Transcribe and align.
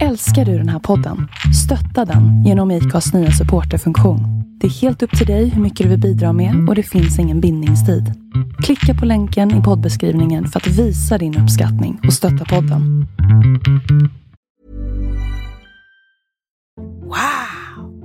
Älskar 0.00 0.44
du 0.44 0.58
den 0.58 0.68
här 0.68 0.78
podden? 0.78 1.28
Stötta 1.64 2.12
den 2.12 2.44
genom 2.44 2.70
IKAs 2.70 3.14
nya 3.14 3.30
supporterfunktion. 3.30 4.20
Det 4.60 4.66
är 4.66 4.70
helt 4.70 5.02
upp 5.02 5.18
till 5.18 5.26
dig 5.26 5.48
hur 5.48 5.62
mycket 5.62 5.84
du 5.84 5.90
vill 5.90 6.00
bidra 6.00 6.32
med 6.32 6.68
och 6.68 6.74
det 6.74 6.82
finns 6.82 7.18
ingen 7.18 7.40
bindningstid. 7.40 8.14
Klicka 8.62 9.00
på 9.00 9.06
länken 9.06 9.60
i 9.60 9.62
poddbeskrivningen 9.62 10.46
för 10.48 10.60
att 10.60 10.66
visa 10.66 11.18
din 11.18 11.38
uppskattning 11.38 12.00
och 12.06 12.12
stötta 12.12 12.44
podden. 12.44 13.06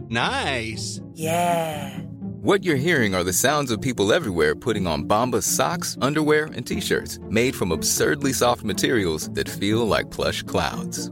Nice. 0.09 1.01
Yeah. 1.17 1.99
What 2.41 2.61
you're 2.61 2.75
hearing 2.75 3.13
are 3.13 3.23
the 3.23 3.33
sounds 3.33 3.71
of 3.71 3.81
people 3.81 4.15
everywhere 4.15 4.55
putting 4.55 4.87
on 4.87 5.07
Bombas 5.07 5.43
socks, 5.43 5.97
underwear, 6.01 6.45
and 6.55 6.65
t-shirts 6.65 7.19
made 7.29 7.55
from 7.55 7.71
absurdly 7.71 8.33
soft 8.33 8.63
materials 8.63 9.29
that 9.35 9.49
feel 9.49 9.85
like 9.97 10.15
plush 10.15 10.43
clouds. 10.43 11.11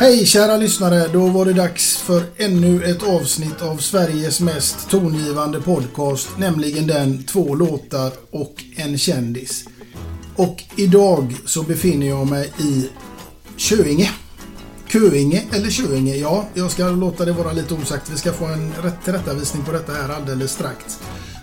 Hej 0.00 0.26
kära 0.26 0.56
lyssnare! 0.56 1.08
Då 1.12 1.26
var 1.26 1.44
det 1.44 1.52
dags 1.52 1.96
för 1.96 2.22
ännu 2.36 2.84
ett 2.84 3.02
avsnitt 3.02 3.62
av 3.62 3.76
Sveriges 3.76 4.40
mest 4.40 4.90
tongivande 4.90 5.60
podcast, 5.60 6.28
nämligen 6.38 6.86
den 6.86 7.22
Två 7.22 7.54
låtar 7.54 8.12
och 8.30 8.64
en 8.76 8.98
kändis. 8.98 9.64
Och 10.36 10.62
idag 10.76 11.34
så 11.46 11.62
befinner 11.62 12.06
jag 12.06 12.26
mig 12.26 12.52
i 12.58 12.88
Köinge. 13.56 14.10
Köinge 14.88 15.42
eller 15.52 15.70
Köinge? 15.70 16.16
Ja, 16.16 16.44
jag 16.54 16.70
ska 16.70 16.88
låta 16.88 17.24
det 17.24 17.32
vara 17.32 17.52
lite 17.52 17.74
osagt. 17.74 18.10
Vi 18.10 18.16
ska 18.16 18.32
få 18.32 18.44
en 18.44 18.72
tillrättavisning 19.04 19.64
på 19.64 19.72
detta 19.72 19.92
här 19.92 20.08
alldeles 20.08 20.52
strax. 20.52 20.98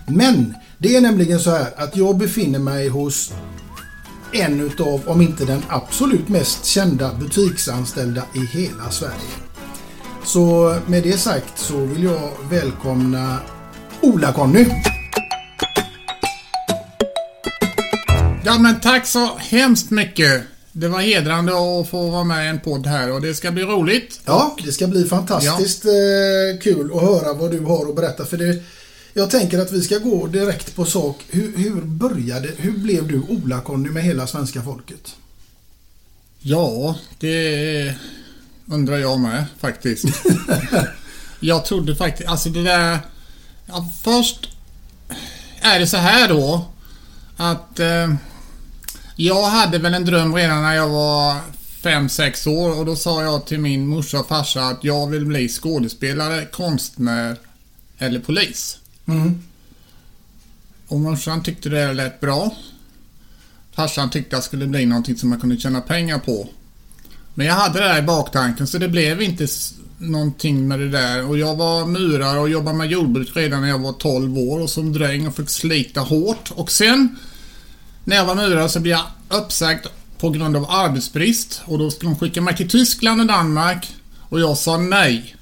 Men 0.06 0.54
det 0.78 0.96
är 0.96 1.00
nämligen 1.00 1.40
så 1.40 1.50
här 1.50 1.72
att 1.76 1.96
jag 1.96 2.16
befinner 2.16 2.58
mig 2.58 2.88
hos 2.88 3.32
en 4.32 4.60
utav, 4.60 5.02
om 5.06 5.20
inte 5.20 5.44
den 5.44 5.62
absolut 5.68 6.28
mest 6.28 6.64
kända 6.64 7.14
butiksanställda 7.14 8.22
i 8.34 8.58
hela 8.58 8.90
Sverige. 8.90 9.34
Så 10.24 10.76
med 10.86 11.02
det 11.02 11.18
sagt 11.18 11.58
så 11.58 11.76
vill 11.76 12.04
jag 12.04 12.30
välkomna 12.50 13.36
Ola-Conny. 14.00 14.66
Ja 18.44 18.58
men 18.58 18.80
tack 18.80 19.06
så 19.06 19.36
hemskt 19.38 19.90
mycket. 19.90 20.42
Det 20.72 20.88
var 20.88 21.00
hedrande 21.00 21.52
att 21.52 21.88
få 21.88 22.10
vara 22.10 22.24
med 22.24 22.44
i 22.44 22.48
en 22.48 22.60
podd 22.60 22.86
här 22.86 23.12
och 23.12 23.20
det 23.20 23.34
ska 23.34 23.50
bli 23.50 23.62
roligt. 23.62 24.20
Ja, 24.24 24.56
det 24.64 24.72
ska 24.72 24.86
bli 24.86 25.04
fantastiskt 25.04 25.84
eh, 25.84 26.60
kul 26.62 26.90
att 26.94 27.02
höra 27.02 27.32
vad 27.32 27.50
du 27.50 27.60
har 27.60 27.88
att 27.88 27.96
berätta. 27.96 28.24
För 28.24 28.36
det, 28.36 28.62
jag 29.12 29.30
tänker 29.30 29.58
att 29.58 29.72
vi 29.72 29.82
ska 29.82 29.98
gå 29.98 30.26
direkt 30.26 30.76
på 30.76 30.84
sak. 30.84 31.24
Hur, 31.28 31.56
hur 31.56 31.80
började, 31.80 32.48
hur 32.56 32.72
blev 32.72 33.08
du 33.08 33.20
Ola-Conny 33.20 33.90
med 33.90 34.02
hela 34.02 34.26
svenska 34.26 34.62
folket? 34.62 35.16
Ja, 36.40 36.96
det 37.18 37.94
undrar 38.66 38.96
jag 38.96 39.20
med 39.20 39.44
faktiskt. 39.58 40.04
jag 41.40 41.64
trodde 41.64 41.96
faktiskt, 41.96 42.28
alltså 42.28 42.48
det 42.48 42.62
där... 42.62 42.98
Ja, 43.66 43.90
först 44.02 44.48
är 45.60 45.78
det 45.78 45.86
så 45.86 45.96
här 45.96 46.28
då 46.28 46.66
att 47.36 47.80
eh, 47.80 48.14
jag 49.16 49.42
hade 49.42 49.78
väl 49.78 49.94
en 49.94 50.04
dröm 50.04 50.34
redan 50.34 50.62
när 50.62 50.74
jag 50.74 50.88
var 50.88 51.36
5-6 51.82 52.48
år 52.48 52.78
och 52.78 52.86
då 52.86 52.96
sa 52.96 53.22
jag 53.22 53.46
till 53.46 53.60
min 53.60 53.86
morsa 53.86 54.20
och 54.20 54.28
farsa 54.28 54.62
att 54.62 54.84
jag 54.84 55.06
vill 55.06 55.26
bli 55.26 55.48
skådespelare, 55.48 56.44
konstnär 56.44 57.36
eller 57.98 58.20
polis. 58.20 58.78
Mm. 59.08 59.42
Och 60.88 61.00
morsan 61.00 61.42
tyckte 61.42 61.68
det 61.68 61.92
lät 61.92 62.20
bra. 62.20 62.56
Farsan 63.72 64.10
tyckte 64.10 64.36
att 64.36 64.42
det 64.42 64.46
skulle 64.46 64.66
bli 64.66 64.86
någonting 64.86 65.16
som 65.16 65.28
man 65.28 65.40
kunde 65.40 65.56
tjäna 65.56 65.80
pengar 65.80 66.18
på. 66.18 66.48
Men 67.34 67.46
jag 67.46 67.54
hade 67.54 67.78
det 67.78 67.84
där 67.84 67.98
i 67.98 68.02
baktanken 68.02 68.66
så 68.66 68.78
det 68.78 68.88
blev 68.88 69.22
inte 69.22 69.46
någonting 69.98 70.68
med 70.68 70.78
det 70.78 70.88
där. 70.88 71.24
Och 71.24 71.38
jag 71.38 71.56
var 71.56 71.86
murare 71.86 72.38
och 72.38 72.48
jobbade 72.48 72.76
med 72.76 72.90
jordbruk 72.90 73.36
redan 73.36 73.60
när 73.60 73.68
jag 73.68 73.78
var 73.78 73.92
12 73.92 74.38
år 74.38 74.60
och 74.60 74.70
som 74.70 74.92
dräng 74.92 75.26
och 75.26 75.36
fick 75.36 75.50
slita 75.50 76.00
hårt. 76.00 76.50
Och 76.50 76.70
sen 76.70 77.16
när 78.04 78.16
jag 78.16 78.24
var 78.24 78.34
murare 78.34 78.68
så 78.68 78.80
blev 78.80 78.92
jag 78.92 79.06
uppsagd 79.40 79.86
på 80.18 80.30
grund 80.30 80.56
av 80.56 80.70
arbetsbrist 80.70 81.62
och 81.64 81.78
då 81.78 81.90
skulle 81.90 82.10
de 82.10 82.18
skicka 82.18 82.40
mig 82.40 82.56
till 82.56 82.70
Tyskland 82.70 83.20
och 83.20 83.26
Danmark 83.26 83.94
och 84.18 84.40
jag 84.40 84.58
sa 84.58 84.78
nej. 84.78 85.36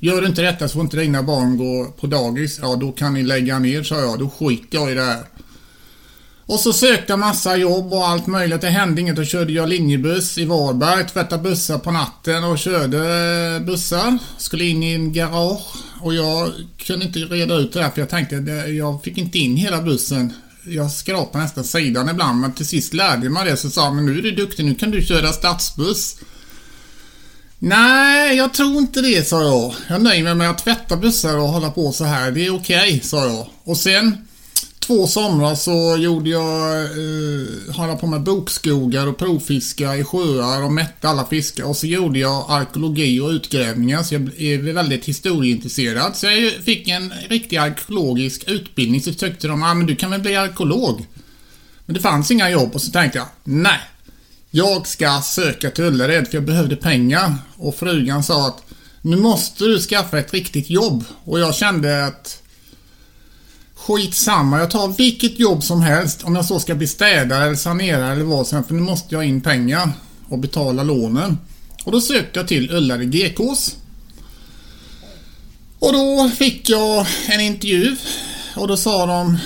Gör 0.00 0.20
du 0.20 0.26
inte 0.26 0.42
detta 0.42 0.68
så 0.68 0.72
får 0.72 0.82
inte 0.82 0.96
dina 0.96 1.22
barn 1.22 1.56
gå 1.56 1.92
på 2.00 2.06
dagis. 2.06 2.58
Ja, 2.62 2.76
då 2.76 2.92
kan 2.92 3.14
ni 3.14 3.22
lägga 3.22 3.58
ner, 3.58 3.82
sa 3.82 4.00
jag. 4.00 4.18
Då 4.18 4.30
skiter 4.30 4.78
jag 4.78 4.92
i 4.92 4.94
det 4.94 5.02
här. 5.02 5.24
Och 6.46 6.60
så 6.60 6.72
sökte 6.72 7.12
jag 7.12 7.18
massa 7.18 7.56
jobb 7.56 7.92
och 7.92 8.08
allt 8.08 8.26
möjligt. 8.26 8.60
Det 8.60 8.68
hände 8.68 9.00
inget. 9.00 9.16
Då 9.16 9.24
körde 9.24 9.52
jag 9.52 9.68
linjebuss 9.68 10.38
i 10.38 10.44
Varberg, 10.44 11.06
tvättade 11.06 11.42
bussar 11.42 11.78
på 11.78 11.90
natten 11.90 12.44
och 12.44 12.58
körde 12.58 13.60
bussar. 13.66 14.18
Skulle 14.38 14.64
in 14.64 14.82
i 14.82 14.94
en 14.94 15.12
garage 15.12 15.76
och 16.00 16.14
jag 16.14 16.52
kunde 16.78 17.06
inte 17.06 17.18
reda 17.18 17.54
ut 17.54 17.72
det 17.72 17.80
där 17.80 17.90
för 17.90 18.00
jag 18.00 18.08
tänkte 18.08 18.36
att 18.36 18.74
jag 18.74 19.02
fick 19.02 19.18
inte 19.18 19.38
in 19.38 19.56
hela 19.56 19.82
bussen. 19.82 20.32
Jag 20.66 20.90
skrapade 20.90 21.44
nästan 21.44 21.64
sidan 21.64 22.08
ibland 22.08 22.40
men 22.40 22.52
till 22.52 22.66
sist 22.66 22.94
lärde 22.94 23.24
jag 23.24 23.32
mig 23.32 23.50
det 23.50 23.56
så 23.56 23.70
sa 23.70 23.90
men 23.90 24.06
nu 24.06 24.18
är 24.18 24.22
du 24.22 24.30
duktig, 24.30 24.64
nu 24.64 24.74
kan 24.74 24.90
du 24.90 25.02
köra 25.02 25.32
stadsbuss. 25.32 26.16
Nej, 27.58 28.36
jag 28.36 28.54
tror 28.54 28.78
inte 28.78 29.00
det, 29.00 29.28
sa 29.28 29.42
jag. 29.42 29.74
Jag 29.88 30.02
nöjer 30.02 30.24
mig 30.24 30.34
med 30.34 30.50
att 30.50 30.58
tvätta 30.58 30.96
bussar 30.96 31.38
och 31.38 31.48
hålla 31.48 31.70
på 31.70 31.92
så 31.92 32.04
här. 32.04 32.30
Det 32.30 32.46
är 32.46 32.54
okej, 32.54 33.00
sa 33.00 33.26
jag. 33.26 33.46
Och 33.64 33.76
sen 33.76 34.28
två 34.78 35.06
somrar 35.06 35.54
så 35.54 35.96
gjorde 35.96 36.30
jag, 36.30 36.82
eh, 36.82 37.74
hålla 37.74 37.96
på 37.96 38.06
med 38.06 38.22
bokskogar 38.22 39.06
och 39.06 39.18
provfiska 39.18 39.96
i 39.96 40.04
sjöar 40.04 40.62
och 40.62 40.72
mätte 40.72 41.08
alla 41.08 41.26
fiskar. 41.26 41.64
Och 41.64 41.76
så 41.76 41.86
gjorde 41.86 42.18
jag 42.18 42.46
arkeologi 42.48 43.20
och 43.20 43.28
utgrävningar 43.28 44.02
så 44.02 44.14
jag 44.14 44.40
är 44.40 44.72
väldigt 44.72 45.04
historieintresserad. 45.04 46.16
Så 46.16 46.26
jag 46.26 46.52
fick 46.52 46.88
en 46.88 47.12
riktig 47.28 47.56
arkeologisk 47.56 48.44
utbildning 48.46 49.00
så 49.00 49.12
tyckte 49.12 49.48
de, 49.48 49.62
ah, 49.62 49.74
men 49.74 49.86
du 49.86 49.96
kan 49.96 50.10
väl 50.10 50.20
bli 50.20 50.36
arkeolog? 50.36 51.06
Men 51.86 51.94
det 51.94 52.00
fanns 52.00 52.30
inga 52.30 52.50
jobb 52.50 52.74
och 52.74 52.82
så 52.82 52.90
tänkte 52.90 53.18
jag, 53.18 53.28
nej. 53.44 53.80
Jag 54.50 54.86
ska 54.86 55.20
söka 55.24 55.70
till 55.70 55.84
Ullared 55.84 56.28
för 56.28 56.34
jag 56.34 56.44
behövde 56.44 56.76
pengar. 56.76 57.34
Och 57.56 57.74
frugan 57.74 58.22
sa 58.22 58.48
att 58.48 58.62
nu 59.02 59.16
måste 59.16 59.64
du 59.64 59.80
skaffa 59.80 60.18
ett 60.18 60.32
riktigt 60.32 60.70
jobb. 60.70 61.04
Och 61.24 61.40
jag 61.40 61.54
kände 61.54 62.06
att 62.06 62.42
skitsamma, 63.74 64.58
jag 64.58 64.70
tar 64.70 64.88
vilket 64.88 65.38
jobb 65.38 65.62
som 65.64 65.82
helst. 65.82 66.22
Om 66.24 66.36
jag 66.36 66.44
så 66.44 66.60
ska 66.60 66.74
bli 66.74 66.86
städare 66.86 67.44
eller 67.44 67.56
sanerare 67.56 68.12
eller 68.12 68.24
vad 68.24 68.46
som 68.46 68.56
helst. 68.56 68.68
För 68.68 68.74
nu 68.74 68.82
måste 68.82 69.14
jag 69.14 69.18
ha 69.18 69.24
in 69.24 69.40
pengar 69.40 69.92
och 70.28 70.38
betala 70.38 70.82
lånen. 70.82 71.38
Och 71.84 71.92
då 71.92 72.00
sökte 72.00 72.38
jag 72.38 72.48
till 72.48 72.70
Ullared 72.70 73.12
GKs. 73.12 73.76
Och 75.78 75.92
då 75.92 76.30
fick 76.38 76.70
jag 76.70 77.06
en 77.26 77.40
intervju. 77.40 77.96
Och 78.56 78.68
då 78.68 78.76
sa 78.76 79.06
de 79.06 79.38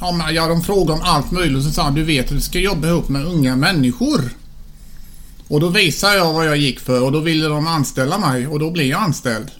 Ja, 0.00 0.12
men, 0.12 0.34
ja, 0.34 0.46
de 0.46 0.62
frågade 0.62 0.92
om 0.92 1.02
allt 1.02 1.30
möjligt 1.30 1.56
och 1.56 1.64
så 1.64 1.70
sa 1.70 1.82
han, 1.82 1.94
du 1.94 2.04
vet 2.04 2.26
att 2.26 2.32
du 2.32 2.40
ska 2.40 2.58
jobba 2.58 2.88
ihop 2.88 3.08
med 3.08 3.26
unga 3.26 3.56
människor. 3.56 4.30
Och 5.48 5.60
då 5.60 5.68
visade 5.68 6.16
jag 6.16 6.32
vad 6.32 6.46
jag 6.46 6.56
gick 6.56 6.80
för 6.80 7.02
och 7.02 7.12
då 7.12 7.20
ville 7.20 7.48
de 7.48 7.66
anställa 7.66 8.18
mig 8.18 8.46
och 8.46 8.58
då 8.58 8.70
blev 8.70 8.86
jag 8.86 9.02
anställd. 9.02 9.50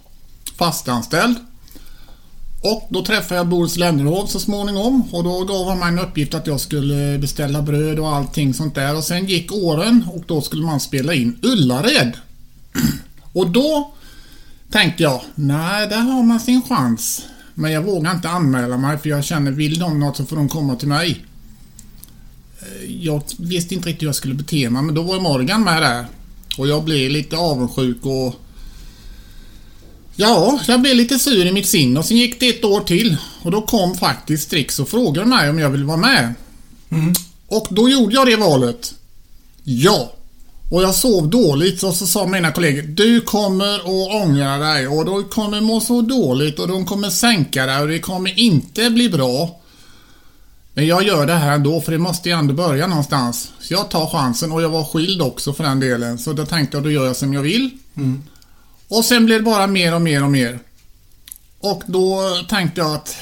Fastanställd. 0.57 1.37
Och 2.63 2.87
då 2.91 3.05
träffade 3.05 3.35
jag 3.35 3.47
Boris 3.47 3.77
Lennerhov 3.77 4.27
så 4.27 4.41
småningom 4.41 5.03
och 5.13 5.25
då 5.25 5.45
gav 5.45 5.69
han 5.69 5.79
mig 5.79 5.89
en 5.89 5.99
uppgift 5.99 6.35
att 6.35 6.47
jag 6.47 6.61
skulle 6.61 7.19
beställa 7.19 7.63
bröd 7.63 7.99
och 7.99 8.17
allting 8.17 8.55
sånt 8.55 8.75
där. 8.75 8.97
Och 8.97 9.05
sen 9.05 9.27
gick 9.27 9.53
åren 9.53 10.05
och 10.15 10.25
då 10.27 10.41
skulle 10.41 10.67
man 10.67 10.81
spela 10.81 11.15
in 11.15 11.39
Ullared. 11.43 12.13
Och 13.33 13.51
då 13.51 13.95
tänkte 14.71 15.03
jag, 15.03 15.21
nej, 15.35 15.89
där 15.89 15.97
har 15.97 16.23
man 16.23 16.41
sin 16.41 16.63
chans. 16.63 17.23
Men 17.59 17.73
jag 17.73 17.83
vågar 17.83 18.13
inte 18.15 18.29
anmäla 18.29 18.77
mig 18.77 18.99
för 18.99 19.09
jag 19.09 19.25
känner, 19.25 19.51
vill 19.51 19.79
de 19.79 20.01
något 20.01 20.17
så 20.17 20.25
får 20.27 20.37
de 20.37 20.49
komma 20.49 20.77
till 20.77 20.89
mig. 20.89 21.25
Eh, 22.61 22.91
Jag 23.05 23.23
visste 23.39 23.75
inte 23.75 23.89
riktigt 23.89 24.03
hur 24.03 24.09
jag 24.09 24.15
skulle 24.15 24.35
bete 24.35 24.71
mig, 24.71 24.83
men 24.83 24.95
då 24.95 25.03
var 25.03 25.21
Morgan 25.21 25.65
med 25.65 25.83
där. 25.83 26.07
Och 26.59 26.69
jag 26.69 26.85
blev 26.85 27.11
lite 27.11 27.37
avundsjuk 27.37 27.97
och... 28.07 28.35
Ja, 30.17 30.61
jag 30.69 30.81
blev 30.81 30.97
lite 30.97 31.19
sur 31.19 31.47
i 31.47 31.53
mitt 31.53 31.67
sinne 31.67 31.99
och 31.99 32.05
sen 32.07 32.17
gick 32.17 32.41
det 32.41 32.49
ett 32.49 32.65
år 32.65 32.81
till. 32.81 33.17
Och 33.43 33.51
då 33.51 33.63
kom 33.63 33.95
faktiskt 33.95 34.43
Strix 34.45 34.79
och 34.79 34.89
frågade 34.89 35.27
mig 35.27 35.51
om 35.51 35.59
jag 35.59 35.71
ville 35.71 35.85
vara 35.85 35.97
med. 35.97 36.35
Och 37.47 37.67
då 37.71 37.89
gjorde 37.89 38.15
jag 38.15 38.27
det 38.27 38.37
valet. 38.37 38.95
Ja. 39.65 40.13
Och 40.71 40.83
jag 40.83 40.95
sov 40.95 41.31
dåligt 41.31 41.83
och 41.83 41.95
så 41.95 42.07
sa 42.07 42.27
mina 42.27 42.53
kollegor 42.53 42.83
Du 42.83 43.21
kommer 43.21 43.75
att 43.75 44.25
ångra 44.25 44.59
dig 44.59 44.89
och 44.89 45.05
du 45.05 45.29
kommer 45.29 45.61
må 45.61 45.81
så 45.81 46.03
dåligt 46.03 46.59
och 46.59 46.69
de 46.69 46.87
kommer 46.87 47.11
sänka 47.11 47.67
dig 47.67 47.83
och 47.83 47.89
det 47.89 47.99
kommer 47.99 48.39
inte 48.39 48.91
bli 48.91 49.09
bra. 49.09 49.61
Men 50.75 50.87
jag 50.87 51.03
gör 51.03 51.27
det 51.27 51.35
här 51.35 51.55
ändå 51.55 51.81
för 51.81 51.93
det 51.93 51.99
måste 51.99 52.29
ju 52.29 52.35
ändå 52.35 52.55
börja 52.55 52.87
någonstans. 52.87 53.53
Så 53.61 53.75
jag 53.75 53.91
tar 53.91 54.07
chansen 54.07 54.53
och 54.53 54.63
jag 54.63 54.69
var 54.69 54.85
skild 54.85 55.23
också 55.23 55.53
för 55.53 55.65
den 55.65 55.81
delen. 55.81 56.19
Så 56.19 56.33
då 56.33 56.47
tänkte 56.47 56.77
jag 56.77 56.85
då 56.85 56.91
gör 56.91 57.07
jag 57.07 57.17
som 57.17 57.35
jag 57.35 57.43
vill. 57.43 57.71
Och 58.89 59.05
sen 59.05 59.27
blev 59.27 59.39
det 59.39 59.45
bara 59.45 59.67
mer 59.67 59.95
och 59.95 60.03
mer 60.03 60.25
och 60.25 60.31
mer. 60.31 60.59
Och 61.61 61.83
då 61.87 62.21
tänkte 62.49 62.81
jag 62.81 62.95
att 62.95 63.17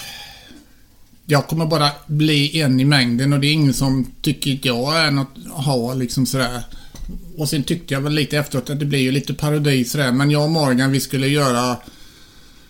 jag 1.27 1.47
kommer 1.47 1.67
bara 1.67 1.91
bli 2.07 2.61
en 2.61 2.81
i 2.81 2.85
mängden 2.85 3.33
och 3.33 3.41
det 3.41 3.47
är 3.47 3.53
ingen 3.53 3.75
som 3.75 4.13
tycker 4.23 4.55
att 4.55 4.65
jag 4.65 4.97
är 4.97 5.11
något 5.11 5.37
ha 5.53 5.95
liksom 5.95 6.27
sådär. 6.27 6.63
Och 7.37 7.49
sen 7.49 7.63
tyckte 7.63 7.95
jag 7.95 8.01
väl 8.01 8.13
lite 8.13 8.39
efteråt 8.39 8.71
att 8.71 8.81
det 8.81 8.87
blir 8.87 8.99
ju 8.99 9.11
lite 9.11 9.35
parodi 9.35 9.85
sådär. 9.85 10.13
Men 10.13 10.31
jag 10.31 10.43
och 10.43 10.51
Morgan 10.51 10.93
vi 10.93 11.01
skulle 11.01 11.29
göra 11.29 11.77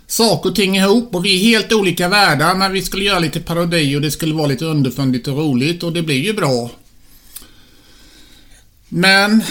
saker 0.06 0.50
och 0.50 0.56
ting 0.56 0.76
ihop 0.76 1.14
och 1.14 1.24
vi 1.24 1.34
är 1.34 1.38
helt 1.38 1.72
olika 1.72 2.08
världar 2.08 2.54
men 2.54 2.72
vi 2.72 2.82
skulle 2.82 3.04
göra 3.04 3.18
lite 3.18 3.40
parodi 3.40 3.96
och 3.96 4.00
det 4.00 4.10
skulle 4.10 4.34
vara 4.34 4.46
lite 4.46 4.64
underfundigt 4.64 5.28
och 5.28 5.36
roligt 5.36 5.82
och 5.82 5.92
det 5.92 6.02
blir 6.02 6.20
ju 6.20 6.32
bra. 6.32 6.70
Men 8.88 9.42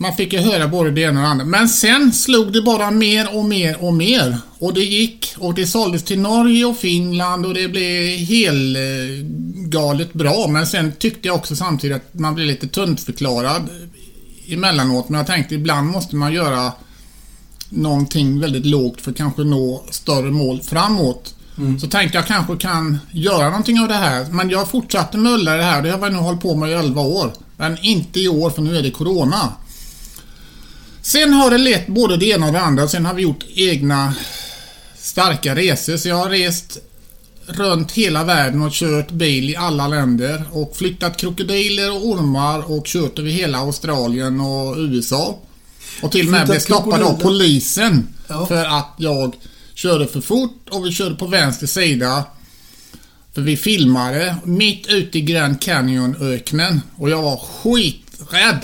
man 0.00 0.16
fick 0.16 0.32
ju 0.32 0.38
höra 0.38 0.68
både 0.68 0.90
det 0.90 1.00
ena 1.00 1.20
och 1.20 1.24
det 1.24 1.30
andra. 1.30 1.44
Men 1.44 1.68
sen 1.68 2.12
slog 2.12 2.52
det 2.52 2.62
bara 2.62 2.90
mer 2.90 3.36
och 3.36 3.44
mer 3.44 3.84
och 3.84 3.94
mer. 3.94 4.36
Och 4.58 4.74
det 4.74 4.84
gick 4.84 5.34
och 5.38 5.54
det 5.54 5.66
såldes 5.66 6.02
till 6.02 6.20
Norge 6.20 6.64
och 6.64 6.76
Finland 6.76 7.46
och 7.46 7.54
det 7.54 7.68
blev 7.68 8.18
helt 8.18 8.76
eh, 8.76 9.26
galet 9.54 10.12
bra. 10.12 10.46
Men 10.48 10.66
sen 10.66 10.92
tyckte 10.98 11.28
jag 11.28 11.36
också 11.36 11.56
samtidigt 11.56 11.96
att 11.96 12.18
man 12.20 12.34
blev 12.34 12.46
lite 12.46 12.68
tuntförklarad 12.68 13.68
emellanåt. 14.48 15.08
Men 15.08 15.18
jag 15.18 15.26
tänkte 15.26 15.54
ibland 15.54 15.90
måste 15.90 16.16
man 16.16 16.32
göra 16.32 16.72
någonting 17.68 18.40
väldigt 18.40 18.66
lågt 18.66 19.00
för 19.00 19.10
att 19.10 19.16
kanske 19.16 19.42
nå 19.42 19.84
större 19.90 20.30
mål 20.30 20.60
framåt. 20.60 21.34
Så 21.80 21.86
tänkte 21.86 22.18
jag 22.18 22.26
kanske 22.26 22.56
kan 22.56 22.98
göra 23.12 23.44
någonting 23.44 23.80
av 23.80 23.88
det 23.88 23.94
här. 23.94 24.24
Men 24.24 24.50
jag 24.50 24.68
fortsatte 24.68 25.18
mulla 25.18 25.56
det 25.56 25.62
här. 25.62 25.82
Det 25.82 25.90
har 25.90 25.98
jag 25.98 26.12
nu 26.12 26.18
hållit 26.18 26.40
på 26.40 26.54
med 26.56 26.70
i 26.70 26.72
11 26.72 27.02
år. 27.02 27.32
Men 27.56 27.78
inte 27.82 28.20
i 28.20 28.28
år 28.28 28.50
för 28.50 28.62
nu 28.62 28.76
är 28.76 28.82
det 28.82 28.90
Corona. 28.90 29.52
Sen 31.02 31.32
har 31.32 31.50
det 31.50 31.58
lett 31.58 31.86
både 31.86 32.16
det 32.16 32.26
ena 32.26 32.46
och 32.46 32.52
det 32.52 32.60
andra. 32.60 32.88
Sen 32.88 33.06
har 33.06 33.14
vi 33.14 33.22
gjort 33.22 33.44
egna 33.54 34.14
starka 34.98 35.54
resor. 35.54 35.96
Så 35.96 36.08
jag 36.08 36.16
har 36.16 36.30
rest 36.30 36.78
runt 37.46 37.92
hela 37.92 38.24
världen 38.24 38.62
och 38.62 38.72
kört 38.72 39.10
bil 39.10 39.50
i 39.50 39.56
alla 39.56 39.88
länder. 39.88 40.44
Och 40.52 40.76
flyttat 40.76 41.16
krokodiler 41.16 41.90
och 41.90 42.08
ormar 42.08 42.70
och 42.70 42.86
kört 42.86 43.18
över 43.18 43.30
hela 43.30 43.58
Australien 43.58 44.40
och 44.40 44.76
USA. 44.76 45.38
Och 46.02 46.12
till 46.12 46.26
och 46.26 46.32
med 46.32 46.46
blev 46.46 46.58
stoppad 46.58 47.02
av 47.02 47.20
polisen. 47.20 48.08
Ja. 48.28 48.46
För 48.46 48.64
att 48.64 48.94
jag 48.96 49.34
körde 49.74 50.06
för 50.06 50.20
fort 50.20 50.68
och 50.70 50.86
vi 50.86 50.92
körde 50.92 51.14
på 51.14 51.26
vänster 51.26 51.66
sida. 51.66 52.24
För 53.34 53.42
vi 53.42 53.56
filmade 53.56 54.36
mitt 54.44 54.86
ute 54.86 55.18
i 55.18 55.20
Grand 55.20 55.60
Canyon-öknen. 55.60 56.80
Och 56.96 57.10
jag 57.10 57.22
var 57.22 57.36
skiträdd. 57.36 58.58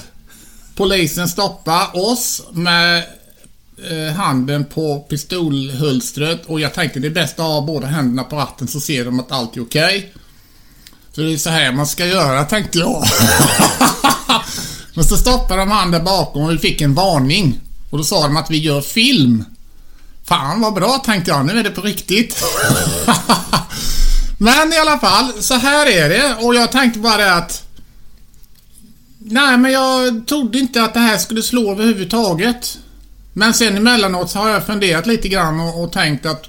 Polisen 0.76 1.28
stoppade 1.28 1.86
oss 1.92 2.42
med 2.52 3.04
eh, 3.90 4.14
handen 4.16 4.64
på 4.64 5.00
pistolhölstret 5.00 6.46
och 6.46 6.60
jag 6.60 6.74
tänkte 6.74 7.00
det 7.00 7.06
är 7.06 7.10
bäst 7.10 7.38
att 7.38 7.46
ha 7.46 7.60
båda 7.60 7.86
händerna 7.86 8.24
på 8.24 8.36
ratten 8.36 8.68
så 8.68 8.80
ser 8.80 9.04
de 9.04 9.20
att 9.20 9.32
allt 9.32 9.56
är 9.56 9.62
okej. 9.62 10.12
Så 11.12 11.20
det 11.20 11.32
är 11.32 11.38
så 11.38 11.50
här 11.50 11.72
man 11.72 11.86
ska 11.86 12.06
göra 12.06 12.44
tänkte 12.44 12.78
jag. 12.78 13.04
Men 14.94 15.04
så 15.04 15.16
stoppade 15.16 15.60
de 15.60 15.70
han 15.70 15.90
där 15.90 16.00
bakom 16.00 16.42
och 16.42 16.52
vi 16.52 16.58
fick 16.58 16.80
en 16.80 16.94
varning. 16.94 17.60
Och 17.90 17.98
då 17.98 18.04
sa 18.04 18.22
de 18.22 18.36
att 18.36 18.50
vi 18.50 18.58
gör 18.58 18.80
film. 18.80 19.44
Fan 20.24 20.60
vad 20.60 20.74
bra 20.74 21.02
tänkte 21.04 21.30
jag, 21.30 21.46
nu 21.46 21.58
är 21.58 21.64
det 21.64 21.70
på 21.70 21.80
riktigt. 21.80 22.44
Men 24.38 24.72
i 24.72 24.78
alla 24.78 24.98
fall, 24.98 25.32
så 25.40 25.54
här 25.54 25.86
är 25.86 26.08
det 26.08 26.36
och 26.40 26.54
jag 26.54 26.72
tänkte 26.72 26.98
bara 26.98 27.16
det 27.16 27.34
att 27.34 27.65
Nej, 29.28 29.58
men 29.58 29.72
jag 29.72 30.26
trodde 30.26 30.58
inte 30.58 30.82
att 30.82 30.94
det 30.94 31.00
här 31.00 31.18
skulle 31.18 31.42
slå 31.42 31.72
överhuvudtaget. 31.72 32.78
Men 33.32 33.54
sen 33.54 33.76
emellanåt 33.76 34.30
så 34.30 34.38
har 34.38 34.48
jag 34.48 34.66
funderat 34.66 35.06
lite 35.06 35.28
grann 35.28 35.60
och, 35.60 35.82
och 35.82 35.92
tänkt 35.92 36.26
att 36.26 36.44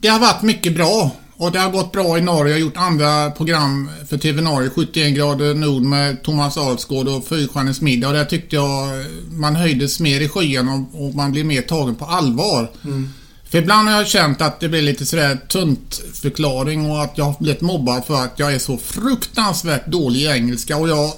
det 0.00 0.08
har 0.08 0.18
varit 0.18 0.42
mycket 0.42 0.74
bra. 0.74 1.10
Och 1.36 1.52
det 1.52 1.58
har 1.58 1.70
gått 1.70 1.92
bra 1.92 2.18
i 2.18 2.20
Norge. 2.20 2.52
Jag 2.52 2.60
har 2.60 2.60
gjort 2.60 2.76
andra 2.76 3.30
program 3.30 3.90
för 4.08 4.18
TV 4.18 4.42
Norge. 4.42 4.70
71 4.74 5.14
grader 5.16 5.54
nord 5.54 5.82
med 5.82 6.22
Thomas 6.22 6.56
Alsgaard 6.56 7.08
och 7.08 7.26
Fyrstjärnens 7.28 7.80
middag. 7.80 8.08
Och 8.08 8.14
där 8.14 8.24
tyckte 8.24 8.56
jag 8.56 8.88
man 9.30 9.56
höjdes 9.56 10.00
mer 10.00 10.20
i 10.20 10.28
skyn 10.28 10.68
och, 10.68 11.06
och 11.06 11.14
man 11.14 11.32
blev 11.32 11.46
mer 11.46 11.62
tagen 11.62 11.94
på 11.94 12.04
allvar. 12.04 12.70
Mm. 12.84 13.12
För 13.50 13.58
ibland 13.58 13.88
har 13.88 13.96
jag 13.96 14.08
känt 14.08 14.40
att 14.40 14.60
det 14.60 14.68
blir 14.68 14.82
lite 14.82 15.06
sådär 15.06 15.38
tunt 15.48 16.02
förklaring 16.14 16.90
och 16.90 17.02
att 17.02 17.18
jag 17.18 17.24
har 17.24 17.36
blivit 17.38 17.60
mobbad 17.60 18.04
för 18.06 18.24
att 18.24 18.38
jag 18.38 18.54
är 18.54 18.58
så 18.58 18.78
fruktansvärt 18.78 19.86
dålig 19.86 20.20
i 20.20 20.26
engelska 20.26 20.76
och 20.76 20.88
jag 20.88 21.12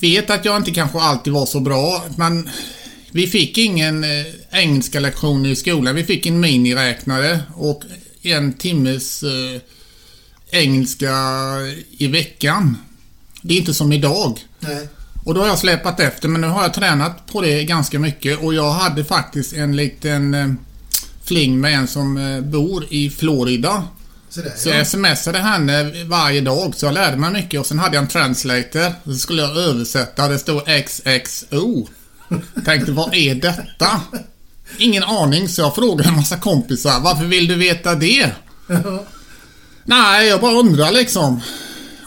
vet 0.00 0.30
att 0.30 0.44
jag 0.44 0.56
inte 0.56 0.70
kanske 0.70 1.00
alltid 1.00 1.32
var 1.32 1.46
så 1.46 1.60
bra 1.60 2.04
men 2.16 2.50
vi 3.10 3.26
fick 3.26 3.58
ingen 3.58 4.04
eh, 4.04 4.26
engelska 4.50 5.00
lektion 5.00 5.46
i 5.46 5.56
skolan. 5.56 5.94
Vi 5.94 6.04
fick 6.04 6.26
en 6.26 6.40
miniräknare 6.40 7.40
och 7.54 7.82
en 8.22 8.52
timmes 8.52 9.22
eh, 9.22 9.60
engelska 10.50 11.14
i 11.90 12.06
veckan. 12.06 12.76
Det 13.42 13.54
är 13.54 13.58
inte 13.58 13.74
som 13.74 13.92
idag. 13.92 14.38
Nej. 14.60 14.88
Och 15.28 15.34
då 15.34 15.40
har 15.40 15.48
jag 15.48 15.58
släpat 15.58 16.00
efter 16.00 16.28
men 16.28 16.40
nu 16.40 16.46
har 16.46 16.62
jag 16.62 16.74
tränat 16.74 17.26
på 17.26 17.40
det 17.40 17.64
ganska 17.64 17.98
mycket 17.98 18.38
och 18.38 18.54
jag 18.54 18.70
hade 18.70 19.04
faktiskt 19.04 19.52
en 19.52 19.76
liten 19.76 20.34
eh, 20.34 20.48
fling 21.24 21.60
med 21.60 21.74
en 21.74 21.88
som 21.88 22.16
eh, 22.16 22.40
bor 22.40 22.84
i 22.90 23.10
Florida. 23.10 23.84
Så 24.30 24.40
där, 24.40 24.52
Så 24.56 24.68
ja. 24.68 24.74
jag 24.74 24.86
smsade 24.86 25.38
henne 25.38 26.04
varje 26.04 26.40
dag 26.40 26.74
så 26.76 26.86
jag 26.86 26.94
lärde 26.94 27.16
mig 27.16 27.32
mycket 27.32 27.60
och 27.60 27.66
sen 27.66 27.78
hade 27.78 27.96
jag 27.96 28.02
en 28.02 28.08
translator. 28.08 28.92
Så 29.04 29.18
skulle 29.18 29.42
jag 29.42 29.56
översätta. 29.56 30.28
Det 30.28 30.38
stod 30.38 30.62
XXO. 30.86 31.88
Tänkte 32.64 32.92
vad 32.92 33.14
är 33.14 33.34
detta? 33.34 34.00
Ingen 34.78 35.04
aning 35.04 35.48
så 35.48 35.60
jag 35.60 35.74
frågade 35.74 36.08
en 36.08 36.16
massa 36.16 36.36
kompisar. 36.36 37.00
Varför 37.00 37.24
vill 37.24 37.48
du 37.48 37.54
veta 37.54 37.94
det? 37.94 38.30
Nej, 39.84 40.28
jag 40.28 40.40
bara 40.40 40.54
undrar 40.58 40.92
liksom. 40.92 41.40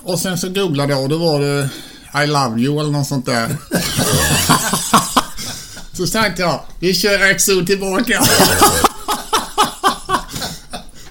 Och 0.02 0.20
sen 0.20 0.38
så 0.38 0.50
googlade 0.50 0.94
jag 0.94 1.04
och 1.04 1.10
då 1.10 1.18
var 1.18 1.40
det 1.42 1.70
I 2.14 2.28
love 2.28 2.62
you 2.62 2.80
eller 2.80 2.92
något 2.92 3.08
sånt 3.08 3.26
där. 3.26 3.58
så 5.98 6.08
tänkte 6.08 6.42
jag, 6.42 6.60
vi 6.80 6.94
kör 6.94 7.34
XO 7.34 7.66
tillbaka. 7.66 8.24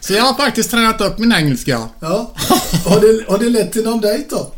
så 0.00 0.12
jag 0.12 0.22
har 0.22 0.34
faktiskt 0.34 0.70
tränat 0.70 1.00
upp 1.00 1.18
min 1.18 1.32
engelska. 1.32 1.88
Ja. 2.00 2.34
Har, 2.84 3.00
det, 3.00 3.24
har 3.28 3.38
det 3.38 3.50
lett 3.50 3.72
till 3.72 3.84
någon 3.84 4.00
dejt 4.00 4.26
då? 4.30 4.52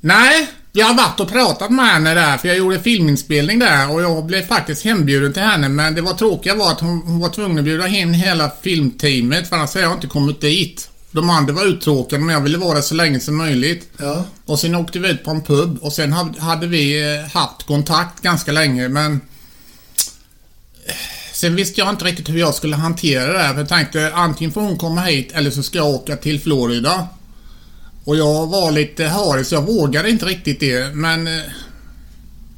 Nej, 0.00 0.48
jag 0.72 0.86
har 0.86 0.94
varit 0.94 1.20
och 1.20 1.28
pratat 1.28 1.70
med 1.70 1.86
henne 1.86 2.14
där 2.14 2.38
för 2.38 2.48
jag 2.48 2.56
gjorde 2.56 2.80
filminspelning 2.80 3.58
där 3.58 3.90
och 3.90 4.02
jag 4.02 4.24
blev 4.24 4.46
faktiskt 4.46 4.84
hembjuden 4.84 5.32
till 5.32 5.42
henne 5.42 5.68
men 5.68 5.94
det 5.94 6.02
var 6.02 6.14
tråkiga 6.14 6.54
var 6.54 6.70
att 6.72 6.80
hon, 6.80 7.02
hon 7.02 7.20
var 7.20 7.28
tvungen 7.28 7.58
att 7.58 7.64
bjuda 7.64 7.88
in 7.88 8.14
hela 8.14 8.50
filmteamet 8.62 9.48
för 9.48 9.56
annars 9.56 9.74
hade 9.74 9.86
jag 9.86 9.94
inte 9.94 10.06
kommit 10.06 10.40
dit. 10.40 10.89
De 11.12 11.30
andra 11.30 11.52
var 11.54 11.64
uttråkade 11.64 12.22
men 12.24 12.34
jag 12.34 12.40
ville 12.40 12.58
vara 12.58 12.74
där 12.74 12.82
så 12.82 12.94
länge 12.94 13.20
som 13.20 13.36
möjligt. 13.36 13.88
Ja. 13.98 14.24
Och 14.46 14.58
sen 14.58 14.74
åkte 14.74 14.98
vi 14.98 15.08
ut 15.10 15.24
på 15.24 15.30
en 15.30 15.42
pub 15.42 15.78
och 15.82 15.92
sen 15.92 16.12
hade- 16.38 16.66
vi 16.66 17.14
eh, 17.16 17.30
haft 17.32 17.66
kontakt 17.66 18.22
ganska 18.22 18.52
länge 18.52 18.88
men 18.88 19.20
eh, 20.86 20.94
Sen 21.32 21.56
visste 21.56 21.80
jag 21.80 21.90
inte 21.90 22.04
riktigt 22.04 22.28
hur 22.28 22.38
jag 22.38 22.54
skulle 22.54 22.76
hantera 22.76 23.32
det 23.32 23.38
här. 23.38 23.52
för 23.52 23.60
Jag 23.60 23.68
tänkte 23.68 24.12
antingen 24.14 24.52
får 24.52 24.60
hon 24.60 24.78
komma 24.78 25.00
hit 25.00 25.32
eller 25.34 25.50
så 25.50 25.62
ska 25.62 25.78
jag 25.78 25.88
åka 25.88 26.16
till 26.16 26.40
Florida. 26.40 27.06
Och 28.04 28.16
jag 28.16 28.46
var 28.46 28.70
lite 28.70 29.04
harig 29.06 29.46
så 29.46 29.54
jag 29.54 29.62
vågade 29.66 30.10
inte 30.10 30.26
riktigt 30.26 30.60
det 30.60 30.94
men 30.94 31.26
eh, 31.26 31.42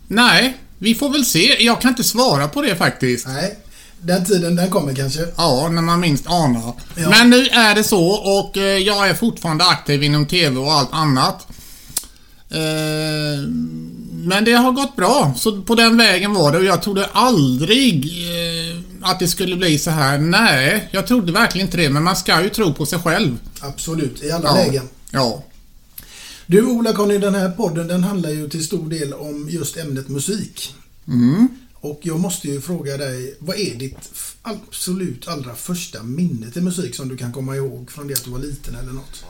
Nej, 0.09 0.57
vi 0.79 0.95
får 0.95 1.11
väl 1.11 1.25
se. 1.25 1.65
Jag 1.65 1.81
kan 1.81 1.89
inte 1.89 2.05
svara 2.05 2.49
på 2.49 2.63
det 2.63 2.77
faktiskt. 2.77 3.27
Nej. 3.27 3.59
Den 4.05 4.25
tiden, 4.25 4.57
den 4.57 4.71
kommer 4.71 4.95
kanske. 4.95 5.27
Ja, 5.37 5.69
när 5.73 5.83
man 5.83 6.01
minst 6.01 6.27
anar. 6.27 6.75
Ja. 6.97 7.11
Men 7.11 7.31
nu 7.31 7.47
är 7.47 7.75
det 7.75 7.85
så 7.85 8.07
och 8.11 8.57
eh, 8.57 8.79
jag 8.79 9.09
är 9.09 9.15
fortfarande 9.15 9.65
aktiv 9.65 10.03
inom 10.03 10.27
TV 10.27 10.57
och 10.59 10.73
allt 10.73 10.89
annat. 10.93 11.47
Eh, 12.51 13.49
men 14.25 14.45
det 14.45 14.53
har 14.53 14.73
gått 14.73 14.97
bra, 14.97 15.35
så 15.37 15.63
på 15.63 15.75
den 15.75 15.97
vägen 15.97 16.35
var 16.35 16.53
det 16.53 16.59
och 16.59 16.65
jag 16.65 16.83
trodde 16.83 17.05
aldrig 17.13 18.05
eh, 18.07 18.77
att 19.11 19.19
det 19.19 19.29
skulle 19.29 19.57
bli 19.57 19.79
så 19.79 19.91
här. 19.91 20.19
Nej, 20.19 20.89
jag 20.93 21.07
trodde 21.07 21.33
verkligen 21.33 21.67
inte 21.67 21.77
det, 21.77 21.91
men 21.91 22.03
man 22.03 22.17
ska 22.17 22.43
ju 22.43 22.49
tro 22.49 22.75
på 22.75 22.87
sig 22.87 22.99
själv. 22.99 23.39
Absolut, 23.61 24.23
i 24.23 24.31
alla 24.31 24.49
Ja. 24.49 24.55
lägen. 24.55 24.89
Ja. 25.11 25.43
Du 26.47 26.63
Ola-Conny, 26.67 27.19
den 27.19 27.35
här 27.35 27.49
podden 27.51 27.89
den 27.89 28.05
handlar 28.05 28.31
ju 28.31 28.49
till 28.49 28.65
stor 28.65 28.91
del 28.91 29.13
om 29.15 29.49
just 29.51 29.77
ämnet 29.77 30.09
musik. 30.09 30.75
Mm. 31.09 31.49
Och 31.83 32.01
jag 32.03 32.21
måste 32.21 32.49
ju 32.49 32.61
fråga 32.61 32.97
dig, 32.97 33.37
vad 33.39 33.57
är 33.57 33.75
ditt 33.75 34.13
absolut 34.43 35.29
allra 35.29 35.55
första 35.55 36.03
minne 36.03 36.51
till 36.51 36.63
musik 36.63 36.95
som 36.95 37.09
du 37.09 37.17
kan 37.17 37.33
komma 37.33 37.57
ihåg 37.57 37.91
från 37.91 38.07
det 38.07 38.15
att 38.15 38.25
du 38.25 38.31
var 38.31 38.39
liten 38.39 38.75
eller 38.75 38.93
något? 38.93 39.25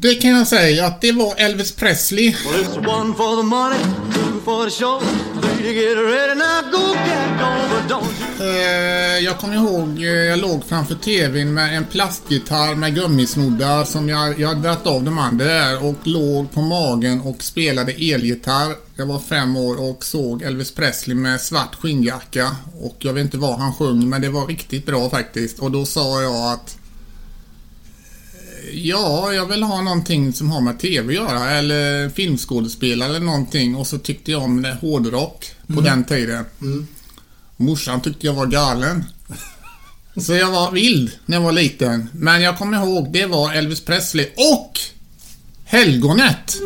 Det 0.00 0.14
kan 0.14 0.30
jag 0.30 0.46
säga 0.46 0.86
att 0.86 1.00
det 1.00 1.12
var 1.12 1.34
Elvis 1.36 1.72
Presley. 1.72 2.30
Well, 2.30 2.60
it's 2.60 2.76
one 2.76 3.14
for 3.14 3.36
the 3.36 3.42
money, 3.42 3.78
two 4.14 4.40
for 4.44 4.64
the 4.64 4.70
show. 4.70 5.00
Three 5.40 5.66
to 5.66 5.72
get 5.72 5.96
ready, 5.96 6.34
now 6.34 6.62
go 6.72 6.94
get 6.94 7.38
going, 7.40 7.70
but 7.70 7.88
don't 7.88 8.40
you... 8.40 8.50
Eh, 8.50 9.18
jag 9.24 9.38
kommer 9.38 9.54
ihåg, 9.54 9.98
eh, 9.98 10.04
jag 10.04 10.38
låg 10.38 10.64
framför 10.64 10.94
TVn 10.94 11.54
med 11.54 11.76
en 11.76 11.84
plastgitarr 11.84 12.74
med 12.74 12.94
gummisnoddar 12.94 13.84
som 13.84 14.08
jag, 14.08 14.40
jag 14.40 14.48
hade 14.48 14.60
dragit 14.60 14.86
av 14.86 15.02
de 15.02 15.18
andra 15.18 15.44
där 15.44 15.84
och 15.84 15.96
låg 16.02 16.52
på 16.52 16.60
magen 16.60 17.20
och 17.20 17.42
spelade 17.42 17.92
elgitarr. 17.92 18.74
Jag 18.96 19.06
var 19.06 19.18
fem 19.18 19.56
år 19.56 19.90
och 19.90 20.04
såg 20.04 20.42
Elvis 20.42 20.74
Presley 20.74 21.16
med 21.16 21.40
svart 21.40 21.74
skinnjacka 21.74 22.56
och 22.80 22.96
jag 22.98 23.12
vet 23.12 23.24
inte 23.24 23.38
vad 23.38 23.58
han 23.58 23.74
sjöng 23.74 24.08
men 24.08 24.22
det 24.22 24.28
var 24.28 24.46
riktigt 24.46 24.86
bra 24.86 25.10
faktiskt 25.10 25.58
och 25.58 25.70
då 25.70 25.86
sa 25.86 26.22
jag 26.22 26.52
att 26.52 26.78
Ja, 28.72 29.32
jag 29.32 29.46
vill 29.46 29.62
ha 29.62 29.82
någonting 29.82 30.32
som 30.32 30.50
har 30.50 30.60
med 30.60 30.78
TV 30.78 31.08
att 31.08 31.14
göra 31.14 31.50
eller 31.50 32.08
filmskådespelare 32.08 33.08
eller 33.08 33.20
någonting 33.26 33.76
och 33.76 33.86
så 33.86 33.98
tyckte 33.98 34.30
jag 34.30 34.42
om 34.42 34.64
hårdrock 34.80 35.50
på 35.74 35.80
den 35.80 36.04
tiden. 36.04 36.44
Morsan 37.56 38.00
tyckte 38.00 38.26
jag 38.26 38.34
var 38.34 38.46
galen. 38.46 39.04
Så 40.16 40.32
jag 40.34 40.50
var 40.50 40.70
vild 40.70 41.10
när 41.26 41.36
jag 41.36 41.42
var 41.44 41.52
liten. 41.52 42.08
Men 42.12 42.42
jag 42.42 42.58
kommer 42.58 42.84
ihåg, 42.84 43.12
det 43.12 43.26
var 43.26 43.52
Elvis 43.52 43.80
Presley 43.80 44.26
och 44.36 44.80
Helgonet. 45.64 46.56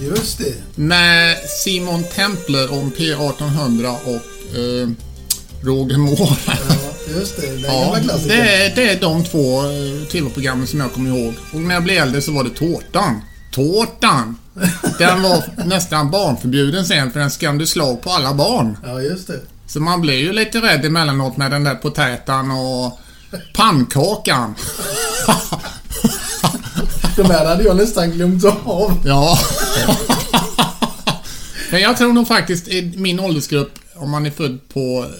Just 0.00 0.38
det. 0.38 0.54
Med 0.74 1.36
Simon 1.64 2.04
Templer 2.04 2.72
om 2.72 2.92
P1800 2.92 3.96
och 4.04 4.56
eh, 4.58 4.88
Roger 5.62 5.98
Moore. 5.98 6.36
Just 7.08 7.36
det. 7.40 7.46
Den 7.46 7.60
Ja, 7.60 7.94
gamla 7.96 8.16
det 8.16 8.34
är, 8.34 8.74
det 8.74 8.88
är 8.90 9.00
de 9.00 9.24
två 9.24 9.60
eh, 9.60 10.06
TV-programmen 10.12 10.66
som 10.66 10.80
jag 10.80 10.92
kommer 10.92 11.18
ihåg. 11.18 11.34
Och 11.52 11.60
när 11.60 11.74
jag 11.74 11.84
blev 11.84 12.02
äldre 12.02 12.22
så 12.22 12.32
var 12.32 12.44
det 12.44 12.50
Tårtan. 12.50 13.20
Tårtan! 13.52 14.36
Den 14.98 15.22
var 15.22 15.44
nästan 15.66 16.10
barnförbjuden 16.10 16.84
sen 16.84 17.12
för 17.12 17.20
den 17.20 17.30
skrämde 17.30 17.66
slag 17.66 18.02
på 18.02 18.10
alla 18.10 18.34
barn. 18.34 18.76
Ja, 18.84 19.00
just 19.00 19.26
det. 19.26 19.40
Så 19.66 19.80
man 19.80 20.00
blir 20.00 20.18
ju 20.18 20.32
lite 20.32 20.58
rädd 20.58 20.84
emellanåt 20.84 21.36
med 21.36 21.50
den 21.50 21.64
där 21.64 21.74
potätan 21.74 22.50
och 22.50 22.98
pannkakan. 23.54 24.54
De 27.16 27.30
här 27.30 27.46
hade 27.46 27.64
jag 27.64 27.76
nästan 27.76 28.10
glömt 28.10 28.44
av. 28.64 29.02
Ja. 29.06 29.38
Men 31.70 31.80
jag 31.80 31.96
tror 31.96 32.12
nog 32.12 32.28
faktiskt 32.28 32.68
i 32.68 32.92
min 32.96 33.20
åldersgrupp, 33.20 33.78
om 33.94 34.10
man 34.10 34.26
är 34.26 34.30
född 34.30 34.68
på 34.68 35.04
eh, 35.04 35.10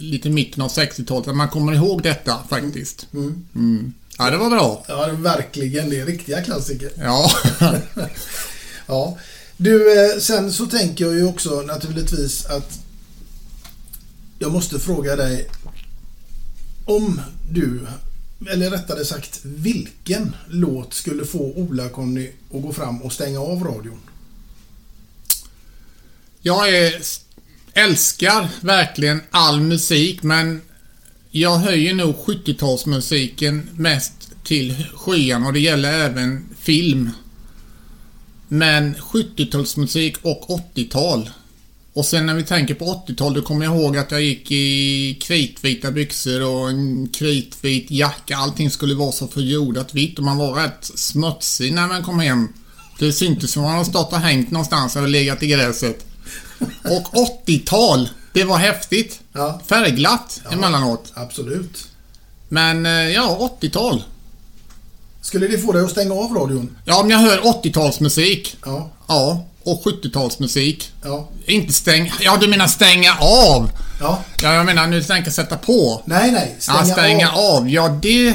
lite 0.00 0.30
mitten 0.30 0.62
av 0.62 0.70
60-talet, 0.70 1.28
att 1.28 1.36
man 1.36 1.48
kommer 1.48 1.72
ihåg 1.72 2.02
detta 2.02 2.38
faktiskt. 2.48 3.06
Mm. 3.12 3.92
Ja, 4.18 4.30
det 4.30 4.36
var 4.36 4.50
bra. 4.50 4.84
Ja, 4.88 5.06
det 5.06 5.12
verkligen. 5.12 5.90
Det 5.90 6.00
är 6.00 6.06
riktiga 6.06 6.42
klassiker. 6.42 6.90
Ja. 6.96 7.30
Ja. 8.90 9.18
Du, 9.56 10.00
eh, 10.00 10.18
sen 10.18 10.52
så 10.52 10.66
tänker 10.66 11.04
jag 11.04 11.14
ju 11.14 11.26
också 11.26 11.62
naturligtvis 11.62 12.46
att 12.46 12.78
jag 14.38 14.52
måste 14.52 14.78
fråga 14.78 15.16
dig 15.16 15.48
om 16.84 17.20
du, 17.50 17.86
eller 18.50 18.70
rättare 18.70 19.04
sagt 19.04 19.40
vilken 19.42 20.36
låt 20.48 20.94
skulle 20.94 21.24
få 21.24 21.38
Ola-Conny 21.38 22.30
att 22.54 22.62
gå 22.62 22.72
fram 22.72 23.02
och 23.02 23.12
stänga 23.12 23.40
av 23.40 23.64
radion? 23.64 24.00
Jag 26.40 26.68
är, 26.68 27.02
älskar 27.74 28.48
verkligen 28.60 29.20
all 29.30 29.60
musik, 29.60 30.22
men 30.22 30.60
jag 31.30 31.56
höjer 31.56 31.94
nog 31.94 32.16
70-talsmusiken 32.16 33.62
mest 33.76 34.12
till 34.44 34.86
skyarna 34.94 35.46
och 35.46 35.52
det 35.52 35.60
gäller 35.60 35.92
även 35.92 36.48
film. 36.60 37.10
Men 38.48 38.94
70-talsmusik 38.94 40.16
och 40.22 40.60
80-tal. 40.74 41.30
Och 41.92 42.04
sen 42.04 42.26
när 42.26 42.34
vi 42.34 42.42
tänker 42.42 42.74
på 42.74 42.84
80-tal, 42.84 43.34
då 43.34 43.42
kommer 43.42 43.64
jag 43.64 43.76
ihåg 43.76 43.96
att 43.96 44.10
jag 44.10 44.22
gick 44.22 44.50
i 44.50 45.14
kritvita 45.20 45.90
byxor 45.90 46.42
och 46.42 46.70
en 46.70 47.08
kritvit 47.08 47.90
jacka. 47.90 48.36
Allting 48.36 48.70
skulle 48.70 48.94
vara 48.94 49.12
så 49.12 49.28
förjordat 49.28 49.94
vitt 49.94 50.18
och 50.18 50.24
man 50.24 50.36
var 50.36 50.54
rätt 50.54 50.84
smutsig 50.94 51.72
när 51.72 51.88
man 51.88 52.02
kom 52.02 52.20
hem. 52.20 52.48
Det 52.98 53.12
syntes 53.12 53.50
som 53.50 53.62
man 53.62 53.72
hade 53.72 53.84
stått 53.84 54.12
och 54.12 54.18
hängt 54.18 54.50
någonstans 54.50 54.96
eller 54.96 55.08
legat 55.08 55.42
i 55.42 55.46
gräset. 55.46 56.07
Och 56.84 57.28
80-tal, 57.46 58.08
det 58.32 58.44
var 58.44 58.58
häftigt. 58.58 59.20
Ja. 59.32 59.60
Färgglatt 59.68 60.40
emellanåt. 60.50 61.12
Absolut. 61.14 61.88
Men 62.48 62.86
eh, 62.86 62.92
ja, 62.92 63.50
80-tal. 63.60 64.02
Skulle 65.20 65.48
det 65.48 65.58
få 65.58 65.72
dig 65.72 65.84
att 65.84 65.90
stänga 65.90 66.14
av 66.14 66.34
radion? 66.34 66.76
Ja, 66.84 67.00
om 67.00 67.10
jag 67.10 67.18
hör 67.18 67.38
80-talsmusik. 67.38 68.56
Ja. 68.64 68.90
Ja, 69.08 69.44
och 69.62 69.84
70-talsmusik. 69.84 70.82
Ja. 71.04 71.28
Inte 71.46 71.72
stäng... 71.72 72.12
Ja, 72.20 72.36
du 72.40 72.48
menar 72.48 72.66
stänga 72.66 73.16
av? 73.20 73.70
Ja. 74.00 74.22
Ja, 74.42 74.54
jag 74.54 74.66
menar 74.66 74.86
nu 74.86 75.02
tänker 75.02 75.26
jag 75.26 75.34
sätta 75.34 75.56
på. 75.56 76.02
Nej, 76.04 76.32
nej. 76.32 76.56
Stänga, 76.58 76.78
ja, 76.78 76.84
stänga 76.84 77.30
av. 77.32 77.56
av. 77.56 77.70
Ja, 77.70 77.88
det... 77.88 78.34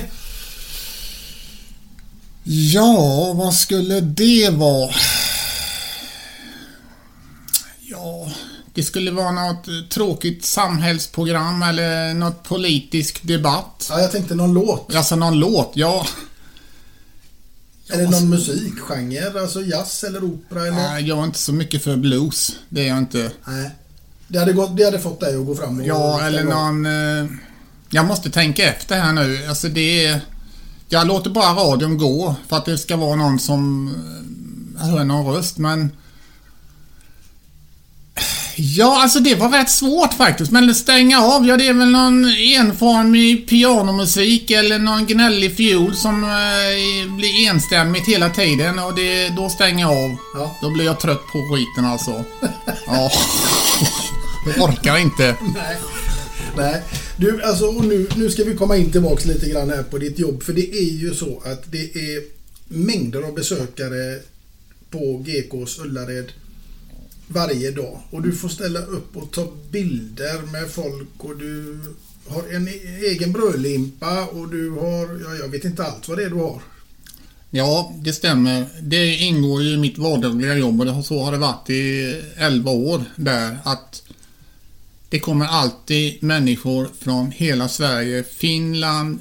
Ja, 2.44 3.34
vad 3.36 3.54
skulle 3.54 4.00
det 4.00 4.50
vara? 4.50 4.94
Ja, 8.04 8.32
det 8.74 8.84
skulle 8.84 9.12
vara 9.12 9.32
något 9.32 9.90
tråkigt 9.90 10.46
samhällsprogram 10.46 11.64
eller 11.64 12.14
något 12.14 12.44
politisk 12.44 13.24
debatt. 13.24 13.88
Ja, 13.90 14.00
jag 14.00 14.12
tänkte 14.12 14.36
någon 14.36 14.54
låt. 14.54 14.96
Alltså 14.96 15.16
någon 15.16 15.40
låt, 15.40 15.72
ja. 15.74 16.08
Eller 17.90 18.08
någon 18.08 18.30
musikgenre. 18.30 19.42
Alltså 19.42 19.62
jazz 19.62 20.04
eller 20.04 20.24
opera 20.24 20.62
eller... 20.62 20.72
Nej, 20.72 21.08
Jag 21.08 21.20
är 21.20 21.24
inte 21.24 21.40
så 21.40 21.54
mycket 21.54 21.84
för 21.84 21.96
blues. 21.96 22.56
Det 22.70 22.82
är 22.82 22.88
jag 22.88 22.98
inte. 22.98 23.32
Nej. 23.48 23.70
Det 24.28 24.40
hade, 24.40 24.54
gått, 24.54 24.78
det 24.78 24.84
hade 24.84 25.00
fått 25.00 25.20
dig 25.20 25.36
att 25.36 25.46
gå 25.46 25.56
fram 25.56 25.80
och 25.80 25.86
Ja, 25.86 26.22
eller 26.22 26.44
någon... 26.44 26.86
Eh, 26.86 27.32
jag 27.90 28.06
måste 28.06 28.30
tänka 28.30 28.70
efter 28.70 29.00
här 29.00 29.14
nu. 29.14 29.46
Alltså 29.50 29.70
det 29.70 30.06
är... 30.06 30.22
Jag 30.90 31.08
låter 31.08 31.30
bara 31.30 31.54
radion 31.54 31.98
gå 31.98 32.36
för 32.48 32.58
att 32.58 32.66
det 32.66 32.78
ska 32.78 32.96
vara 32.96 33.16
någon 33.16 33.40
som 33.40 33.88
eh, 34.78 34.86
hör 34.86 35.04
någon 35.04 35.36
röst, 35.36 35.58
men... 35.58 35.92
Ja, 38.56 39.02
alltså 39.02 39.20
det 39.20 39.36
var 39.36 39.50
rätt 39.50 39.70
svårt 39.70 40.14
faktiskt. 40.14 40.52
Men 40.52 40.76
stänga 40.76 41.22
av, 41.22 41.48
ja 41.48 41.58
det 41.58 41.68
är 41.68 41.74
väl 41.74 41.92
någon 41.92 42.26
enformig 42.26 43.48
pianomusik 43.48 44.52
eller 44.52 44.80
någon 44.80 45.06
gnällig 45.06 45.58
fiol 45.58 45.96
som 45.96 46.24
eh, 46.24 47.16
blir 47.18 47.50
enstämmigt 47.50 48.08
hela 48.08 48.30
tiden 48.30 48.80
och 48.80 48.96
det, 48.96 49.30
då 49.30 49.50
stänger 49.50 49.82
jag 49.82 49.92
av. 49.92 50.18
Ja. 50.36 50.58
Då 50.62 50.70
blir 50.70 50.86
jag 50.86 51.00
trött 51.00 51.22
på 51.32 51.40
skiten 51.40 51.86
alltså. 51.86 52.24
Ja. 52.88 53.12
Jag 54.46 54.70
orkar 54.70 54.98
inte. 54.98 55.36
Nej. 55.56 55.78
Nej. 56.58 56.82
Du, 57.18 57.44
alltså, 57.44 57.66
och 57.66 57.86
nu, 57.86 58.08
nu 58.16 58.30
ska 58.30 58.44
vi 58.44 58.56
komma 58.56 58.78
in 58.78 58.92
tillbaks 58.92 59.26
lite 59.26 59.50
grann 59.50 59.70
här 59.70 59.84
på 59.84 59.98
ditt 59.98 60.20
jobb. 60.20 60.44
För 60.44 60.54
det 60.54 60.78
är 60.78 60.92
ju 60.92 61.14
så 61.14 61.42
att 61.46 61.72
det 61.72 61.96
är 61.96 62.24
mängder 62.68 63.22
av 63.22 63.34
besökare 63.34 64.20
på 64.90 65.24
GKs 65.26 65.80
Ullared 65.80 66.32
varje 67.34 67.72
dag. 67.72 68.00
Och 68.10 68.22
du 68.22 68.32
får 68.32 68.50
ställa 68.50 68.80
upp 68.80 69.18
och 69.18 69.32
ta 69.32 69.48
bilder 69.72 70.42
med 70.52 70.72
folk 70.72 71.10
och 71.18 71.38
du 71.38 71.80
har 72.28 72.44
en 72.56 72.68
e-, 72.68 72.72
egen 73.02 73.34
brödlimpa 73.34 74.26
och 74.26 74.50
du 74.50 74.70
har, 74.70 75.22
ja, 75.24 75.36
jag 75.36 75.48
vet 75.48 75.66
inte 75.66 75.84
allt 75.84 76.08
vad 76.08 76.18
det 76.18 76.24
är 76.24 76.30
du 76.30 76.36
har. 76.36 76.62
Ja, 77.50 77.94
det 77.96 78.14
stämmer. 78.14 78.66
Det 78.82 79.16
ingår 79.16 79.64
ju 79.64 79.70
i 79.70 79.78
mitt 79.78 79.98
vardagliga 79.98 80.58
jobb 80.58 80.82
och 80.82 81.06
så 81.06 81.24
har 81.24 81.32
det 81.32 81.38
varit 81.38 81.70
i 81.70 82.16
11 82.38 82.72
år 82.72 83.04
där 83.16 83.58
att 83.64 84.04
det 85.10 85.20
kommer 85.20 85.46
alltid 85.46 86.24
människor 86.24 86.90
från 87.00 87.32
hela 87.32 87.70
Sverige, 87.70 88.24
Finland, 88.24 89.20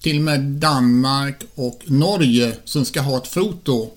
till 0.00 0.16
och 0.16 0.22
med 0.22 0.40
Danmark 0.40 1.42
och 1.54 1.82
Norge 1.84 2.56
som 2.64 2.84
ska 2.84 3.00
ha 3.00 3.18
ett 3.18 3.26
foto. 3.26 3.90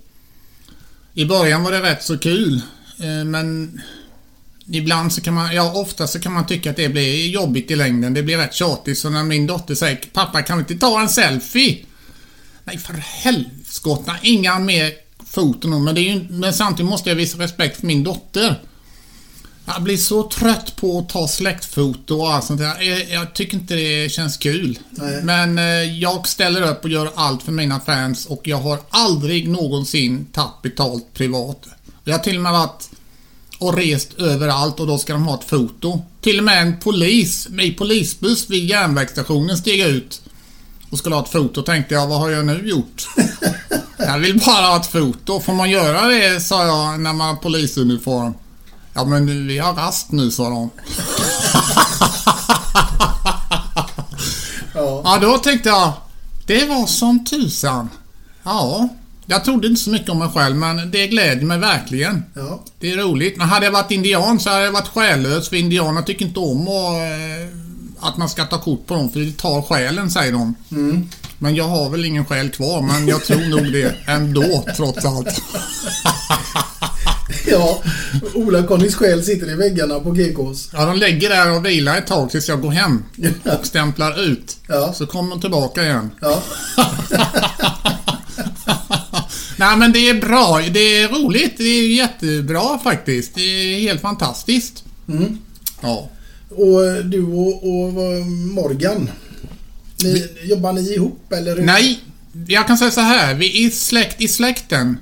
I 1.13 1.25
början 1.25 1.63
var 1.63 1.71
det 1.71 1.81
rätt 1.81 2.03
så 2.03 2.17
kul, 2.17 2.61
men 3.25 3.81
ibland 4.71 5.13
så 5.13 5.21
kan 5.21 5.33
man, 5.33 5.55
ja 5.55 5.71
ofta 5.73 6.07
så 6.07 6.19
kan 6.19 6.33
man 6.33 6.45
tycka 6.45 6.69
att 6.69 6.75
det 6.75 6.89
blir 6.89 7.27
jobbigt 7.27 7.71
i 7.71 7.75
längden. 7.75 8.13
Det 8.13 8.23
blir 8.23 8.37
rätt 8.37 8.53
tjatigt. 8.53 8.97
Så 8.97 9.09
när 9.09 9.23
min 9.23 9.47
dotter 9.47 9.75
säger 9.75 9.99
Pappa 10.13 10.41
kan 10.41 10.57
vi 10.57 10.61
inte 10.61 10.85
ta 10.85 11.01
en 11.01 11.09
selfie? 11.09 11.85
Nej 12.63 12.77
för 12.77 12.93
helskotta, 12.93 14.15
inga 14.21 14.59
mer 14.59 14.91
foton. 15.25 15.83
Men, 15.83 15.95
det 15.95 16.01
är 16.01 16.13
ju, 16.13 16.27
men 16.29 16.53
samtidigt 16.53 16.89
måste 16.89 17.09
jag 17.09 17.15
visa 17.15 17.39
respekt 17.39 17.79
för 17.79 17.87
min 17.87 18.03
dotter. 18.03 18.61
Jag 19.65 19.83
blir 19.83 19.97
så 19.97 20.23
trött 20.23 20.75
på 20.75 20.99
att 20.99 21.09
ta 21.09 21.27
släktfoto 21.27 22.15
och 22.15 22.33
allt 22.33 22.45
sånt 22.45 22.59
där. 22.59 22.81
Jag, 22.81 23.09
jag 23.09 23.35
tycker 23.35 23.57
inte 23.57 23.75
det 23.75 24.11
känns 24.11 24.37
kul. 24.37 24.79
Nej. 24.89 25.23
Men 25.23 25.57
eh, 25.59 25.99
jag 25.99 26.27
ställer 26.27 26.61
upp 26.61 26.83
och 26.83 26.89
gör 26.89 27.11
allt 27.15 27.43
för 27.43 27.51
mina 27.51 27.79
fans 27.79 28.25
och 28.25 28.41
jag 28.43 28.57
har 28.57 28.79
aldrig 28.89 29.49
någonsin 29.49 30.25
tagit 30.25 30.61
betalt 30.61 31.13
privat. 31.13 31.67
Jag 32.07 32.17
har 32.17 32.23
till 32.23 32.35
och 32.35 32.41
med 32.41 32.51
varit 32.51 32.89
och 33.59 33.77
rest 33.77 34.13
överallt 34.17 34.79
och 34.79 34.87
då 34.87 34.97
ska 34.97 35.13
de 35.13 35.23
ha 35.23 35.39
ett 35.39 35.49
foto. 35.49 36.01
Till 36.21 36.37
och 36.37 36.43
med 36.43 36.61
en 36.61 36.79
polis 36.79 37.47
i 37.61 37.71
polisbuss 37.71 38.49
vid 38.49 38.65
järnvägsstationen 38.65 39.57
steg 39.57 39.81
ut 39.81 40.21
och 40.89 40.97
skulle 40.97 41.15
ha 41.15 41.23
ett 41.23 41.31
foto 41.31 41.61
tänkte 41.61 41.93
jag, 41.93 42.07
vad 42.07 42.19
har 42.19 42.29
jag 42.29 42.45
nu 42.45 42.69
gjort? 42.69 43.07
jag 43.97 44.19
vill 44.19 44.39
bara 44.45 44.67
ha 44.67 44.77
ett 44.79 44.91
foto. 44.91 45.39
Får 45.39 45.53
man 45.53 45.69
göra 45.69 46.07
det, 46.07 46.41
sa 46.41 46.65
jag, 46.65 46.99
när 46.99 47.13
man 47.13 47.27
har 47.27 47.35
polisuniform. 47.35 48.33
Ja 48.93 49.05
men 49.05 49.47
vi 49.47 49.57
har 49.57 49.73
rast 49.73 50.11
nu, 50.11 50.31
sa 50.31 50.49
de. 50.49 50.69
Ja. 54.73 55.01
Ja, 55.05 55.17
då 55.21 55.37
tänkte 55.37 55.69
jag, 55.69 55.93
det 56.45 56.65
var 56.65 56.85
som 56.85 57.25
tusan. 57.25 57.89
Ja, 58.43 58.89
jag 59.29 59.45
trodde 59.45 59.67
inte 59.67 59.81
så 59.81 59.89
mycket 59.89 60.09
om 60.09 60.19
mig 60.19 60.29
själv, 60.33 60.55
men 60.55 60.91
det 60.91 61.07
gläder 61.07 61.45
mig 61.45 61.57
verkligen. 61.57 62.23
Ja. 62.33 62.63
Det 62.79 62.91
är 62.91 62.97
roligt. 62.97 63.37
Men 63.37 63.47
hade 63.47 63.65
jag 63.65 63.71
varit 63.71 63.91
indian 63.91 64.39
så 64.39 64.49
hade 64.49 64.65
jag 64.65 64.71
varit 64.71 64.87
själlös, 64.87 65.49
för 65.49 65.55
indianer 65.55 66.01
tycker 66.01 66.25
inte 66.25 66.39
om 66.39 66.61
att, 66.61 66.93
eh, 66.93 68.07
att 68.07 68.17
man 68.17 68.29
ska 68.29 68.45
ta 68.45 68.57
kort 68.61 68.85
på 68.87 68.93
dem, 68.93 69.09
för 69.09 69.19
det 69.19 69.37
tar 69.37 69.61
själen, 69.61 70.11
säger 70.11 70.31
de. 70.31 70.55
Men 71.39 71.55
jag 71.55 71.67
har 71.67 71.89
väl 71.89 72.05
ingen 72.05 72.25
själ 72.25 72.49
kvar, 72.49 72.81
men 72.81 73.07
jag 73.07 73.25
tror 73.25 73.49
nog 73.49 73.71
det 73.73 73.95
ändå, 74.07 74.65
trots 74.75 75.05
allt. 75.05 75.27
ja. 77.47 77.81
Ola-Connys 78.33 78.95
själ 78.95 79.23
sitter 79.23 79.51
i 79.51 79.55
väggarna 79.55 79.99
på 79.99 80.11
GKs. 80.11 80.69
Ja, 80.73 80.85
de 80.85 80.97
lägger 80.97 81.29
där 81.29 81.51
och 81.51 81.65
vilar 81.65 81.97
ett 81.97 82.07
tag 82.07 82.29
tills 82.29 82.49
jag 82.49 82.61
går 82.61 82.71
hem 82.71 83.03
och 83.59 83.65
stämplar 83.65 84.21
ut. 84.21 84.57
Ja. 84.67 84.93
Så 84.93 85.07
kommer 85.07 85.29
de 85.29 85.41
tillbaka 85.41 85.83
igen. 85.83 86.11
Ja. 86.21 86.43
Nej 89.57 89.77
men 89.77 89.91
det 89.91 90.09
är 90.09 90.13
bra. 90.21 90.61
Det 90.71 90.79
är 90.97 91.07
roligt. 91.07 91.57
Det 91.57 91.63
är 91.63 91.87
jättebra 91.87 92.79
faktiskt. 92.83 93.35
Det 93.35 93.41
är 93.41 93.79
helt 93.79 94.01
fantastiskt. 94.01 94.83
Mm. 95.09 95.37
Ja. 95.81 96.09
Och 96.49 97.05
du 97.05 97.23
och, 97.23 97.63
och 97.63 97.93
vad- 97.93 98.25
Morgan. 98.27 99.09
Ni, 100.03 100.27
jobbar 100.43 100.73
ni 100.73 100.93
ihop 100.93 101.31
eller? 101.33 101.55
Nej, 101.55 101.99
jag 102.47 102.67
kan 102.67 102.77
säga 102.77 102.91
så 102.91 103.01
här. 103.01 103.33
Vi 103.33 103.65
är 103.65 103.69
släkt 103.69 104.21
i 104.21 104.27
släkten. 104.27 104.97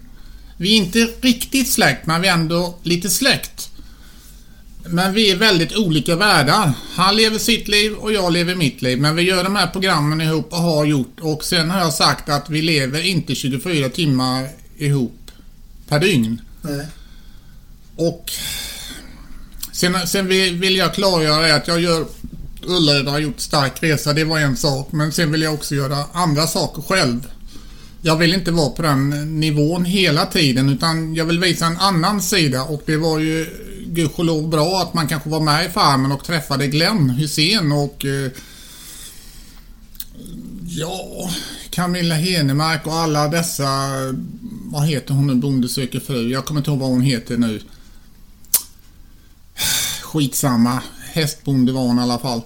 Vi 0.58 0.74
är 0.74 0.78
inte 0.78 1.08
riktigt 1.22 1.72
släkt, 1.72 2.06
men 2.06 2.22
vi 2.22 2.28
är 2.28 2.34
ändå 2.34 2.76
lite 2.84 3.10
släkt. 3.10 3.70
Men 4.88 5.14
vi 5.14 5.32
är 5.32 5.36
väldigt 5.36 5.78
olika 5.78 6.16
världar. 6.16 6.74
Han 6.96 7.16
lever 7.16 7.38
sitt 7.38 7.68
liv 7.68 7.94
och 7.94 8.14
jag 8.14 8.34
lever 8.34 8.56
mitt 8.56 8.82
liv. 8.82 9.02
Men 9.02 9.16
vi 9.16 9.22
gör 9.22 9.44
de 9.44 9.56
här 9.56 9.68
programmen 9.68 10.22
ihop 10.22 10.54
och 10.54 10.58
har 10.58 10.86
gjort. 10.86 11.20
Och 11.22 11.44
sen 11.44 11.70
har 11.70 11.80
jag 11.80 11.94
sagt 11.94 12.30
att 12.30 12.50
vi 12.50 12.62
lever 12.62 13.02
inte 13.06 13.36
24 13.36 13.90
timmar 13.90 14.48
ihop 14.78 15.32
per 15.88 16.00
dygn. 16.00 16.42
Nej. 16.62 16.86
Och 17.96 18.32
sen, 19.72 20.08
sen 20.08 20.28
vill 20.28 20.76
jag 20.76 20.94
klargöra 20.94 21.56
att 21.56 21.68
jag 21.68 21.80
gör 21.82 22.06
Ullared 22.68 23.08
har 23.08 23.20
gjort 23.20 23.40
stark 23.40 23.84
resa, 23.84 24.14
det 24.14 24.24
var 24.24 24.40
en 24.40 24.58
sak. 24.58 24.92
Men 24.92 25.12
sen 25.12 25.32
vill 25.32 25.42
jag 25.42 25.54
också 25.54 25.76
göra 25.76 26.04
andra 26.14 26.48
saker 26.48 26.82
själv. 26.82 27.28
Jag 28.02 28.16
vill 28.16 28.34
inte 28.34 28.52
vara 28.52 28.70
på 28.70 28.82
den 28.82 29.40
nivån 29.40 29.86
hela 29.86 30.26
tiden 30.26 30.70
utan 30.70 31.16
jag 31.16 31.26
vill 31.26 31.40
visa 31.40 31.66
en 31.66 31.78
annan 31.78 32.22
sida 32.22 32.64
och 32.64 32.82
det 32.86 32.98
var 32.98 33.20
ju 33.20 33.48
gudskelov 33.96 34.50
bra 34.50 34.82
att 34.82 34.94
man 34.94 35.08
kanske 35.08 35.30
var 35.30 35.40
med 35.40 35.66
i 35.66 35.70
Farmen 35.70 36.12
och 36.12 36.24
träffade 36.24 36.68
Glenn 36.68 37.10
Hussein 37.10 37.72
och 37.72 38.06
eh, 38.06 38.32
ja, 40.68 41.30
Camilla 41.70 42.16
Henemark 42.16 42.88
och 42.88 42.94
alla 42.94 43.28
dessa, 43.28 43.68
vad 44.66 44.88
heter 44.88 45.14
hon 45.14 45.28
nu, 45.28 45.36
Bonde 45.36 45.70
söker 45.70 46.00
fru? 46.00 46.32
Jag 46.32 46.46
kommer 46.46 46.60
inte 46.60 46.70
ihåg 46.70 46.80
vad 46.80 46.90
hon 46.90 47.02
heter 47.02 47.38
nu. 47.38 47.62
Skitsamma. 50.02 50.82
Hästbonde 51.14 51.72
var 51.72 51.82
hon 51.82 52.00
i 52.00 52.02
alla 52.02 52.20
fall. 52.20 52.42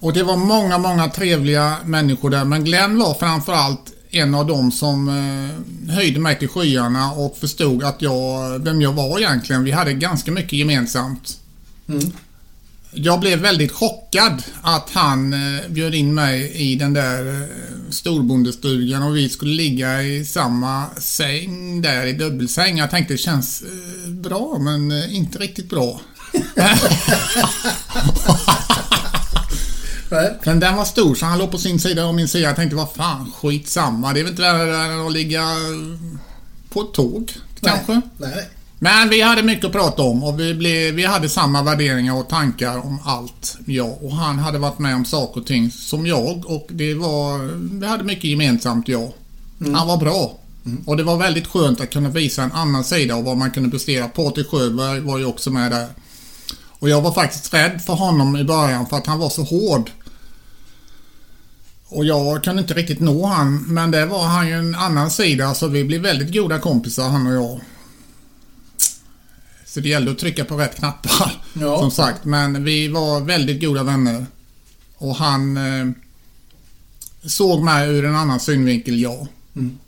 Och 0.00 0.12
det 0.12 0.22
var 0.22 0.36
många, 0.36 0.78
många 0.78 1.08
trevliga 1.08 1.76
människor 1.84 2.30
där. 2.30 2.44
Men 2.44 2.64
Glenn 2.64 2.98
var 2.98 3.14
framförallt 3.14 3.92
en 4.10 4.34
av 4.34 4.46
dem 4.46 4.72
som 4.72 5.08
eh, 5.08 5.94
höjde 5.94 6.20
mig 6.20 6.38
till 6.38 6.48
skyarna 6.48 7.12
och 7.12 7.36
förstod 7.36 7.84
att 7.84 8.02
jag, 8.02 8.58
vem 8.64 8.82
jag 8.82 8.92
var 8.92 9.18
egentligen. 9.18 9.64
Vi 9.64 9.70
hade 9.70 9.92
ganska 9.92 10.32
mycket 10.32 10.52
gemensamt. 10.52 11.38
Mm. 11.88 12.12
Jag 12.92 13.20
blev 13.20 13.38
väldigt 13.38 13.72
chockad 13.72 14.42
att 14.62 14.90
han 14.90 15.32
eh, 15.32 15.60
bjöd 15.68 15.94
in 15.94 16.14
mig 16.14 16.52
i 16.54 16.74
den 16.74 16.92
där 16.92 17.42
eh, 17.42 17.48
storbondestugan 17.90 19.02
och 19.02 19.16
vi 19.16 19.28
skulle 19.28 19.54
ligga 19.54 20.02
i 20.02 20.24
samma 20.24 20.86
säng 20.96 21.82
där 21.82 22.06
i 22.06 22.12
dubbelsäng. 22.12 22.78
Jag 22.78 22.90
tänkte 22.90 23.14
det 23.14 23.18
känns 23.18 23.62
bra 24.06 24.58
men 24.60 24.92
inte 25.10 25.38
riktigt 25.38 25.70
bra. 25.70 26.00
Nej. 30.10 30.34
Men 30.44 30.60
den 30.60 30.76
var 30.76 30.84
stor 30.84 31.14
så 31.14 31.26
han 31.26 31.38
låg 31.38 31.50
på 31.50 31.58
sin 31.58 31.80
sida 31.80 32.06
och 32.06 32.14
min 32.14 32.28
sida. 32.28 32.48
Jag 32.48 32.56
tänkte 32.56 32.76
vad 32.76 32.92
fan 32.92 33.32
skitsamma. 33.36 34.12
Det 34.12 34.20
är 34.20 34.24
väl 34.24 34.30
inte 34.30 34.42
värre 34.42 34.92
än 34.92 35.06
att 35.06 35.12
ligga 35.12 35.44
på 36.68 36.80
ett 36.80 36.92
tåg 36.92 37.32
kanske. 37.60 37.92
Nej. 37.92 38.02
Nej. 38.16 38.48
Men 38.80 39.08
vi 39.08 39.22
hade 39.22 39.42
mycket 39.42 39.64
att 39.64 39.72
prata 39.72 40.02
om 40.02 40.24
och 40.24 40.40
vi, 40.40 40.54
blev, 40.54 40.94
vi 40.94 41.04
hade 41.04 41.28
samma 41.28 41.62
värderingar 41.62 42.14
och 42.14 42.28
tankar 42.28 42.86
om 42.86 42.98
allt. 43.04 43.56
Jag 43.66 44.02
och 44.02 44.12
han 44.12 44.38
hade 44.38 44.58
varit 44.58 44.78
med 44.78 44.94
om 44.94 45.04
saker 45.04 45.40
och 45.40 45.46
ting 45.46 45.70
som 45.70 46.06
jag 46.06 46.44
och 46.46 46.66
det 46.70 46.94
var, 46.94 47.38
vi 47.80 47.86
hade 47.86 48.04
mycket 48.04 48.24
gemensamt 48.24 48.88
jag. 48.88 49.12
Han 49.74 49.88
var 49.88 49.96
bra. 49.96 50.38
Och 50.86 50.96
det 50.96 51.02
var 51.02 51.16
väldigt 51.16 51.46
skönt 51.46 51.80
att 51.80 51.90
kunna 51.90 52.08
visa 52.08 52.42
en 52.42 52.52
annan 52.52 52.84
sida 52.84 53.14
av 53.14 53.24
vad 53.24 53.36
man 53.36 53.50
kunde 53.50 53.70
prestera. 53.70 54.08
Patrik 54.08 54.48
Sjöberg 54.48 55.00
var 55.00 55.18
ju 55.18 55.24
också 55.24 55.50
med 55.50 55.70
där. 55.70 55.88
Och 56.78 56.88
jag 56.88 57.00
var 57.00 57.12
faktiskt 57.12 57.54
rädd 57.54 57.82
för 57.86 57.92
honom 57.92 58.36
i 58.36 58.44
början 58.44 58.86
för 58.86 58.96
att 58.96 59.06
han 59.06 59.18
var 59.18 59.30
så 59.30 59.42
hård. 59.42 59.90
Och 61.88 62.04
jag 62.04 62.44
kunde 62.44 62.62
inte 62.62 62.74
riktigt 62.74 63.00
nå 63.00 63.26
han, 63.26 63.64
men 63.66 63.90
det 63.90 64.06
var 64.06 64.26
han 64.26 64.48
ju 64.48 64.54
en 64.54 64.74
annan 64.74 65.10
sida 65.10 65.54
så 65.54 65.68
vi 65.68 65.84
blev 65.84 66.00
väldigt 66.00 66.32
goda 66.34 66.58
kompisar 66.58 67.08
han 67.08 67.26
och 67.26 67.34
jag. 67.34 67.60
Så 69.66 69.80
det 69.80 69.88
gällde 69.88 70.10
att 70.10 70.18
trycka 70.18 70.44
på 70.44 70.56
rätt 70.56 70.76
knappar. 70.76 71.42
Ja. 71.60 71.78
Som 71.78 71.90
sagt, 71.90 72.24
men 72.24 72.64
vi 72.64 72.88
var 72.88 73.20
väldigt 73.20 73.60
goda 73.60 73.82
vänner. 73.82 74.26
Och 74.96 75.14
han 75.14 75.56
eh, 75.56 75.86
såg 77.24 77.62
mig 77.62 77.88
ur 77.88 78.04
en 78.04 78.16
annan 78.16 78.40
synvinkel, 78.40 79.00
ja. 79.00 79.26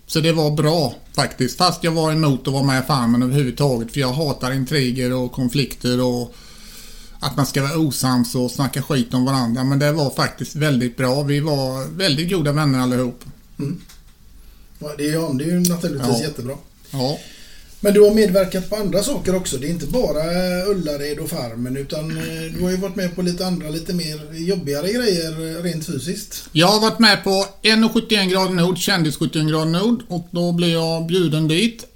Så 0.07 0.21
det 0.21 0.33
var 0.33 0.51
bra 0.51 0.95
faktiskt. 1.13 1.59
Fast 1.59 1.85
jag 1.85 1.93
var 1.93 2.13
emot 2.13 2.47
att 2.47 2.53
vara 2.53 2.63
med 2.65 2.83
i 2.83 2.87
Farmen 2.87 3.23
överhuvudtaget. 3.23 3.93
För 3.93 4.01
jag 4.01 4.13
hatar 4.13 4.53
intriger 4.53 5.13
och 5.13 5.33
konflikter 5.33 6.01
och 6.01 6.35
att 7.21 7.37
man 7.37 7.47
ska 7.47 7.63
vara 7.63 7.79
osams 7.79 8.35
och 8.35 8.51
snacka 8.51 8.83
skit 8.83 9.15
om 9.15 9.25
varandra. 9.25 9.65
Men 9.65 9.79
det 9.79 9.93
var 9.93 10.11
faktiskt 10.11 10.57
väldigt 10.57 10.97
bra. 10.97 11.23
Vi 11.23 11.41
var 11.41 11.97
väldigt 11.97 12.31
goda 12.31 12.53
vänner 12.53 12.79
allihop. 12.81 13.25
Ja, 14.79 14.89
Det, 14.99 15.09
är, 15.09 15.13
ja, 15.13 15.31
det 15.39 15.45
är 15.45 15.49
ju 15.49 15.61
naturligtvis 15.61 16.17
Ja. 16.19 16.23
jättebra. 16.23 16.55
Ja. 16.91 17.19
Men 17.83 17.95
du 17.95 18.01
har 18.01 18.15
medverkat 18.15 18.71
på 18.71 18.77
andra 18.77 19.03
saker 19.03 19.35
också. 19.37 19.57
Det 19.57 19.67
är 19.67 19.71
inte 19.71 19.87
bara 19.87 20.23
Ullared 20.67 21.19
och 21.19 21.29
Farmen 21.31 21.77
utan 21.77 22.11
eh, 22.19 22.25
du 22.57 22.63
har 22.63 22.71
ju 22.71 22.77
varit 22.77 22.97
med 22.97 23.15
på 23.17 23.23
lite 23.23 23.47
andra, 23.47 23.69
lite 23.71 23.93
mer 23.95 24.35
jobbigare 24.35 24.93
grejer 24.93 25.57
eh, 25.59 25.63
rent 25.63 25.87
fysiskt. 25.87 26.45
Jag 26.53 26.67
har 26.67 26.81
varit 26.81 26.99
med 26.99 27.25
på 27.25 27.47
1,71 27.63 28.31
grader 28.31 28.55
nord, 28.55 28.79
kändis 28.79 29.17
71 29.17 29.49
grader 29.49 29.71
nord 29.71 30.03
och 30.09 30.29
då 30.31 30.53
blev 30.53 30.71
jag 30.71 31.07
bjuden 31.07 31.49
dit 31.49 31.87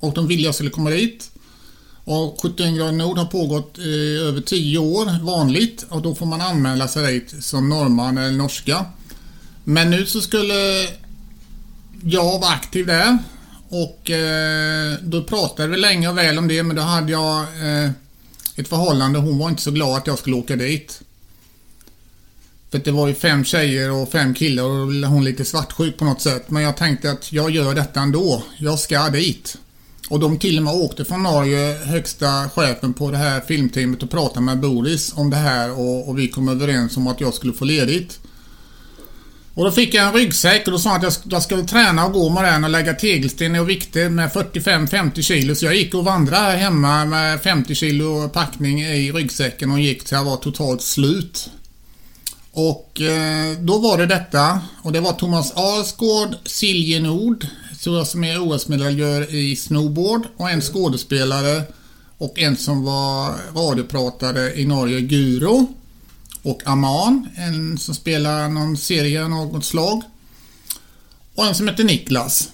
och 0.00 0.14
de 0.14 0.26
ville 0.26 0.42
jag 0.42 0.54
skulle 0.54 0.70
komma 0.70 0.90
dit. 0.90 1.30
Och 2.04 2.40
71 2.42 2.76
grader 2.76 2.92
nord 2.92 3.18
har 3.18 3.26
pågått 3.26 3.78
i 3.78 4.18
över 4.18 4.40
10 4.40 4.78
år 4.78 5.24
vanligt 5.24 5.86
och 5.88 6.02
då 6.02 6.14
får 6.14 6.26
man 6.26 6.40
anmäla 6.40 6.88
sig 6.88 7.12
dit 7.12 7.44
som 7.44 7.68
norrman 7.68 8.18
eller 8.18 8.38
norska. 8.38 8.84
Men 9.64 9.90
nu 9.90 10.06
så 10.06 10.20
skulle 10.20 10.88
jag 12.02 12.40
vara 12.40 12.50
aktiv 12.50 12.86
där 12.86 13.18
och 13.68 14.10
eh, 14.10 14.94
då 15.02 15.22
pratade 15.22 15.68
vi 15.68 15.76
länge 15.76 16.08
och 16.08 16.18
väl 16.18 16.38
om 16.38 16.48
det 16.48 16.62
men 16.62 16.76
då 16.76 16.82
hade 16.82 17.12
jag 17.12 17.40
eh, 17.40 17.90
ett 18.56 18.68
förhållande. 18.68 19.18
Hon 19.18 19.38
var 19.38 19.48
inte 19.48 19.62
så 19.62 19.70
glad 19.70 19.98
att 19.98 20.06
jag 20.06 20.18
skulle 20.18 20.36
åka 20.36 20.56
dit. 20.56 21.00
För 22.70 22.78
det 22.78 22.90
var 22.90 23.08
ju 23.08 23.14
fem 23.14 23.44
tjejer 23.44 23.90
och 23.90 24.12
fem 24.12 24.34
killar 24.34 24.62
och 24.62 24.78
då 24.78 24.86
blev 24.86 25.04
hon 25.04 25.24
lite 25.24 25.44
svartsjuk 25.44 25.98
på 25.98 26.04
något 26.04 26.22
sätt. 26.22 26.50
Men 26.50 26.62
jag 26.62 26.76
tänkte 26.76 27.10
att 27.10 27.32
jag 27.32 27.50
gör 27.50 27.74
detta 27.74 28.00
ändå. 28.00 28.42
Jag 28.58 28.78
ska 28.78 29.08
dit. 29.08 29.58
Och 30.08 30.20
de 30.20 30.38
till 30.38 30.58
och 30.58 30.64
med 30.64 30.74
åkte 30.74 31.04
från 31.04 31.22
Norge, 31.22 31.78
högsta 31.84 32.50
chefen 32.54 32.94
på 32.94 33.10
det 33.10 33.16
här 33.16 33.40
filmteamet 33.40 34.02
och 34.02 34.10
pratade 34.10 34.40
med 34.40 34.60
Boris 34.60 35.12
om 35.16 35.30
det 35.30 35.36
här 35.36 35.70
och, 35.70 36.08
och 36.08 36.18
vi 36.18 36.28
kom 36.28 36.48
överens 36.48 36.96
om 36.96 37.06
att 37.06 37.20
jag 37.20 37.34
skulle 37.34 37.52
få 37.52 37.64
ledigt. 37.64 38.20
Och 39.54 39.64
då 39.64 39.70
fick 39.70 39.94
jag 39.94 40.06
en 40.06 40.12
ryggsäck 40.12 40.66
och 40.66 40.72
då 40.72 40.78
sa 40.78 40.90
han 40.90 40.96
att 40.96 41.02
jag, 41.24 41.32
jag 41.32 41.42
skulle 41.42 41.62
träna 41.62 42.06
och 42.06 42.12
gå 42.12 42.28
med 42.28 42.44
den 42.44 42.64
och 42.64 42.70
lägga 42.70 42.94
tegelsten 42.94 43.54
och 43.54 43.68
vikter 43.68 44.08
med 44.08 44.30
45-50 44.30 45.22
kilo. 45.22 45.54
Så 45.54 45.64
jag 45.64 45.76
gick 45.76 45.94
och 45.94 46.04
vandrade 46.04 46.44
här 46.44 46.56
hemma 46.56 47.04
med 47.04 47.42
50 47.42 47.74
kilo 47.74 48.28
packning 48.28 48.82
i 48.82 49.12
ryggsäcken 49.12 49.70
och 49.70 49.80
gick 49.80 50.04
till 50.04 50.16
jag 50.16 50.24
var 50.24 50.36
totalt 50.36 50.82
slut. 50.82 51.50
Och 52.52 53.00
eh, 53.00 53.58
då 53.58 53.78
var 53.78 53.98
det 53.98 54.06
detta 54.06 54.60
och 54.82 54.92
det 54.92 55.00
var 55.00 55.12
Thomas 55.12 55.52
Alsgaard, 55.52 56.36
Silje 56.44 57.00
Nord, 57.00 57.46
tror 57.84 57.96
jag 57.96 58.06
som 58.06 58.24
är 58.24 58.48
OS-medaljör 58.48 59.34
i 59.34 59.56
snowboard 59.56 60.22
och 60.36 60.50
en 60.50 60.60
skådespelare 60.60 61.62
och 62.18 62.38
en 62.38 62.56
som 62.56 62.84
var 62.84 63.34
radiopratare 63.54 64.54
i 64.54 64.66
Norge, 64.66 65.00
Guro 65.00 65.74
och 66.42 66.62
Aman, 66.64 67.28
en 67.36 67.78
som 67.78 67.94
spelar 67.94 68.48
någon 68.48 68.76
serie 68.76 69.24
av 69.24 69.30
något 69.30 69.64
slag. 69.64 70.02
och 71.34 71.46
en 71.46 71.54
som 71.54 71.68
hette 71.68 71.84
Niklas. 71.84 72.48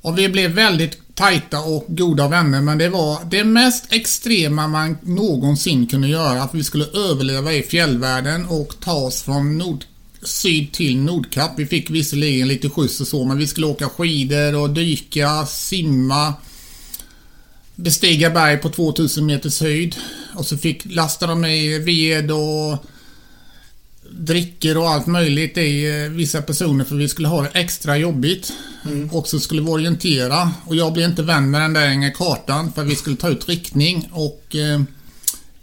Och 0.00 0.18
vi 0.18 0.28
blev 0.28 0.50
väldigt 0.50 1.14
tajta 1.14 1.60
och 1.60 1.84
goda 1.88 2.28
vänner 2.28 2.60
men 2.60 2.78
det 2.78 2.88
var 2.88 3.24
det 3.24 3.44
mest 3.44 3.92
extrema 3.92 4.68
man 4.68 4.98
någonsin 5.02 5.86
kunde 5.86 6.08
göra. 6.08 6.42
Att 6.42 6.54
vi 6.54 6.64
skulle 6.64 6.84
överleva 6.84 7.52
i 7.52 7.62
fjällvärlden 7.62 8.46
och 8.46 8.80
ta 8.80 8.94
oss 8.94 9.22
från 9.22 9.58
nord, 9.58 9.84
syd 10.26 10.72
till 10.72 10.96
Nordkapp. 10.96 11.52
Vi 11.56 11.66
fick 11.66 11.90
visserligen 11.90 12.48
lite 12.48 12.70
skjuts 12.70 13.00
och 13.00 13.06
så 13.06 13.24
men 13.24 13.38
vi 13.38 13.46
skulle 13.46 13.66
åka 13.66 13.88
skidor 13.88 14.54
och 14.54 14.70
dyka, 14.70 15.46
simma, 15.46 16.34
bestiga 17.74 18.30
berg 18.30 18.56
på 18.56 18.68
2000 18.68 19.26
meters 19.26 19.60
höjd. 19.60 19.96
Och 20.34 20.46
så 20.46 20.58
fick 20.58 20.84
lasta 20.84 21.26
de 21.26 21.40
med 21.40 21.82
ved 21.82 22.30
och 22.30 22.84
drickor 24.10 24.76
och 24.76 24.90
allt 24.90 25.06
möjligt 25.06 25.58
i 25.58 26.02
eh, 26.04 26.10
vissa 26.10 26.42
personer 26.42 26.84
för 26.84 26.96
vi 26.96 27.08
skulle 27.08 27.28
ha 27.28 27.42
det 27.42 27.50
extra 27.52 27.96
jobbigt. 27.96 28.52
Och 29.10 29.28
så 29.28 29.40
skulle 29.40 29.62
vi 29.62 29.68
orientera 29.68 30.50
och 30.64 30.76
jag 30.76 30.92
blev 30.92 31.08
inte 31.10 31.22
vän 31.22 31.50
med 31.50 31.60
den 31.60 31.72
där 31.72 32.14
kartan 32.14 32.72
för 32.72 32.84
vi 32.84 32.96
skulle 32.96 33.16
ta 33.16 33.28
ut 33.28 33.48
riktning 33.48 34.08
och 34.12 34.56
eh, 34.56 34.80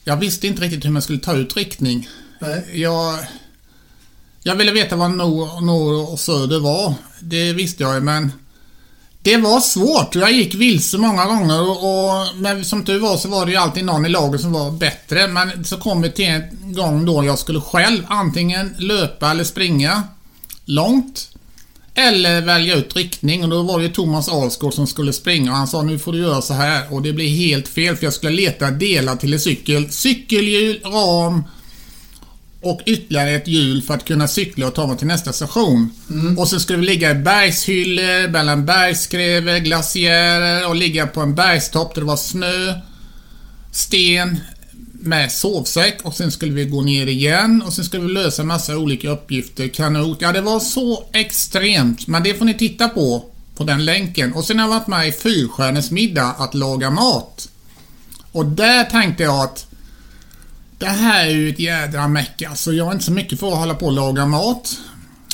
jag 0.03 0.17
visste 0.17 0.47
inte 0.47 0.61
riktigt 0.61 0.85
hur 0.85 0.89
man 0.89 1.01
skulle 1.01 1.19
ta 1.19 1.33
ut 1.33 1.57
riktning. 1.57 2.09
Nej. 2.39 2.81
Jag, 2.81 3.19
jag 4.43 4.55
ville 4.55 4.71
veta 4.71 4.95
vad 4.95 5.11
norr 5.11 6.11
och 6.11 6.19
söder 6.19 6.59
var. 6.59 6.93
Det 7.19 7.53
visste 7.53 7.83
jag 7.83 7.95
ju 7.95 8.01
men 8.01 8.31
det 9.21 9.37
var 9.37 9.59
svårt. 9.59 10.15
Jag 10.15 10.31
gick 10.31 10.55
vilse 10.55 10.97
många 10.97 11.25
gånger 11.25 11.61
och, 11.61 11.77
och 11.77 12.27
men 12.35 12.65
som 12.65 12.85
tur 12.85 12.99
var 12.99 13.17
så 13.17 13.27
var 13.27 13.45
det 13.45 13.51
ju 13.51 13.57
alltid 13.57 13.85
någon 13.85 14.05
i 14.05 14.09
laget 14.09 14.41
som 14.41 14.53
var 14.53 14.71
bättre. 14.71 15.27
Men 15.27 15.65
så 15.65 15.77
kom 15.77 16.01
vi 16.01 16.11
till 16.11 16.25
en 16.25 16.73
gång 16.73 17.05
då 17.05 17.25
jag 17.25 17.39
skulle 17.39 17.61
själv 17.61 18.03
antingen 18.07 18.75
löpa 18.77 19.31
eller 19.31 19.43
springa 19.43 20.03
långt. 20.65 21.29
Eller 21.95 22.41
välja 22.41 22.75
ut 22.75 22.95
riktning 22.95 23.43
och 23.43 23.49
då 23.49 23.61
var 23.61 23.79
det 23.79 23.85
ju 23.85 23.91
Thomas 23.91 24.29
Alsgaard 24.29 24.73
som 24.73 24.87
skulle 24.87 25.13
springa 25.13 25.51
och 25.51 25.57
han 25.57 25.67
sa 25.67 25.81
nu 25.81 25.99
får 25.99 26.13
du 26.13 26.19
göra 26.19 26.41
så 26.41 26.53
här 26.53 26.93
och 26.93 27.01
det 27.01 27.13
blev 27.13 27.27
helt 27.27 27.67
fel 27.67 27.95
för 27.95 28.03
jag 28.03 28.13
skulle 28.13 28.35
leta 28.35 28.71
delar 28.71 29.15
till 29.15 29.33
en 29.33 29.39
cykel. 29.39 29.91
Cykelhjul, 29.91 30.81
ram 30.83 31.43
och 32.63 32.81
ytterligare 32.85 33.31
ett 33.31 33.47
hjul 33.47 33.81
för 33.81 33.93
att 33.93 34.05
kunna 34.05 34.27
cykla 34.27 34.67
och 34.67 34.75
ta 34.75 34.87
mig 34.87 34.97
till 34.97 35.07
nästa 35.07 35.33
station. 35.33 35.89
Och 36.37 36.47
så 36.47 36.59
skulle 36.59 36.79
vi 36.79 36.85
ligga 36.85 37.11
i 37.11 37.15
bergshyllor, 37.15 38.27
mellan 38.27 38.65
bergskräver, 38.65 39.59
glaciärer 39.59 40.67
och 40.67 40.75
ligga 40.75 41.07
på 41.07 41.21
en 41.21 41.35
bergstopp 41.35 41.95
där 41.95 42.01
det 42.01 42.07
var 42.07 42.17
snö, 42.17 42.73
sten 43.71 44.39
med 45.03 45.31
sovsäck 45.31 46.01
och 46.03 46.13
sen 46.13 46.31
skulle 46.31 46.51
vi 46.51 46.65
gå 46.65 46.81
ner 46.81 47.07
igen 47.07 47.63
och 47.65 47.73
sen 47.73 47.85
skulle 47.85 48.03
vi 48.03 48.13
lösa 48.13 48.43
massa 48.43 48.77
olika 48.77 49.09
uppgifter. 49.09 49.67
Kanot. 49.67 50.21
Ja, 50.21 50.31
det 50.31 50.41
var 50.41 50.59
så 50.59 51.03
extremt. 51.13 52.07
Men 52.07 52.23
det 52.23 52.33
får 52.33 52.45
ni 52.45 52.53
titta 52.53 52.89
på, 52.89 53.25
på 53.55 53.63
den 53.63 53.85
länken. 53.85 54.33
Och 54.33 54.43
sen 54.43 54.59
har 54.59 54.65
jag 54.65 54.79
varit 54.79 54.87
med 54.87 55.07
i 55.07 55.11
Fyrstjärnors 55.11 55.91
middag 55.91 56.35
att 56.37 56.53
laga 56.53 56.89
mat. 56.89 57.49
Och 58.31 58.45
där 58.45 58.83
tänkte 58.83 59.23
jag 59.23 59.43
att 59.43 59.65
det 60.83 60.89
här 60.89 61.25
är 61.25 61.29
ju 61.29 61.49
ett 61.49 61.59
jädra 61.59 62.07
meck 62.07 62.41
alltså. 62.41 62.73
Jag 62.73 62.87
är 62.87 62.91
inte 62.91 63.05
så 63.05 63.11
mycket 63.11 63.39
för 63.39 63.51
att 63.51 63.57
hålla 63.57 63.73
på 63.73 63.85
och 63.85 63.91
laga 63.91 64.25
mat. 64.25 64.77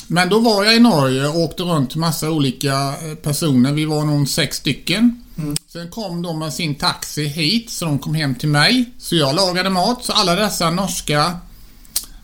Men 0.08 0.30
då 0.30 0.40
var 0.40 0.64
jag 0.64 0.76
i 0.76 0.80
Norge 0.80 1.28
och 1.28 1.40
åkte 1.40 1.64
runt 1.64 1.96
massa 1.96 2.32
olika 2.32 2.74
eh, 2.74 3.16
personer. 3.16 3.72
Vi 3.74 3.86
var 3.86 4.06
nog 4.06 4.30
sex 4.30 4.58
stycken. 4.58 5.24
Sen 5.68 5.90
kom 5.90 6.22
de 6.22 6.40
med 6.40 6.54
sin 6.54 6.76
taxi 6.76 7.28
hit, 7.28 7.70
så 7.70 7.86
de 7.86 8.00
kom 8.00 8.16
hem 8.16 8.36
till 8.36 8.50
mig. 8.50 8.86
Så 9.00 9.16
jag 9.16 9.36
lagade 9.36 9.70
mat. 9.70 10.06
Så 10.06 10.14
alla 10.14 10.36
dessa 10.36 10.70
norska 10.70 11.32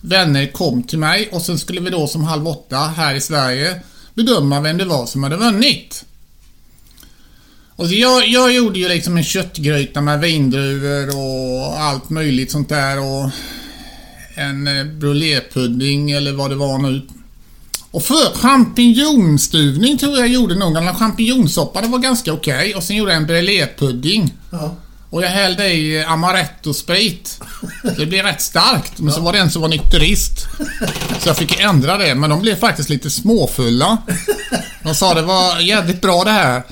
vänner 0.01 0.51
kom 0.51 0.83
till 0.83 0.99
mig 0.99 1.29
och 1.31 1.41
sen 1.41 1.59
skulle 1.59 1.81
vi 1.81 1.89
då 1.89 2.07
som 2.07 2.23
halv 2.23 2.47
åtta 2.47 2.77
här 2.77 3.15
i 3.15 3.21
Sverige 3.21 3.81
bedöma 4.13 4.61
vem 4.61 4.77
det 4.77 4.85
var 4.85 5.05
som 5.05 5.23
hade 5.23 5.37
vunnit. 5.37 6.05
Och 7.75 7.87
jag, 7.87 8.27
jag 8.27 8.53
gjorde 8.53 8.79
ju 8.79 8.87
liksom 8.87 9.17
en 9.17 9.23
köttgryta 9.23 10.01
med 10.01 10.19
vindruvor 10.19 11.17
och 11.17 11.81
allt 11.81 12.09
möjligt 12.09 12.51
sånt 12.51 12.69
där 12.69 12.99
och 12.99 13.29
en 14.35 14.67
eh, 14.67 14.83
brulépudding 14.83 16.11
eller 16.11 16.31
vad 16.33 16.49
det 16.49 16.55
var 16.55 16.77
nu. 16.77 17.01
Och 17.91 18.03
för 18.03 18.37
champinjonstuvning 18.37 19.97
tror 19.97 20.17
jag 20.17 20.27
gjorde 20.27 20.55
nog. 20.55 20.77
En 20.77 20.95
champinjonsoppa, 20.95 21.81
det 21.81 21.87
var 21.87 21.99
ganska 21.99 22.33
okej. 22.33 22.75
Och 22.75 22.83
sen 22.83 22.95
gjorde 22.95 23.11
jag 23.11 23.17
en 23.17 23.27
brulépudding. 23.27 24.33
Ja. 24.51 24.75
Och 25.09 25.23
jag 25.23 25.29
hällde 25.29 25.73
i 25.73 26.03
amaretto-sprit. 26.03 27.39
Det 27.97 28.05
blev 28.05 28.25
rätt 28.25 28.41
starkt. 28.41 28.99
Men 28.99 29.13
så 29.13 29.21
var 29.21 29.33
det 29.33 29.39
en 29.39 29.51
som 29.51 29.61
var 29.61 29.69
nykterist. 29.69 30.47
Så 31.19 31.29
jag 31.29 31.37
fick 31.37 31.59
ändra 31.59 31.97
det. 31.97 32.15
Men 32.15 32.29
de 32.29 32.41
blev 32.41 32.55
faktiskt 32.55 32.89
lite 32.89 33.09
småfulla. 33.09 33.97
De 34.83 34.95
sa 34.95 35.13
det 35.13 35.21
var 35.21 35.59
jävligt 35.59 36.01
bra 36.01 36.23
det 36.23 36.31
här. 36.31 36.63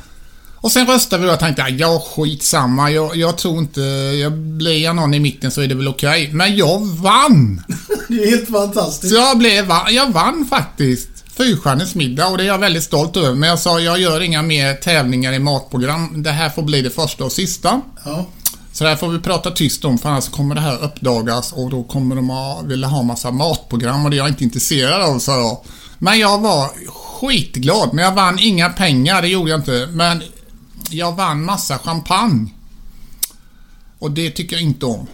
Och 0.63 0.71
sen 0.71 0.87
röstade 0.87 1.21
vi 1.21 1.27
och 1.27 1.31
jag 1.31 1.39
tänkte, 1.39 1.61
ja 1.61 2.03
skitsamma. 2.15 2.91
Jag, 2.91 3.15
jag 3.15 3.37
tror 3.37 3.59
inte, 3.59 3.81
jag 4.21 4.31
blir 4.31 4.83
jag 4.83 4.95
någon 4.95 5.13
i 5.13 5.19
mitten 5.19 5.51
så 5.51 5.61
är 5.61 5.67
det 5.67 5.75
väl 5.75 5.87
okej. 5.87 6.29
Men 6.33 6.55
jag 6.55 6.85
vann! 6.87 7.63
Det 8.07 8.23
är 8.23 8.29
helt 8.29 8.49
fantastiskt. 8.49 9.13
Så 9.13 9.19
jag 9.19 9.37
blev, 9.37 9.71
jag 9.89 10.11
vann 10.11 10.47
faktiskt. 10.49 11.09
Fyrstjärnors 11.37 11.95
middag 11.95 12.27
och 12.27 12.37
det 12.37 12.43
är 12.43 12.47
jag 12.47 12.57
väldigt 12.57 12.83
stolt 12.83 13.17
över. 13.17 13.35
Men 13.35 13.49
jag 13.49 13.59
sa, 13.59 13.79
jag 13.79 13.99
gör 13.99 14.21
inga 14.21 14.41
mer 14.41 14.73
tävlingar 14.73 15.33
i 15.33 15.39
matprogram. 15.39 16.23
Det 16.23 16.31
här 16.31 16.49
får 16.49 16.61
bli 16.61 16.81
det 16.81 16.89
första 16.89 17.25
och 17.25 17.31
sista. 17.31 17.81
Ja. 18.05 18.25
Så 18.73 18.83
det 18.83 18.89
här 18.89 18.97
får 18.97 19.09
vi 19.09 19.19
prata 19.19 19.51
tyst 19.51 19.85
om 19.85 19.97
för 19.97 20.09
annars 20.09 20.29
kommer 20.29 20.55
det 20.55 20.61
här 20.61 20.83
uppdagas 20.83 21.53
och 21.53 21.69
då 21.69 21.83
kommer 21.83 22.15
de 22.15 22.29
att 22.29 22.65
vilja 22.65 22.87
ha 22.87 23.03
massa 23.03 23.31
matprogram 23.31 24.05
och 24.05 24.11
det 24.11 24.15
är 24.15 24.17
jag 24.17 24.29
inte 24.29 24.43
intresserad 24.43 25.01
av, 25.01 25.19
sa 25.19 25.39
jag. 25.39 25.57
Men 25.99 26.19
jag 26.19 26.41
var 26.41 26.69
skitglad. 26.87 27.93
Men 27.93 28.05
jag 28.05 28.11
vann 28.11 28.39
inga 28.39 28.69
pengar, 28.69 29.21
det 29.21 29.27
gjorde 29.27 29.51
jag 29.51 29.59
inte. 29.59 29.87
Men 29.91 30.23
jag 30.93 31.15
vann 31.15 31.45
massa 31.45 31.77
champagne. 31.77 32.49
Och 33.99 34.11
det 34.11 34.29
tycker 34.31 34.55
jag 34.55 34.63
inte 34.63 34.85
om. 34.85 35.07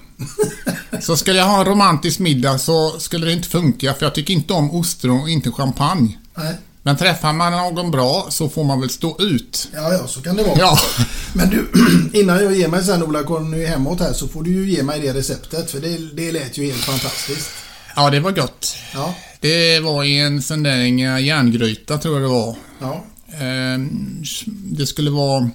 Så 1.01 1.17
skulle 1.17 1.37
jag 1.39 1.45
ha 1.45 1.59
en 1.59 1.65
romantisk 1.65 2.19
middag 2.19 2.57
så 2.57 2.99
skulle 2.99 3.25
det 3.25 3.33
inte 3.33 3.49
funka 3.49 3.93
för 3.93 4.05
jag 4.05 4.15
tycker 4.15 4.33
inte 4.33 4.53
om 4.53 4.71
ostron 4.71 5.21
och 5.21 5.29
inte 5.29 5.51
champagne. 5.51 6.17
Nej. 6.37 6.55
Men 6.83 6.97
träffar 6.97 7.33
man 7.33 7.51
någon 7.51 7.91
bra 7.91 8.27
så 8.29 8.49
får 8.49 8.63
man 8.63 8.79
väl 8.79 8.89
stå 8.89 9.21
ut. 9.21 9.67
Ja, 9.73 9.93
ja, 9.93 10.07
så 10.07 10.21
kan 10.21 10.35
det 10.35 10.43
vara. 10.43 10.57
Ja. 10.59 10.77
Men 11.33 11.49
du, 11.49 11.71
innan 12.19 12.43
jag 12.43 12.55
ger 12.55 12.67
mig 12.67 12.83
sen 12.83 13.03
Ola, 13.03 13.23
kommer 13.23 13.57
nu 13.57 13.65
hemåt 13.65 13.99
här 13.99 14.13
så 14.13 14.27
får 14.27 14.43
du 14.43 14.51
ju 14.53 14.71
ge 14.71 14.83
mig 14.83 14.99
det 14.99 15.13
receptet. 15.13 15.71
För 15.71 15.79
det, 15.79 15.97
det 16.15 16.31
lät 16.31 16.57
ju 16.57 16.65
helt 16.65 16.83
fantastiskt. 16.83 17.49
Ja, 17.95 18.09
det 18.09 18.19
var 18.19 18.31
gott. 18.31 18.75
Ja, 18.93 19.15
Det 19.39 19.79
var 19.79 20.03
i 20.03 20.19
en 20.19 20.41
sån 20.41 20.63
där 20.63 20.75
järngryta 21.19 21.97
tror 21.97 22.13
jag 22.13 22.23
det 22.23 22.33
var. 22.33 22.55
ja. 22.79 23.03
Ehm, 23.45 24.23
Det 24.47 24.85
skulle 24.85 25.09
vara 25.11 25.49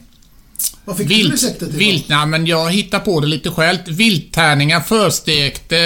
Vad 0.85 0.97
fick 0.97 1.09
du 1.09 1.15
vilt. 1.15 1.33
receptet 1.33 1.63
ifrån? 1.69 1.79
Vilt, 1.79 2.09
nej, 2.09 2.27
men 2.27 2.47
jag 2.47 2.71
hittar 2.71 2.99
på 2.99 3.21
det 3.21 3.27
lite 3.27 3.51
själv. 3.51 3.79
Vilttärningar 3.87 4.81
förstekte 4.81 5.79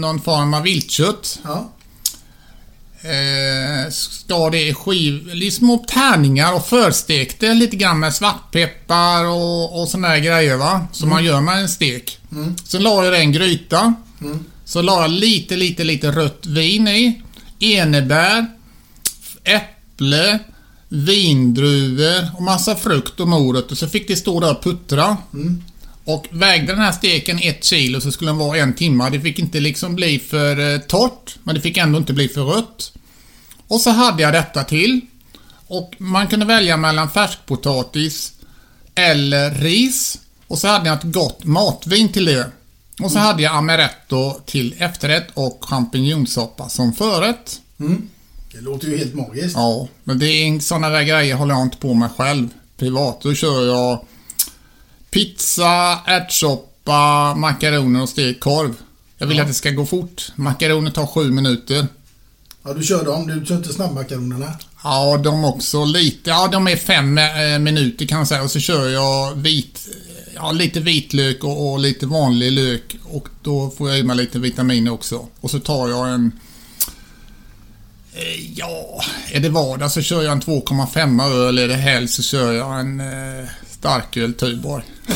någon 0.00 0.20
form 0.20 0.54
av 0.54 0.62
viltkött. 0.62 1.38
Ja, 1.44 1.72
Eh, 3.02 3.90
skar 3.90 4.50
det 4.50 4.68
i 4.68 4.74
skiv, 4.74 5.50
små 5.50 5.78
tärningar 5.88 6.54
och 6.54 6.66
förstekte 6.66 7.54
lite 7.54 7.76
grann 7.76 7.98
med 8.00 8.14
svartpeppar 8.14 9.24
och, 9.24 9.80
och 9.80 9.88
såna 9.88 10.08
här 10.08 10.18
grejer 10.18 10.56
va. 10.56 10.86
Som 10.92 11.08
man 11.08 11.24
gör 11.24 11.40
med 11.40 11.58
en 11.58 11.68
stek. 11.68 12.18
Sen 12.64 12.82
la 12.82 13.04
jag 13.04 13.12
det 13.12 13.18
i 13.18 13.22
en 13.22 13.32
gryta. 13.32 13.94
Så 14.64 14.82
la 14.82 15.02
jag 15.02 15.10
lite, 15.10 15.56
lite, 15.56 15.84
lite 15.84 16.10
rött 16.10 16.46
vin 16.46 16.88
i. 16.88 17.22
Enebär. 17.58 18.46
Äpple. 19.44 20.38
Vindruvor 20.92 22.36
och 22.36 22.42
massa 22.42 22.76
frukt 22.76 23.20
och 23.20 23.28
morötter. 23.28 23.74
Så 23.74 23.88
fick 23.88 24.08
det 24.08 24.16
stå 24.16 24.40
där 24.40 24.50
och 24.50 24.62
puttra. 24.62 25.16
Och 26.04 26.26
vägde 26.30 26.72
den 26.72 26.82
här 26.82 26.92
steken 26.92 27.38
ett 27.42 27.64
kilo 27.64 28.00
så 28.00 28.12
skulle 28.12 28.30
den 28.30 28.38
vara 28.38 28.58
en 28.58 28.74
timme. 28.74 29.10
Det 29.10 29.20
fick 29.20 29.38
inte 29.38 29.60
liksom 29.60 29.94
bli 29.94 30.18
för 30.18 30.74
eh, 30.74 30.80
torrt, 30.80 31.36
men 31.42 31.54
det 31.54 31.60
fick 31.60 31.76
ändå 31.76 31.98
inte 31.98 32.12
bli 32.12 32.28
för 32.28 32.44
rött. 32.44 32.92
Och 33.68 33.80
så 33.80 33.90
hade 33.90 34.22
jag 34.22 34.32
detta 34.32 34.64
till. 34.64 35.00
Och 35.66 35.94
man 35.98 36.26
kunde 36.28 36.46
välja 36.46 36.76
mellan 36.76 37.10
färskpotatis 37.10 38.32
eller 38.94 39.50
ris. 39.50 40.18
Och 40.46 40.58
så 40.58 40.68
hade 40.68 40.88
jag 40.88 40.98
ett 40.98 41.12
gott 41.12 41.44
matvin 41.44 42.12
till 42.12 42.24
det. 42.24 42.50
Och 43.02 43.12
så 43.12 43.18
hade 43.18 43.42
jag 43.42 43.54
amaretto 43.54 44.40
till 44.46 44.74
efterrätt 44.78 45.28
och 45.34 45.64
champinjonsoppa 45.64 46.68
som 46.68 46.92
förrätt. 46.92 47.60
Det 48.52 48.60
låter 48.60 48.88
ju 48.88 48.96
helt 48.96 49.14
magiskt. 49.14 49.56
Ja, 49.56 49.88
men 50.04 50.18
det 50.18 50.26
är 50.26 50.60
sådana 50.60 50.88
där 50.88 51.02
grejer 51.02 51.34
håller 51.34 51.54
jag 51.54 51.62
inte 51.62 51.76
på 51.76 51.94
med 51.94 52.10
själv. 52.10 52.48
Privat, 52.76 53.20
då 53.22 53.34
kör 53.34 53.66
jag 53.66 54.04
pizza, 55.10 56.00
ärtsoppa, 56.06 57.34
makaroner 57.34 58.02
och 58.02 58.08
stekt 58.08 58.40
korv. 58.40 58.74
Jag 59.18 59.26
vill 59.26 59.40
att 59.40 59.48
det 59.48 59.54
ska 59.54 59.70
gå 59.70 59.86
fort. 59.86 60.32
Makaroner 60.36 60.90
tar 60.90 61.06
sju 61.06 61.30
minuter. 61.30 61.86
Ja, 62.62 62.72
du 62.72 62.82
kör 62.82 63.04
dem. 63.04 63.26
Du 63.26 63.46
kör 63.46 63.56
inte 63.56 63.72
snabbmakaronerna. 63.72 64.54
Ja, 64.84 65.16
de 65.24 65.44
också 65.44 65.84
lite. 65.84 66.30
Ja, 66.30 66.48
de 66.52 66.68
är 66.68 66.76
fem 66.76 67.18
eh, 67.18 67.58
minuter 67.58 68.06
kan 68.06 68.18
jag 68.18 68.28
säga. 68.28 68.42
Och 68.42 68.50
så 68.50 68.60
kör 68.60 68.88
jag 68.88 69.34
vit, 69.34 69.88
ja, 70.34 70.52
lite 70.52 70.80
vitlök 70.80 71.44
och, 71.44 71.72
och 71.72 71.78
lite 71.78 72.06
vanlig 72.06 72.52
lök. 72.52 72.96
Och 73.04 73.28
då 73.42 73.70
får 73.70 73.90
jag 73.90 73.98
i 73.98 74.02
mig 74.02 74.16
lite 74.16 74.38
vitaminer 74.38 74.92
också. 74.92 75.26
Och 75.40 75.50
så 75.50 75.58
tar 75.60 75.88
jag 75.88 76.10
en 76.10 76.32
Ja, 78.54 79.00
är 79.32 79.40
det 79.40 79.48
vardag 79.48 79.90
så 79.90 80.02
kör 80.02 80.22
jag 80.22 80.32
en 80.32 80.40
2,5 80.42 81.32
öl. 81.46 81.58
Är 81.58 81.68
det 81.68 81.74
helg 81.74 82.08
så 82.08 82.22
kör 82.22 82.52
jag 82.52 82.80
en 82.80 83.00
eh, 83.00 83.44
starköl 83.78 84.34
Tuborg. 84.34 84.84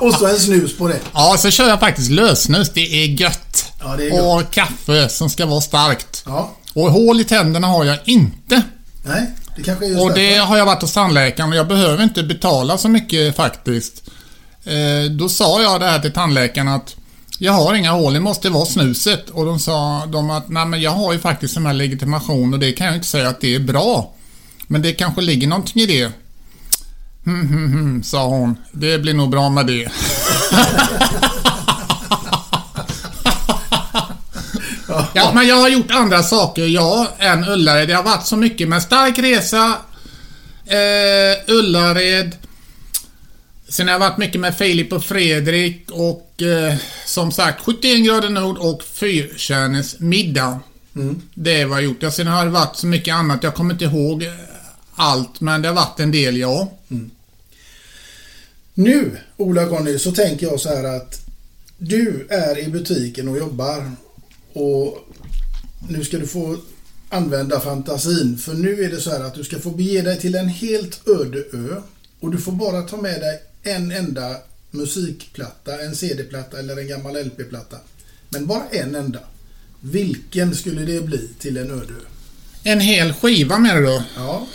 Och 0.00 0.14
så 0.14 0.26
en 0.26 0.40
snus 0.40 0.76
på 0.78 0.88
det. 0.88 1.00
Ja, 1.14 1.36
så 1.38 1.50
kör 1.50 1.68
jag 1.68 1.80
faktiskt 1.80 2.10
lösnus. 2.10 2.70
Det 2.74 2.80
är 3.04 3.06
gött. 3.06 3.72
Ja, 3.80 3.96
det 3.96 4.06
är 4.06 4.10
gott. 4.10 4.44
Och 4.46 4.52
kaffe 4.52 5.08
som 5.08 5.30
ska 5.30 5.46
vara 5.46 5.60
starkt. 5.60 6.22
Ja. 6.26 6.50
Och 6.74 6.92
hål 6.92 7.20
i 7.20 7.24
tänderna 7.24 7.66
har 7.66 7.84
jag 7.84 7.98
inte. 8.04 8.62
Nej, 9.04 9.26
det 9.56 9.62
kanske 9.62 9.84
är 9.84 9.88
just 9.88 10.00
Och 10.02 10.14
det 10.14 10.30
därför. 10.30 10.46
har 10.46 10.56
jag 10.58 10.66
varit 10.66 10.82
hos 10.82 10.92
tandläkaren 10.92 11.50
och 11.50 11.56
jag 11.56 11.68
behöver 11.68 12.02
inte 12.04 12.22
betala 12.22 12.78
så 12.78 12.88
mycket 12.88 13.36
faktiskt. 13.36 14.02
Eh, 14.64 15.10
då 15.10 15.28
sa 15.28 15.62
jag 15.62 15.80
det 15.80 15.86
här 15.86 15.98
till 15.98 16.12
tandläkaren 16.12 16.68
att 16.68 16.96
jag 17.42 17.52
har 17.52 17.74
inga 17.74 17.92
hål, 17.92 18.12
det 18.14 18.20
måste 18.20 18.50
vara 18.50 18.66
snuset. 18.66 19.30
Och 19.30 19.44
de 19.44 19.58
sa 19.58 20.06
de 20.06 20.30
att 20.30 20.48
nej 20.48 20.66
men 20.66 20.80
jag 20.80 20.90
har 20.90 21.12
ju 21.12 21.18
faktiskt 21.18 21.56
en 21.56 21.66
här 21.66 21.72
legitimation 21.72 22.54
och 22.54 22.60
det 22.60 22.72
kan 22.72 22.86
jag 22.86 22.96
inte 22.96 23.06
säga 23.06 23.28
att 23.28 23.40
det 23.40 23.54
är 23.54 23.60
bra. 23.60 24.14
Men 24.66 24.82
det 24.82 24.92
kanske 24.92 25.20
ligger 25.20 25.48
någonting 25.48 25.82
i 25.82 25.86
det. 25.86 26.12
Hmm, 27.24 27.48
hmm, 27.48 27.72
hmm, 27.72 28.02
sa 28.02 28.26
hon. 28.26 28.56
Det 28.72 28.98
blir 28.98 29.14
nog 29.14 29.30
bra 29.30 29.48
med 29.48 29.66
det. 29.66 29.88
Ja, 35.12 35.32
men 35.34 35.46
jag 35.46 35.56
har 35.56 35.68
gjort 35.68 35.90
andra 35.90 36.22
saker, 36.22 36.66
jag, 36.66 37.06
än 37.18 37.44
Ullared. 37.48 37.88
Det 37.88 37.94
har 37.94 38.02
varit 38.02 38.26
så 38.26 38.36
mycket 38.36 38.68
med 38.68 38.82
Stark 38.82 39.18
Resa, 39.18 39.76
eh, 40.66 41.54
Ullared. 41.54 42.36
Sen 43.70 43.88
har 43.88 43.92
jag 43.92 44.00
varit 44.00 44.18
mycket 44.18 44.40
med 44.40 44.58
Filip 44.58 44.92
och 44.92 45.04
Fredrik 45.04 45.90
och 45.90 46.42
eh, 46.42 46.74
som 47.06 47.32
sagt 47.32 47.64
71 47.64 48.04
grader 48.04 48.28
nord 48.28 48.58
och 48.58 48.82
Fyrkärnes 48.82 50.00
middag. 50.00 50.60
Det 51.34 51.60
är 51.60 51.66
vad 51.66 51.78
jag 51.78 51.84
gjort. 51.84 52.02
Ja, 52.02 52.10
sen 52.10 52.26
har 52.26 52.44
det 52.44 52.50
varit 52.50 52.76
så 52.76 52.86
mycket 52.86 53.14
annat. 53.14 53.42
Jag 53.42 53.54
kommer 53.54 53.74
inte 53.74 53.84
ihåg 53.84 54.22
eh, 54.22 54.32
allt, 54.94 55.40
men 55.40 55.62
det 55.62 55.68
har 55.68 55.74
varit 55.74 56.00
en 56.00 56.10
del, 56.10 56.36
ja. 56.36 56.72
Nu, 58.74 59.18
Ola-Conny, 59.36 59.98
så 59.98 60.12
tänker 60.12 60.46
jag 60.46 60.60
så 60.60 60.68
här 60.68 60.84
att 60.84 61.26
du 61.78 62.26
är 62.30 62.58
i 62.58 62.68
butiken 62.68 63.28
och 63.28 63.38
jobbar 63.38 63.92
och 64.52 64.98
nu 65.88 66.04
ska 66.04 66.18
du 66.18 66.26
få 66.26 66.56
använda 67.08 67.60
fantasin 67.60 68.38
för 68.38 68.54
nu 68.54 68.84
är 68.84 68.90
det 68.90 69.00
så 69.00 69.10
här 69.10 69.20
att 69.20 69.34
du 69.34 69.44
ska 69.44 69.58
få 69.58 69.70
bege 69.70 70.02
dig 70.02 70.20
till 70.20 70.34
en 70.34 70.48
helt 70.48 71.08
öde 71.08 71.44
ö 71.52 71.82
och 72.20 72.30
du 72.30 72.38
får 72.38 72.52
bara 72.52 72.82
ta 72.82 72.96
med 72.96 73.20
dig 73.20 73.40
en 73.62 73.92
enda 73.92 74.36
musikplatta, 74.70 75.82
en 75.82 75.96
CD-platta 75.96 76.58
eller 76.58 76.76
en 76.76 76.88
gammal 76.88 77.26
LP-platta. 77.26 77.76
Men 78.28 78.46
bara 78.46 78.68
en 78.70 78.94
enda. 78.94 79.20
Vilken 79.80 80.54
skulle 80.54 80.80
det 80.80 81.00
bli 81.00 81.28
till 81.38 81.56
en 81.56 81.70
öde? 81.70 81.94
En 82.64 82.80
hel 82.80 83.12
skiva 83.12 83.58
med 83.58 83.76
det 83.76 83.86
då. 83.86 84.02
Ja, 84.16 84.46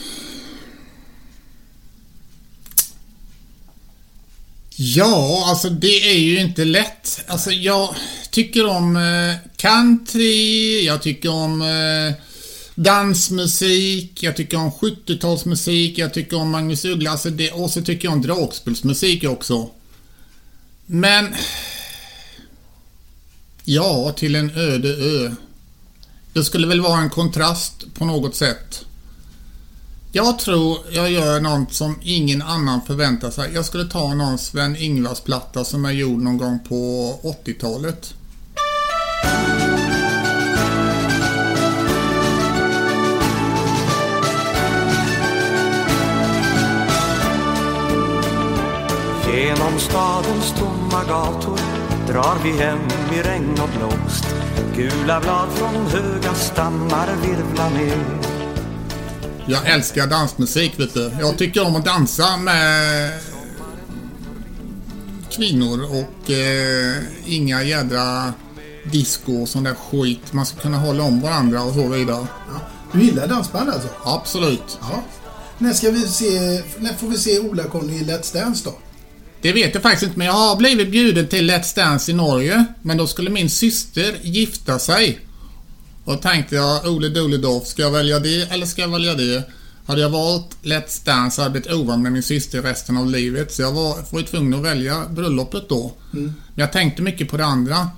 Ja, 4.78 5.46
alltså 5.50 5.70
det 5.70 6.10
är 6.12 6.20
ju 6.20 6.40
inte 6.40 6.66
lätt. 6.66 7.24
Alltså 7.28 7.52
jag 7.52 7.96
tycker 8.32 8.66
om 8.66 8.96
eh, 8.98 9.36
country, 9.58 10.86
jag 10.86 11.02
tycker 11.02 11.30
om 11.30 11.62
eh, 11.62 12.14
dansmusik, 12.76 14.24
jag 14.24 14.36
tycker 14.36 14.58
om 14.58 14.72
70-talsmusik, 14.72 15.94
jag 15.96 16.14
tycker 16.14 16.38
om 16.38 16.50
Magnus 16.50 16.86
Uggla, 16.86 17.12
alltså 17.12 17.30
det, 17.30 17.52
och 17.52 17.70
så 17.72 17.82
tycker 17.82 18.08
jag 18.08 18.14
om 18.14 18.22
dragspelsmusik 18.22 19.24
också. 19.24 19.70
Men... 20.86 21.36
Ja, 23.68 24.12
till 24.12 24.36
en 24.36 24.50
öde 24.50 24.90
ö. 24.90 25.32
Det 26.34 26.44
skulle 26.44 26.68
väl 26.68 26.82
vara 26.82 27.02
en 27.02 27.10
kontrast 27.10 27.86
på 27.94 28.06
något 28.06 28.36
sätt. 28.36 28.86
Jag 30.12 30.40
tror 30.40 30.78
jag 30.92 31.12
gör 31.12 31.40
något 31.40 31.74
som 31.74 32.00
ingen 32.04 32.42
annan 32.42 32.82
förväntar 32.88 33.32
sig. 33.32 33.52
Jag 33.54 33.66
skulle 33.66 33.86
ta 33.86 34.14
någon 34.14 34.38
Sven 34.38 34.76
Ingvars 34.76 35.20
platta 35.22 35.66
som 35.66 35.86
är 35.86 35.92
gjord 35.92 36.22
någon 36.22 36.38
gång 36.38 36.60
på 36.60 37.20
80-talet. 37.46 38.14
Genom 49.36 49.80
stadens 49.80 50.54
tomma 50.60 51.04
gator 51.04 51.60
drar 52.08 52.44
vi 52.44 52.52
hem 52.52 52.80
i 53.14 53.22
regn 53.22 53.60
och 53.62 53.70
blåst 53.78 54.26
Gula 54.76 55.20
blad 55.20 55.50
från 55.52 55.88
höga 55.88 56.34
stammar 56.34 57.10
virvlar 57.22 57.70
ner 57.70 57.98
Jag 59.48 59.70
älskar 59.70 60.08
dansmusik 60.08 60.80
vet 60.80 60.94
du. 60.94 61.12
Jag 61.20 61.38
tycker 61.38 61.68
om 61.68 61.76
att 61.76 61.86
dansa 61.86 62.38
med 62.38 63.12
kvinnor 65.32 65.84
och 65.84 66.32
eh, 66.32 67.04
inga 67.26 67.64
jädra 67.64 68.34
disco 68.92 69.42
och 69.42 69.50
sån 69.50 69.64
där 69.64 69.76
skit. 69.76 70.34
Man 70.34 70.46
ska 70.46 70.60
kunna 70.60 70.78
hålla 70.78 71.04
om 71.04 71.22
varandra 71.22 71.64
och 71.64 71.74
så 71.74 71.88
vidare. 71.88 72.28
ja. 72.54 72.60
Du 72.92 73.04
gillar 73.04 73.28
dansband 73.28 73.70
alltså? 73.70 73.90
Absolut. 74.04 74.80
Ja. 74.82 75.04
När 75.58 75.74
ska 75.74 75.92
vi 75.92 76.02
se, 76.02 76.64
när 76.78 76.94
får 76.94 77.08
vi 77.08 77.18
se 77.18 77.40
Ola-Conny 77.40 77.94
i 77.94 78.04
Let's 78.04 78.34
Dance 78.34 78.70
då? 78.70 78.74
Det 79.46 79.54
vet 79.54 79.74
jag 79.74 79.84
faktiskt 79.84 80.04
inte, 80.04 80.18
men 80.18 80.28
jag 80.28 80.34
har 80.34 80.56
blivit 80.56 80.92
bjuden 80.92 81.28
till 81.28 81.52
Let's 81.52 81.76
Dance 81.76 82.12
i 82.12 82.14
Norge. 82.14 82.66
Men 82.82 82.98
då 82.98 83.08
skulle 83.08 83.30
min 83.30 83.50
syster 83.50 84.16
gifta 84.22 84.80
sig. 84.80 85.20
Och 86.04 86.22
tänkte 86.22 86.56
jag, 86.56 86.86
Ole 86.86 87.10
Doledoff, 87.10 87.68
ska 87.68 87.82
jag 87.82 87.92
välja 87.92 88.20
det 88.20 88.52
eller 88.52 88.66
ska 88.66 88.82
jag 88.82 88.90
välja 88.90 89.14
det? 89.14 89.44
Hade 89.86 90.02
jag 90.02 90.10
valt 90.10 90.58
Let's 90.64 91.06
Dance 91.06 91.42
hade 91.42 91.58
jag 91.58 91.64
blivit 91.64 91.80
ovan 91.80 92.02
med 92.02 92.12
min 92.12 92.24
syster 92.24 92.62
resten 92.62 92.98
av 92.98 93.10
livet. 93.10 93.54
Så 93.54 93.62
jag 93.62 93.72
var, 93.72 93.98
var 94.10 94.22
tvungen 94.22 94.54
att 94.54 94.66
välja 94.66 95.06
bröllopet 95.10 95.70
då. 95.70 95.94
Men 96.12 96.34
jag 96.56 96.72
tänkte 96.72 97.02
mycket 97.02 97.30
på 97.30 97.38
det 97.38 97.46
andra. 97.46 97.90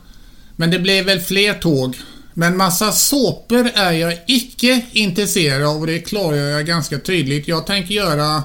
Men 0.55 0.71
det 0.71 0.79
blev 0.79 1.05
väl 1.05 1.19
fler 1.19 1.53
tåg. 1.53 1.97
Men 2.33 2.57
massa 2.57 2.91
såpor 2.91 3.71
är 3.73 3.91
jag 3.91 4.19
icke 4.27 4.85
intresserad 4.91 5.63
av 5.63 5.81
och 5.81 5.87
det 5.87 5.99
klargör 5.99 6.49
jag 6.49 6.65
ganska 6.65 6.99
tydligt. 6.99 7.47
Jag 7.47 7.65
tänker 7.65 7.93
göra 7.93 8.43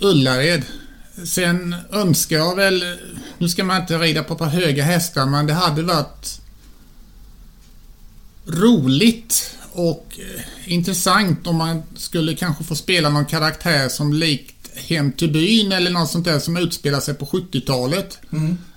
Ullared. 0.00 0.62
Sen 1.26 1.74
önskar 1.90 2.36
jag 2.36 2.56
väl, 2.56 2.84
nu 3.38 3.48
ska 3.48 3.64
man 3.64 3.80
inte 3.80 3.98
rida 3.98 4.22
på, 4.22 4.34
på 4.34 4.44
höga 4.44 4.84
hästar, 4.84 5.26
men 5.26 5.46
det 5.46 5.52
hade 5.52 5.82
varit 5.82 6.40
roligt 8.46 9.50
och 9.72 10.18
eh, 10.18 10.72
intressant 10.72 11.46
om 11.46 11.56
man 11.56 11.82
skulle 11.96 12.34
kanske 12.34 12.64
få 12.64 12.74
spela 12.74 13.08
någon 13.08 13.24
karaktär 13.24 13.88
som 13.88 14.12
likt 14.12 14.56
Hem 14.74 15.12
till 15.12 15.32
byn 15.32 15.72
eller 15.72 15.90
något 15.90 16.10
sånt 16.10 16.24
där 16.24 16.38
som 16.38 16.56
utspelar 16.56 17.00
sig 17.00 17.14
på 17.14 17.26
70-talet. 17.26 18.18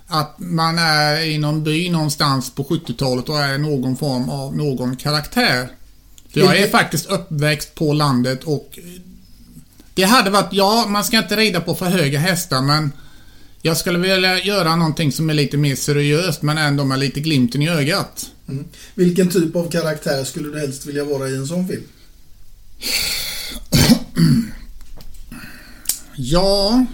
Att 0.06 0.34
man 0.38 0.78
är 0.78 1.20
i 1.20 1.38
någon 1.38 1.64
by 1.64 1.90
någonstans 1.90 2.50
på 2.50 2.64
70-talet 2.64 3.28
och 3.28 3.38
är 3.38 3.58
någon 3.58 3.96
form 3.96 4.28
av 4.28 4.56
någon 4.56 4.96
karaktär. 4.96 5.68
För 6.32 6.40
jag 6.40 6.58
är 6.58 6.68
faktiskt 6.68 7.06
uppväxt 7.06 7.74
på 7.74 7.92
landet 7.92 8.44
och 8.44 8.78
det 9.96 10.04
hade 10.04 10.30
varit, 10.30 10.52
ja, 10.52 10.86
man 10.88 11.04
ska 11.04 11.18
inte 11.18 11.36
rida 11.36 11.60
på 11.60 11.74
för 11.74 11.86
höga 11.86 12.18
hästar 12.18 12.62
men 12.62 12.92
jag 13.62 13.76
skulle 13.76 13.98
vilja 13.98 14.42
göra 14.44 14.76
någonting 14.76 15.12
som 15.12 15.30
är 15.30 15.34
lite 15.34 15.56
mer 15.56 15.76
seriöst 15.76 16.42
men 16.42 16.58
ändå 16.58 16.84
med 16.84 16.98
lite 16.98 17.20
glimten 17.20 17.62
i 17.62 17.68
ögat. 17.68 18.30
Vilken 18.94 19.28
typ 19.28 19.56
av 19.56 19.70
karaktär 19.70 20.24
skulle 20.24 20.48
du 20.48 20.60
helst 20.60 20.86
vilja 20.86 21.04
vara 21.04 21.28
i 21.28 21.36
en 21.36 21.46
sån 21.46 21.68
film? 21.68 21.82
Ja... 26.16 26.86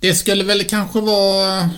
Det 0.00 0.14
skulle 0.14 0.44
väl 0.44 0.64
kanske 0.64 1.00
vara 1.00 1.70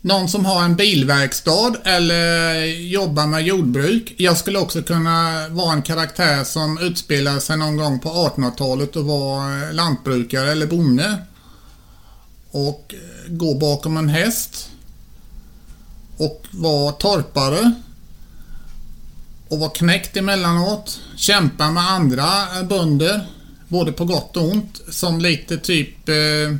någon 0.00 0.28
som 0.28 0.44
har 0.44 0.62
en 0.62 0.76
bilverkstad 0.76 1.76
eller 1.84 2.64
jobbar 2.66 3.26
med 3.26 3.42
jordbruk. 3.42 4.14
Jag 4.16 4.36
skulle 4.36 4.58
också 4.58 4.82
kunna 4.82 5.48
vara 5.48 5.72
en 5.72 5.82
karaktär 5.82 6.44
som 6.44 6.78
utspelar 6.78 7.38
sig 7.38 7.56
någon 7.56 7.76
gång 7.76 8.00
på 8.00 8.08
1800-talet 8.08 8.96
och 8.96 9.04
var 9.04 9.62
eh, 9.62 9.72
lantbrukare 9.72 10.52
eller 10.52 10.66
bonde. 10.66 11.18
Och 12.50 12.94
eh, 12.94 13.32
gå 13.32 13.54
bakom 13.54 13.96
en 13.96 14.08
häst. 14.08 14.70
Och 16.16 16.46
vara 16.50 16.92
torpare. 16.92 17.72
Och 19.48 19.58
vara 19.58 19.70
knäckt 19.70 20.16
emellanåt. 20.16 21.00
Kämpa 21.16 21.70
med 21.70 21.90
andra 21.90 22.58
eh, 22.58 22.62
bönder. 22.68 23.26
Både 23.68 23.92
på 23.92 24.04
gott 24.04 24.36
och 24.36 24.44
ont. 24.44 24.80
Som 24.88 25.20
lite 25.20 25.58
typ 25.58 26.08
eh, 26.08 26.56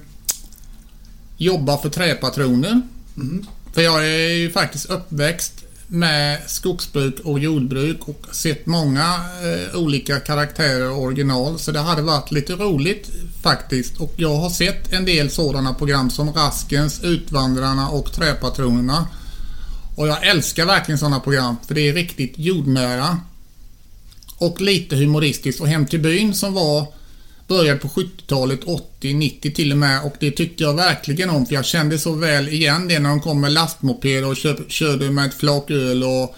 jobba 1.36 1.78
för 1.78 1.88
träpatroner. 1.88 2.82
Mm. 3.20 3.46
För 3.72 3.82
jag 3.82 4.06
är 4.06 4.34
ju 4.34 4.50
faktiskt 4.50 4.90
uppväxt 4.90 5.64
med 5.86 6.40
skogsbruk 6.46 7.20
och 7.24 7.38
jordbruk 7.38 8.08
och 8.08 8.26
sett 8.32 8.66
många 8.66 9.14
eh, 9.42 9.76
olika 9.80 10.20
karaktärer 10.20 10.90
och 10.90 11.02
original. 11.02 11.58
Så 11.58 11.72
det 11.72 11.80
hade 11.80 12.02
varit 12.02 12.30
lite 12.30 12.52
roligt 12.52 13.10
faktiskt. 13.42 13.96
Och 14.00 14.12
jag 14.16 14.36
har 14.36 14.50
sett 14.50 14.92
en 14.92 15.04
del 15.04 15.30
sådana 15.30 15.74
program 15.74 16.10
som 16.10 16.32
Raskens, 16.32 17.04
Utvandrarna 17.04 17.88
och 17.88 18.12
Träpatronerna. 18.12 19.08
Och 19.96 20.08
jag 20.08 20.26
älskar 20.26 20.66
verkligen 20.66 20.98
sådana 20.98 21.20
program 21.20 21.56
för 21.66 21.74
det 21.74 21.88
är 21.88 21.92
riktigt 21.92 22.32
jordnära. 22.36 23.20
Och 24.38 24.60
lite 24.60 24.96
humoristiskt. 24.96 25.60
Och 25.60 25.68
Hem 25.68 25.86
till 25.86 26.00
byn 26.00 26.34
som 26.34 26.54
var 26.54 26.86
började 27.48 27.78
på 27.78 27.88
70-talet, 27.88 28.60
80, 28.64 29.14
90 29.14 29.54
till 29.54 29.72
och 29.72 29.78
med. 29.78 30.04
Och 30.04 30.14
det 30.20 30.30
tyckte 30.30 30.62
jag 30.62 30.74
verkligen 30.74 31.30
om 31.30 31.46
för 31.46 31.54
jag 31.54 31.64
kände 31.64 31.98
så 31.98 32.12
väl 32.12 32.48
igen 32.48 32.88
det 32.88 32.98
när 32.98 33.08
de 33.08 33.20
kom 33.20 33.40
med 33.40 33.52
lastmoped 33.52 34.24
och 34.24 34.36
köp, 34.36 34.70
körde 34.70 35.10
med 35.10 35.26
ett 35.26 35.34
flak 35.34 35.70
öl 35.70 36.04
och 36.04 36.36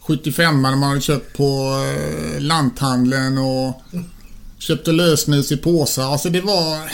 75 0.00 0.62
när 0.62 0.76
man 0.76 0.88
hade 0.88 1.00
köpt 1.00 1.36
på 1.36 1.76
eh, 1.86 2.40
lanthandeln 2.40 3.38
och 3.38 3.82
köpte 4.58 4.92
lösnus 4.92 5.52
i 5.52 5.56
påsar. 5.56 6.12
Alltså 6.12 6.30
det 6.30 6.40
var... 6.40 6.92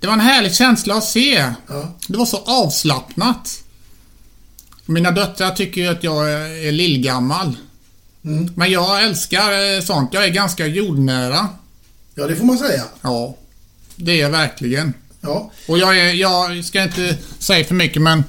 Det 0.00 0.06
var 0.06 0.14
en 0.14 0.20
härlig 0.20 0.54
känsla 0.54 0.94
att 0.94 1.04
se. 1.04 1.52
Ja. 1.66 1.98
Det 2.08 2.16
var 2.16 2.26
så 2.26 2.36
avslappnat. 2.36 3.64
Mina 4.86 5.10
döttrar 5.10 5.50
tycker 5.50 5.80
ju 5.80 5.86
att 5.86 6.04
jag 6.04 6.32
är 6.32 6.66
är 6.66 6.72
lillgammal. 6.72 7.56
Mm. 8.24 8.52
Men 8.56 8.70
jag 8.70 9.04
älskar 9.04 9.76
eh, 9.76 9.80
sånt. 9.80 10.14
Jag 10.14 10.24
är 10.24 10.28
ganska 10.28 10.66
jordnära. 10.66 11.48
Ja, 12.14 12.26
det 12.26 12.36
får 12.36 12.44
man 12.44 12.58
säga. 12.58 12.84
Ja, 13.02 13.36
det 13.96 14.20
är 14.20 14.30
verkligen. 14.30 14.94
Ja. 15.20 15.50
Och 15.68 15.78
jag, 15.78 15.98
är, 15.98 16.12
jag 16.12 16.64
ska 16.64 16.82
inte 16.82 17.16
säga 17.38 17.64
för 17.64 17.74
mycket 17.74 18.02
men 18.02 18.24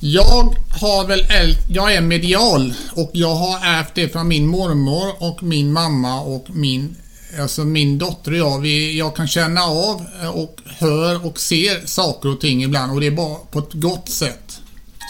jag 0.00 0.54
har 0.80 1.06
väl 1.06 1.20
äl- 1.20 1.56
jag 1.70 1.94
är 1.94 2.00
medial 2.00 2.74
och 2.92 3.10
jag 3.14 3.34
har 3.34 3.66
ärvt 3.66 3.94
det 3.94 4.08
från 4.08 4.28
min 4.28 4.46
mormor 4.46 5.22
och 5.22 5.42
min 5.42 5.72
mamma 5.72 6.20
och 6.20 6.46
min 6.48 6.96
Alltså 7.40 7.64
min 7.64 7.98
dotter 7.98 8.30
och 8.32 8.38
jag, 8.38 8.60
vi, 8.60 8.98
jag 8.98 9.16
kan 9.16 9.28
känna 9.28 9.62
av 9.62 10.04
och 10.34 10.60
hör 10.78 11.26
och 11.26 11.40
ser 11.40 11.86
saker 11.86 12.28
och 12.28 12.40
ting 12.40 12.62
ibland 12.64 12.92
och 12.92 13.00
det 13.00 13.06
är 13.06 13.10
bara 13.10 13.34
på 13.50 13.58
ett 13.58 13.72
gott 13.72 14.08
sätt. 14.08 14.60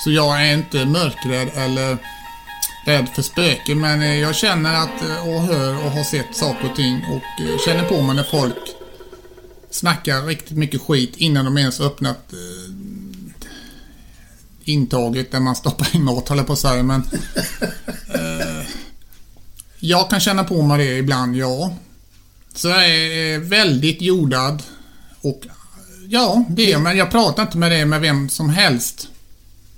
Så 0.05 0.11
jag 0.11 0.43
är 0.49 0.55
inte 0.55 0.85
mörkrädd 0.85 1.49
eller 1.57 1.99
rädd 2.87 3.09
för 3.15 3.23
spöken 3.23 3.81
men 3.81 4.03
eh, 4.03 4.15
jag 4.15 4.35
känner 4.35 4.75
att 4.75 5.03
eh, 5.03 5.29
och 5.29 5.41
hör 5.43 5.85
och 5.85 5.91
har 5.91 6.05
sett 6.05 6.37
saker 6.37 6.71
och 6.71 6.77
ting 6.77 7.05
och 7.05 7.45
eh, 7.45 7.59
känner 7.67 7.89
på 7.89 8.03
mig 8.03 8.17
när 8.17 8.23
folk 8.23 8.75
snackar 9.71 10.23
riktigt 10.23 10.59
mycket 10.59 10.81
skit 10.81 11.17
innan 11.17 11.45
de 11.45 11.59
ens 11.59 11.81
öppnat 11.81 12.33
eh, 12.33 12.75
intaget 14.65 15.33
där 15.33 15.41
man 15.41 15.57
stoppar 15.57 15.97
in 15.97 16.05
mat, 16.05 16.29
håller 16.29 16.43
på 16.43 16.53
att 16.53 16.59
säga. 16.59 16.83
Men, 16.83 17.01
eh, 18.15 18.67
jag 19.79 20.11
kan 20.11 20.21
känna 20.21 20.45
på 20.45 20.63
mig 20.63 20.87
det 20.87 20.99
ibland, 20.99 21.37
ja. 21.37 21.75
Så 22.55 22.69
jag 22.69 22.91
är 22.91 23.39
väldigt 23.39 24.03
jordad. 24.03 24.63
Och 25.21 25.47
ja, 26.09 26.45
det 26.49 26.73
är 26.73 26.79
men 26.79 26.97
jag 26.97 27.11
pratar 27.11 27.43
inte 27.43 27.59
med 27.59 27.71
det 27.71 27.85
med 27.85 28.01
vem 28.01 28.29
som 28.29 28.51
helst. 28.51 29.09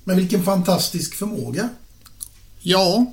Men 0.05 0.17
vilken 0.17 0.45
fantastisk 0.45 1.15
förmåga. 1.15 1.69
Ja, 2.69 3.07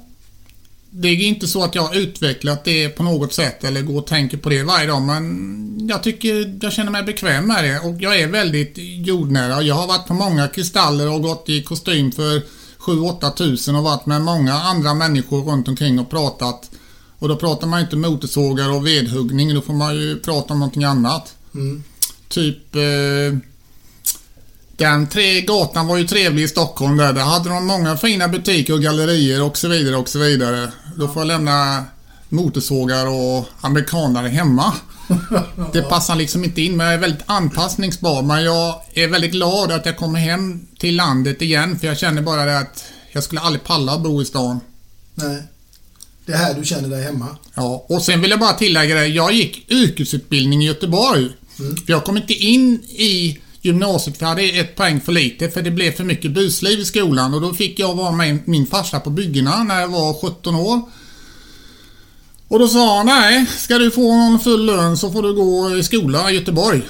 det 0.89 1.08
är 1.08 1.16
inte 1.16 1.48
så 1.48 1.63
att 1.63 1.76
jag 1.76 1.82
har 1.82 1.96
utvecklat 1.96 2.63
det 2.63 2.89
på 2.89 3.04
något 3.04 3.34
sätt 3.34 3.63
eller 3.63 3.82
går 3.82 3.98
och 3.98 4.08
tänker 4.08 4.38
på 4.38 4.50
det 4.50 4.63
varje 4.63 4.88
dag 4.88 5.02
men 5.02 5.88
jag 5.89 6.04
tycker 6.04 6.60
jag 6.62 6.74
känner 6.74 6.92
mig 6.92 7.04
bekväm 7.04 7.48
med 7.48 7.63
det 7.63 7.80
och 7.80 8.02
jag 8.02 8.20
är 8.20 8.28
väldigt 8.28 8.74
jordnära. 9.08 9.62
Jag 9.62 9.76
har 9.76 9.88
varit 9.88 10.08
på 10.08 10.13
många 10.13 10.48
kristaller 10.48 11.10
och 11.10 11.22
gått 11.22 11.50
i 11.50 11.63
kostym 11.63 12.12
för 12.12 12.42
7-8 12.80 13.34
tusen 13.34 13.76
och 13.76 13.84
varit 13.84 14.06
med 14.06 14.22
många 14.22 14.54
andra 14.54 14.94
människor 14.94 15.44
runt 15.44 15.68
omkring 15.68 16.00
och 16.00 16.10
pratat. 16.10 16.72
Och 17.20 17.30
då 17.30 17.36
pratar 17.36 17.68
man 17.68 17.82
inte 17.82 17.96
motorsågar 17.96 18.72
och 18.72 18.88
vedhuggning, 18.88 19.56
då 19.56 19.62
får 19.62 19.74
man 19.74 19.96
ju 19.96 20.20
prata 20.20 20.54
om 20.54 20.60
någonting 20.60 20.84
annat. 20.84 21.36
Mm. 21.54 21.84
Typ 22.28 22.76
eh, 22.76 23.38
den 24.78 25.08
tre 25.08 25.42
gatan 25.42 25.88
var 25.88 25.98
ju 25.98 26.08
trevlig 26.08 26.44
i 26.44 26.48
Stockholm 26.48 26.98
där. 26.98 27.14
Där 27.14 27.22
hade 27.22 27.50
de 27.50 27.68
många 27.68 27.98
fina 27.98 28.28
butiker 28.28 28.74
och 28.74 28.82
gallerier 28.82 29.44
och 29.44 29.58
så 29.58 29.68
vidare 29.68 29.96
och 29.96 30.10
så 30.10 30.20
vidare. 30.20 30.72
Då 30.96 31.08
får 31.08 31.22
jag 31.22 31.28
lämna 31.28 31.86
motorsågar 32.30 33.06
och 33.08 33.46
amerikanare 33.62 34.28
hemma. 34.28 34.74
Det 35.74 35.82
passar 35.90 36.16
liksom 36.16 36.44
inte 36.44 36.62
in 36.62 36.78
men 36.78 36.86
jag 36.86 36.94
är 36.94 37.00
väldigt 37.00 37.24
anpassningsbar. 37.26 38.22
Men 38.22 38.44
jag 38.44 38.82
är 38.94 39.08
väldigt 39.08 39.32
glad 39.32 39.72
att 39.72 39.86
jag 39.86 39.98
kommer 39.98 40.20
hem 40.20 40.68
till 40.78 40.96
landet 40.96 41.42
igen 41.42 41.80
för 41.80 41.88
jag 41.88 41.98
känner 41.98 42.22
bara 42.22 42.46
det 42.46 42.60
att 42.60 42.84
jag 43.12 43.24
skulle 43.24 43.42
aldrig 43.42 43.64
palla 43.64 43.92
att 43.94 44.02
bo 44.02 44.22
i 44.22 44.26
stan. 44.26 44.60
Nej. 45.16 45.44
Det 46.26 46.34
är 46.34 46.38
här 46.38 46.54
du 46.54 46.66
känner 46.66 46.90
dig 46.90 47.04
hemma. 47.04 47.28
Ja, 47.54 47.86
och 47.90 48.02
sen 48.02 48.22
vill 48.22 48.32
jag 48.32 48.40
bara 48.40 48.54
tillägga 48.54 48.96
det. 48.96 49.08
Jag 49.08 49.34
gick 49.34 49.72
yrkesutbildning 49.72 50.64
i 50.64 50.68
Göteborg. 50.68 51.30
För 51.58 51.92
jag 51.92 52.04
kom 52.04 52.18
inte 52.18 52.34
in 52.34 52.74
i 52.84 53.40
gymnasiet 53.63 54.17
för 54.17 54.26
jag 54.26 54.30
hade 54.30 54.43
ett 54.43 54.76
poäng 54.76 55.02
för 55.02 55.12
lite 55.12 55.49
för 55.49 55.62
det 55.62 55.71
blev 55.71 55.91
för 55.91 56.04
mycket 56.04 56.32
busliv 56.32 56.80
i 56.80 56.86
skolan 56.86 57.34
och 57.34 57.41
då 57.41 57.54
fick 57.54 57.80
jag 57.80 57.95
vara 57.95 58.12
med 58.12 58.39
min 58.45 58.65
farsa 58.65 58.99
på 58.99 59.10
byggena 59.10 59.63
när 59.63 59.82
jag 59.82 59.88
var 59.88 60.13
17 60.13 60.56
år. 60.56 60.82
Och 62.47 62.60
då 62.60 62.67
sa 62.67 62.97
han 62.97 63.06
nej, 63.06 63.45
ska 63.58 63.78
du 63.78 63.91
få 63.91 64.15
någon 64.15 64.39
full 64.39 64.65
lön 64.65 64.97
så 64.97 65.12
får 65.12 65.23
du 65.23 65.34
gå 65.34 65.78
i 65.78 65.84
skola 65.84 66.32
i 66.32 66.36
Göteborg. 66.36 66.82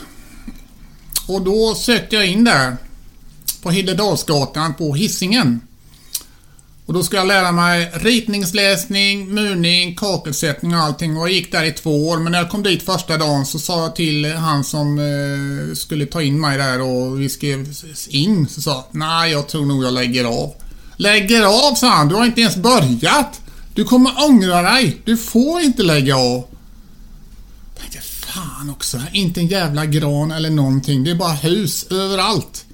Och 1.27 1.41
då 1.41 1.75
sökte 1.75 2.15
jag 2.15 2.27
in 2.27 2.43
där 2.43 2.77
på 3.61 3.71
Hildedalsgatan 3.71 4.73
på 4.73 4.93
Hisingen. 4.95 5.61
Och 6.85 6.93
då 6.93 7.03
ska 7.03 7.17
jag 7.17 7.27
lära 7.27 7.51
mig 7.51 7.91
ritningsläsning, 7.93 9.33
murning, 9.33 9.95
kakelsättning 9.95 10.75
och 10.75 10.81
allting. 10.81 11.17
Och 11.17 11.23
jag 11.23 11.33
gick 11.33 11.51
där 11.51 11.63
i 11.63 11.71
två 11.71 12.09
år. 12.09 12.17
Men 12.17 12.31
när 12.31 12.39
jag 12.39 12.49
kom 12.49 12.63
dit 12.63 12.83
första 12.83 13.17
dagen 13.17 13.45
så 13.45 13.59
sa 13.59 13.81
jag 13.81 13.95
till 13.95 14.33
han 14.33 14.63
som 14.63 14.99
eh, 14.99 15.75
skulle 15.75 16.05
ta 16.05 16.21
in 16.21 16.41
mig 16.41 16.57
där 16.57 16.81
och 16.81 17.21
vi 17.21 17.29
skrev 17.29 17.73
in. 18.09 18.47
Så 18.47 18.61
sa 18.61 18.87
nej 18.91 19.31
jag 19.31 19.47
tror 19.47 19.65
nog 19.65 19.83
jag 19.83 19.93
lägger 19.93 20.25
av. 20.25 20.53
Lägger 20.97 21.43
av 21.43 21.75
sa 21.75 21.89
han, 21.89 22.07
du 22.07 22.15
har 22.15 22.25
inte 22.25 22.41
ens 22.41 22.55
börjat. 22.55 23.41
Du 23.73 23.83
kommer 23.83 24.25
ångra 24.29 24.61
dig. 24.61 25.01
Du 25.05 25.17
får 25.17 25.61
inte 25.61 25.83
lägga 25.83 26.15
av. 26.15 26.47
Jag 27.75 27.81
tänkte, 27.81 28.01
fan 28.01 28.69
också. 28.69 29.01
Inte 29.11 29.39
en 29.39 29.47
jävla 29.47 29.85
gran 29.85 30.31
eller 30.31 30.49
någonting. 30.49 31.03
Det 31.03 31.11
är 31.11 31.15
bara 31.15 31.33
hus 31.33 31.85
överallt. 31.91 32.65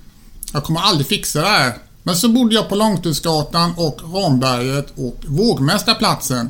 Jag 0.54 0.63
kommer 0.63 0.80
aldrig 0.80 1.08
fixa 1.08 1.41
det 1.41 1.48
här. 1.48 1.74
Men 2.10 2.15
så 2.15 2.30
bodde 2.30 2.56
jag 2.56 2.69
på 2.69 2.76
Långtunsgatan 2.76 3.74
och 3.78 4.02
Ramberget 4.13 4.88
och 4.95 5.15
Vågmästarplatsen. 5.28 6.50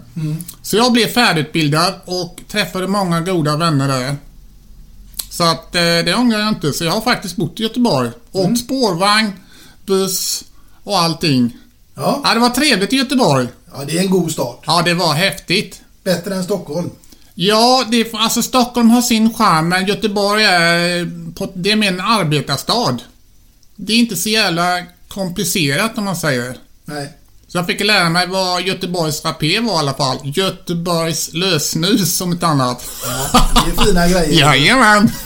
Så 0.61 0.77
jag 0.77 0.91
blev 0.91 1.07
färdigutbildad 1.07 1.93
och 2.05 2.41
träffade 2.47 2.87
många 2.87 3.21
goda 3.21 3.57
vänner 3.57 3.87
där. 3.87 4.15
Så 5.29 5.43
att 5.43 5.75
eh, 5.75 5.81
det 5.81 6.15
ångrar 6.15 6.39
jag 6.39 6.49
inte. 6.49 6.73
Så 6.73 6.83
jag 6.83 6.91
har 6.91 7.01
faktiskt 7.01 7.35
bott 7.35 7.59
i 7.59 7.63
Göteborg. 7.63 8.09
Och 8.31 8.57
spårvagn, 8.57 9.31
buss 9.85 10.43
och 10.83 10.99
allting. 10.99 11.57
Ja. 11.95 12.21
Ja, 12.23 12.33
det 12.33 12.39
var 12.39 12.49
trevligt 12.49 12.93
i 12.93 12.95
Göteborg. 12.95 13.47
ja, 13.73 13.83
det 13.85 13.97
är 13.97 14.01
en 14.01 14.09
god 14.09 14.31
start. 14.31 14.63
Ja, 14.65 14.81
det 14.81 14.93
var 14.93 15.13
häftigt. 15.13 15.81
Bättre 16.03 16.35
än 16.35 16.43
Stockholm. 16.43 16.89
Ja, 17.35 17.85
det, 17.91 18.13
alltså 18.13 18.41
Stockholm 18.41 18.89
har 18.89 19.01
sin 19.01 19.33
charm 19.33 19.69
men 19.69 19.85
Göteborg 19.85 20.43
är, 20.43 21.33
på, 21.35 21.49
det 21.53 21.71
är 21.71 21.75
mer 21.75 21.91
en 21.93 21.99
arbetarstad. 21.99 22.97
Det 23.75 23.93
är 23.93 23.97
inte 23.97 24.15
så 24.15 24.29
jävla 24.29 24.83
komplicerat 25.13 25.97
om 25.97 26.03
man 26.03 26.15
säger. 26.15 26.57
Nej. 26.85 27.13
Så 27.47 27.57
jag 27.57 27.65
fick 27.67 27.79
lära 27.79 28.09
mig 28.09 28.27
vad 28.27 28.61
Göteborgs 28.61 29.25
rapé 29.25 29.59
var 29.59 29.75
i 29.75 29.77
alla 29.77 29.93
fall. 29.93 30.17
Göteborgs 30.23 31.33
lösnus 31.33 32.17
som 32.17 32.31
ett 32.31 32.43
annat. 32.43 32.83
Det 33.65 33.81
är 33.81 33.85
fina 33.85 34.07
grejer. 34.07 34.39
Jajamän! 34.39 35.11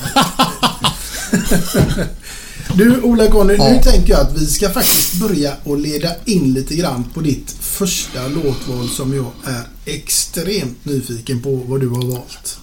Du 2.75 3.01
Ola-Conny, 3.01 3.57
nu 3.57 3.63
Ja. 3.75 3.83
tänker 3.83 4.13
jag 4.13 4.21
att 4.21 4.37
vi 4.37 4.45
ska 4.45 4.69
faktiskt 4.69 5.13
börja 5.13 5.53
och 5.63 5.77
leda 5.79 6.09
in 6.25 6.53
lite 6.53 6.75
grann 6.75 7.03
på 7.13 7.21
ditt 7.21 7.55
första 7.61 8.27
låtval 8.27 8.89
som 8.89 9.13
jag 9.15 9.31
är 9.53 9.63
extremt 9.85 10.85
nyfiken 10.85 11.41
på 11.41 11.55
vad 11.55 11.79
du 11.79 11.89
har 11.89 12.05
valt. 12.11 12.57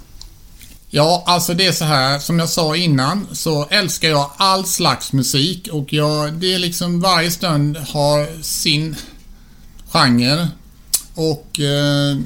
Ja, 0.92 1.22
alltså 1.26 1.54
det 1.54 1.66
är 1.66 1.72
så 1.72 1.84
här. 1.84 2.18
Som 2.18 2.38
jag 2.38 2.48
sa 2.48 2.76
innan 2.76 3.26
så 3.32 3.66
älskar 3.70 4.08
jag 4.08 4.30
all 4.36 4.66
slags 4.66 5.12
musik 5.12 5.68
och 5.72 5.92
jag, 5.92 6.32
det 6.32 6.54
är 6.54 6.58
liksom 6.58 7.00
varje 7.00 7.30
stund 7.30 7.76
har 7.76 8.42
sin 8.42 8.96
genre. 9.90 10.48
Och 11.14 11.60
eh, 11.60 12.16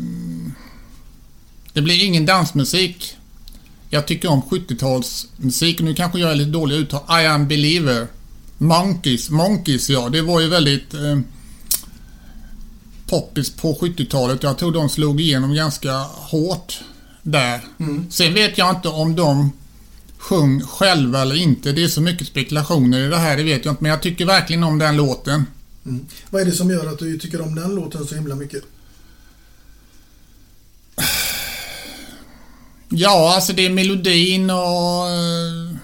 det 1.73 1.83
blir 1.83 2.05
ingen 2.05 2.27
dansmusik. 2.27 3.17
Jag 3.91 4.07
tycker 4.07 4.29
om 4.29 4.43
70-talsmusik 4.43 5.83
nu 5.83 5.95
kanske 5.95 6.19
jag 6.19 6.31
är 6.31 6.35
lite 6.35 6.51
dålig 6.51 6.77
uttal. 6.77 7.23
I 7.23 7.27
am 7.27 7.49
believer. 7.49 8.07
Monkeys, 8.59 9.31
Monkeys 9.31 9.91
ja, 9.91 10.09
det 10.09 10.23
var 10.23 10.41
ju 10.41 10.49
väldigt 10.49 10.95
eh, 10.95 11.19
poppis 13.07 13.51
på 13.51 13.75
70-talet. 13.75 14.43
Jag 14.43 14.59
tror 14.59 14.73
de 14.73 14.89
slog 14.89 15.21
igenom 15.21 15.55
ganska 15.55 15.93
hårt 16.09 16.81
där. 17.25 17.61
Sen 18.11 18.35
vet 18.35 18.59
jag 18.59 18.71
inte 18.77 18.89
om 18.89 19.17
de 19.17 19.53
sjöng 20.19 20.61
själva 20.61 21.23
eller 21.23 21.35
inte. 21.37 21.73
Det 21.73 21.85
är 21.85 21.89
så 21.89 22.01
mycket 22.01 22.27
spekulationer 22.27 23.01
i 23.07 23.09
det 23.09 23.17
här, 23.19 23.37
det 23.37 23.43
vet 23.43 23.65
jag 23.65 23.73
inte. 23.73 23.83
Men 23.83 23.91
jag 23.91 24.03
tycker 24.03 24.27
verkligen 24.27 24.65
om 24.65 24.79
den 24.79 24.97
låten. 24.97 25.47
Mm. 25.87 26.07
Vad 26.31 26.43
är 26.43 26.47
det 26.47 26.53
som 26.53 26.71
gör 26.71 26.87
att 26.93 26.99
du 26.99 27.19
tycker 27.19 27.41
om 27.41 27.55
den 27.55 27.75
låten 27.75 28.07
så 28.07 28.15
himla 28.15 28.35
mycket? 28.35 28.63
Ja, 32.89 33.35
alltså 33.35 33.53
det 33.53 33.67
är 33.67 33.71
melodin 33.71 34.51
och... 34.51 35.09
eh, 35.09 35.77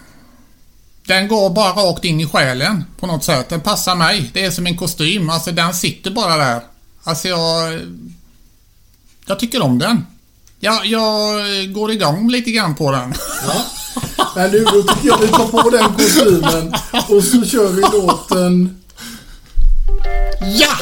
Den 1.06 1.28
går 1.28 1.50
bara 1.50 1.72
rakt 1.72 2.04
in 2.04 2.20
i 2.20 2.26
själen 2.26 2.84
på 3.00 3.06
något 3.06 3.24
sätt. 3.24 3.48
Den 3.48 3.60
passar 3.60 3.94
mig. 3.96 4.30
Det 4.32 4.44
är 4.44 4.50
som 4.50 4.66
en 4.66 4.76
kostym. 4.76 5.30
Alltså 5.30 5.52
den 5.52 5.74
sitter 5.74 6.10
bara 6.10 6.36
där. 6.36 6.60
Alltså 7.02 7.28
jag... 7.28 7.80
Jag 9.26 9.38
tycker 9.38 9.62
om 9.62 9.78
den. 9.78 10.06
Jag, 10.62 10.86
jag 10.86 11.42
går 11.72 11.90
igång 11.90 12.30
lite 12.30 12.50
grann 12.50 12.74
på 12.74 12.92
den. 12.92 13.14
Ja. 13.46 13.64
Men 14.36 14.50
nu, 14.50 14.64
då 14.64 14.82
tycker 14.82 15.08
jag 15.08 15.18
vi 15.18 15.28
tar 15.28 15.62
på 15.62 15.70
den 15.70 15.94
kostymen 15.94 16.74
och 17.08 17.24
så 17.24 17.44
kör 17.44 17.68
vi 17.68 17.82
låten... 17.82 18.76
Ja! 20.40 20.76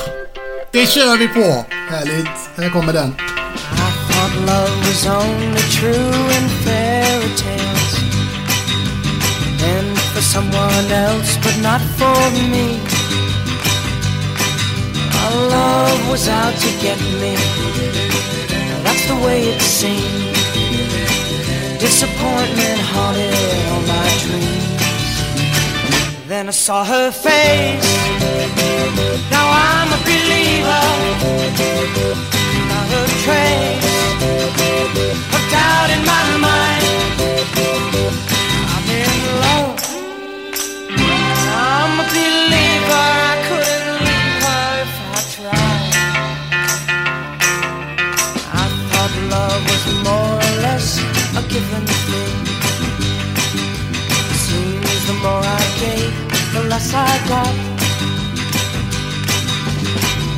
Det 0.73 0.87
kör 0.87 1.17
vi 1.17 1.29
på! 1.29 1.65
Härligt. 1.91 2.29
Här 2.57 2.71
kommer 2.71 2.93
den. 2.93 3.09
I 3.09 4.13
thought 4.13 4.35
love 4.47 4.77
was 4.87 5.07
only 5.07 5.61
true 5.61 6.37
in 6.37 6.49
fairy 6.65 7.37
tales 7.37 7.95
and 9.63 9.99
for 9.99 10.23
someone 10.23 10.93
else, 10.93 11.39
but 11.43 11.57
not 11.63 11.81
for 11.99 12.31
me. 12.51 12.79
Our 15.25 15.51
love 15.51 16.11
was 16.11 16.29
out 16.29 16.55
to 16.61 16.87
get 16.87 17.01
me. 17.21 17.37
That's 18.99 19.11
the 19.11 19.25
way 19.25 19.41
it 19.45 19.63
seemed. 19.63 20.35
Disappointment 21.79 22.81
haunted 22.91 23.33
all 23.71 23.83
my 23.95 24.09
dreams. 24.25 24.81
Then 26.27 26.49
I 26.49 26.51
saw 26.51 26.85
her 26.85 27.13
face. 27.13 27.95
Now 29.31 29.47
I'm 29.71 29.93
a 29.95 30.01
believer. 30.03 30.87
Not 32.71 32.91
a 32.99 33.05
trace 33.23 33.87
of 35.37 35.43
doubt 35.55 35.91
in 35.95 36.03
my 36.05 36.27
mind. 36.49 36.85
I'm 38.75 38.87
in 38.99 39.15
love. 39.45 39.79
I'm 41.55 42.01
a 42.01 42.07
believer. 42.17 43.28
Less 56.79 56.95
I 56.95 57.13
got. 57.29 57.55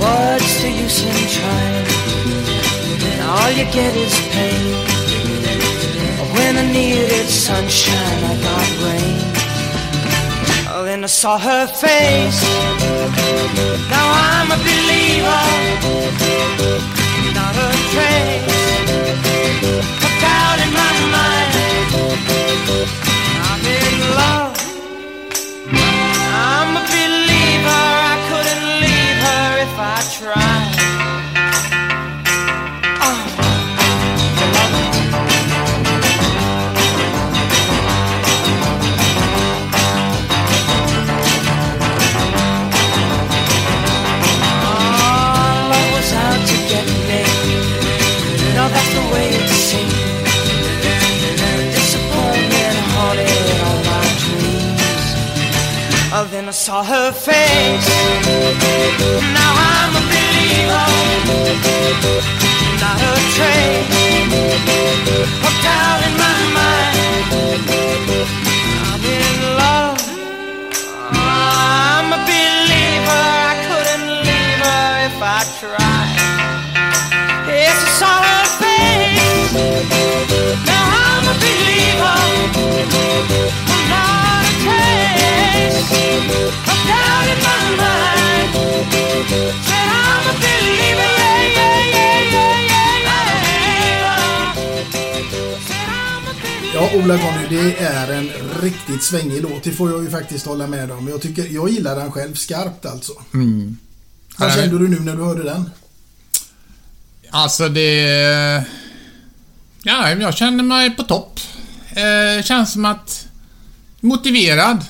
What's 0.01 0.63
the 0.63 0.71
use 0.85 1.01
in 1.05 1.19
trying? 1.37 1.87
All 3.33 3.51
you 3.59 3.67
get 3.77 3.95
is 4.05 4.17
pain. 4.33 4.65
When 6.35 6.53
I 6.57 6.65
needed 6.73 7.29
sunshine, 7.29 8.21
I 8.33 8.35
got 8.47 8.69
rain. 8.85 9.21
Oh, 10.73 10.83
then 10.85 11.05
I 11.05 11.11
saw 11.21 11.39
her 11.39 11.67
face. 11.67 12.41
Now 13.93 14.07
I'm 14.29 14.49
a 14.57 14.59
believer. 14.69 15.45
Not 17.39 17.55
a 17.67 17.71
trace 17.93 18.61
of 20.07 20.13
doubt 20.23 20.59
in 20.65 20.71
my 20.81 20.93
mind. 21.15 21.51
I'm 23.49 23.63
in 23.77 23.97
love. 24.19 24.50
I 56.51 56.53
saw 56.53 56.83
her 56.83 57.13
face. 57.13 57.89
Now 59.39 59.53
I'm 59.71 59.95
a 59.95 60.03
believer. 60.11 60.89
Not 62.83 62.99
a 62.99 63.15
trace 63.37 63.95
of 65.47 65.55
doubt 65.63 66.01
in 66.09 66.15
my 66.19 66.39
mind. 66.59 66.97
I'm 68.83 69.05
in 69.15 69.31
love. 69.63 70.03
I'm 71.13 72.09
a 72.11 72.21
believer. 72.27 73.25
I 73.47 73.55
couldn't 73.69 74.09
leave 74.27 74.61
her 74.67 75.07
if 75.07 75.23
I 75.23 75.39
tried. 75.61 76.00
Believer. 97.11 97.31
Ja, 97.31 97.41
Ola 97.41 97.49
Conny, 97.49 97.63
det 97.63 97.79
är 97.79 98.13
en 98.13 98.31
riktigt 98.63 99.03
svängig 99.03 99.43
låt. 99.43 99.65
Det 99.65 99.73
får 99.73 99.91
jag 99.91 100.03
ju 100.03 100.11
faktiskt 100.11 100.47
hålla 100.47 100.67
med 100.67 100.91
om. 100.91 101.09
Jag, 101.09 101.23
tycker, 101.23 101.47
jag 101.51 101.71
gillar 101.71 101.97
den 101.97 102.13
själv 102.13 102.35
skarpt 102.35 102.87
alltså. 102.87 103.13
Vad 104.37 104.49
Nej. 104.49 104.57
kände 104.57 104.79
du 104.79 104.89
nu 104.89 105.01
när 105.01 105.17
du 105.17 105.23
hörde 105.23 105.43
den? 105.43 105.71
Alltså 107.31 107.69
det... 107.69 108.65
Ja, 109.83 110.11
jag 110.11 110.35
känner 110.35 110.65
mig 110.65 110.91
på 110.91 111.03
topp. 111.03 111.41
Eh, 111.91 112.45
känns 112.45 112.73
som 112.73 112.85
att... 112.85 113.27
Motiverad. 114.01 114.85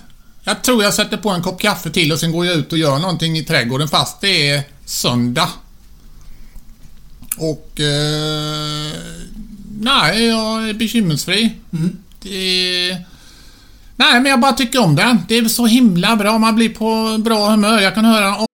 Jag 0.45 0.62
tror 0.62 0.85
jag 0.85 0.95
sätter 0.95 1.16
på 1.16 1.31
en 1.31 1.43
kopp 1.43 1.61
kaffe 1.61 1.91
till 1.91 2.12
och 2.12 2.21
sen 2.21 2.33
går 2.33 2.47
jag 2.47 2.57
ut 2.57 2.73
och 2.73 2.79
gör 2.79 2.99
någonting 2.99 3.39
i 3.39 3.45
trädgården 3.45 3.89
fast 3.89 4.21
det 4.21 4.51
är 4.51 4.62
söndag. 4.85 5.49
Och... 7.37 7.81
Eh, 7.81 8.93
nej, 9.81 10.27
jag 10.27 10.68
är 10.68 10.75
bekymmersfri. 10.75 11.55
Det... 12.23 12.99
Nej, 13.97 14.14
men 14.21 14.27
jag 14.27 14.41
bara 14.41 14.53
tycker 14.53 14.85
om 14.85 14.97
den. 14.97 15.18
Det 15.29 15.39
är 15.39 15.45
så 15.45 15.66
himla 15.66 16.16
bra. 16.16 16.39
Man 16.39 16.55
blir 16.55 16.75
på 16.75 17.18
bra 17.23 17.51
humör. 17.51 17.81
Jag 17.81 17.95
kan 17.95 18.05
höra 18.05 18.47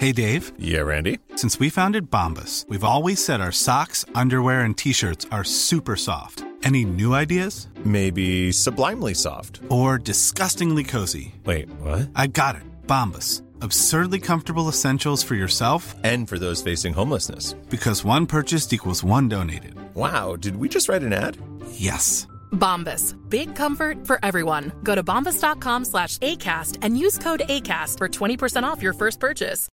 Hey 0.00 0.12
Dave, 0.14 0.50
Yeah, 0.58 0.80
Randy. 0.86 1.18
since 1.36 1.60
we 1.60 1.68
founded 1.68 2.10
Bombus, 2.10 2.64
we've 2.70 2.84
always 2.84 3.22
said 3.22 3.40
our 3.42 3.50
socks, 3.52 4.06
underwear, 4.14 4.60
and 4.64 4.74
t 4.78 4.94
shirts 4.94 5.26
are 5.30 5.44
super 5.44 5.94
soft. 5.94 6.42
Any 6.64 6.84
new 6.86 7.12
ideas? 7.12 7.68
Maybe 7.84 8.50
sublimely 8.52 9.14
soft. 9.14 9.60
Or 9.68 9.98
disgustingly 9.98 10.84
cozy? 10.84 11.34
Wait, 11.44 11.68
what? 11.82 12.08
I 12.16 12.28
got 12.28 12.54
it. 12.56 12.62
Bombus. 12.86 13.42
Absurdly 13.62 14.20
comfortable 14.20 14.68
essentials 14.68 15.22
for 15.22 15.34
yourself 15.34 15.94
And 16.04 16.28
for 16.28 16.38
those 16.38 16.62
facing 16.62 16.94
homelessness. 16.94 17.54
because 17.70 18.04
one 18.04 18.26
purchased 18.26 18.72
equals 18.72 19.04
one 19.04 19.28
donated. 19.28 19.74
Wow, 19.94 20.36
did 20.36 20.56
we 20.56 20.68
just 20.68 20.88
write 20.88 21.02
an 21.02 21.12
ad? 21.12 21.36
Yes. 21.72 22.26
Bombas. 22.52 23.14
Big 23.30 23.54
comfort 23.56 24.06
for 24.06 24.18
everyone. 24.24 24.72
Go 24.82 24.94
to 24.94 25.02
bombas.com 25.02 25.84
slash 25.84 26.18
ACAST 26.18 26.78
and 26.82 26.98
use 26.98 27.18
code 27.18 27.42
ACAST 27.48 27.98
for 27.98 28.08
20% 28.08 28.64
off 28.64 28.82
your 28.82 28.94
first 28.94 29.20
purchase. 29.20 29.68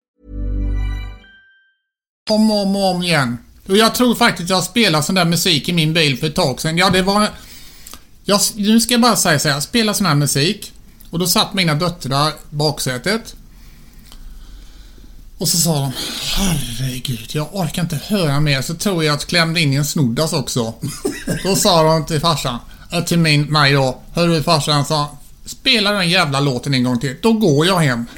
om 2.29 2.51
och 2.51 2.57
om, 2.61 2.75
om 2.75 3.03
igen. 3.03 3.37
Och 3.69 3.77
jag 3.77 3.95
tror 3.95 4.15
faktiskt 4.15 4.49
jag 4.49 4.63
spelade 4.63 5.03
sån 5.03 5.15
där 5.15 5.25
musik 5.25 5.69
i 5.69 5.73
min 5.73 5.93
bil 5.93 6.17
för 6.17 6.27
ett 6.27 6.35
tag 6.35 6.61
sedan. 6.61 6.77
Ja, 6.77 6.89
det 6.89 7.01
var... 7.01 7.27
Jag, 8.25 8.39
nu 8.55 8.79
ska 8.79 8.93
jag 8.93 9.01
bara 9.01 9.15
säga 9.15 9.39
så 9.39 9.47
här, 9.47 9.55
jag 9.55 9.63
spelade 9.63 9.97
sån 9.97 10.05
här 10.07 10.15
musik. 10.15 10.73
Och 11.09 11.19
då 11.19 11.27
satt 11.27 11.53
mina 11.53 11.73
döttrar 11.75 12.29
i 12.29 12.33
baksätet. 12.49 13.35
Och 15.37 15.47
så 15.47 15.57
sa 15.57 15.73
de 15.79 15.91
Herregud, 16.35 17.29
jag 17.31 17.47
orkar 17.55 17.81
inte 17.81 17.99
höra 18.07 18.39
mer. 18.39 18.61
Så 18.61 18.73
tror 18.73 19.03
jag 19.03 19.13
att 19.13 19.25
klämde 19.25 19.61
in 19.61 19.73
i 19.73 19.75
en 19.75 19.85
snoddas 19.85 20.33
också. 20.33 20.73
Då 21.43 21.55
sa 21.55 21.83
de 21.83 22.05
till 22.05 22.19
farsan, 22.19 22.57
äh, 22.91 23.03
till 23.03 23.19
min, 23.19 23.41
mig 23.43 23.73
då. 23.73 24.01
Hörru 24.13 24.43
farsan, 24.43 24.85
sa 24.85 25.17
Spela 25.45 25.91
den 25.91 26.09
jävla 26.09 26.39
låten 26.39 26.73
en 26.73 26.83
gång 26.83 26.99
till. 26.99 27.15
Då 27.21 27.33
går 27.33 27.65
jag 27.65 27.79
hem. 27.79 28.05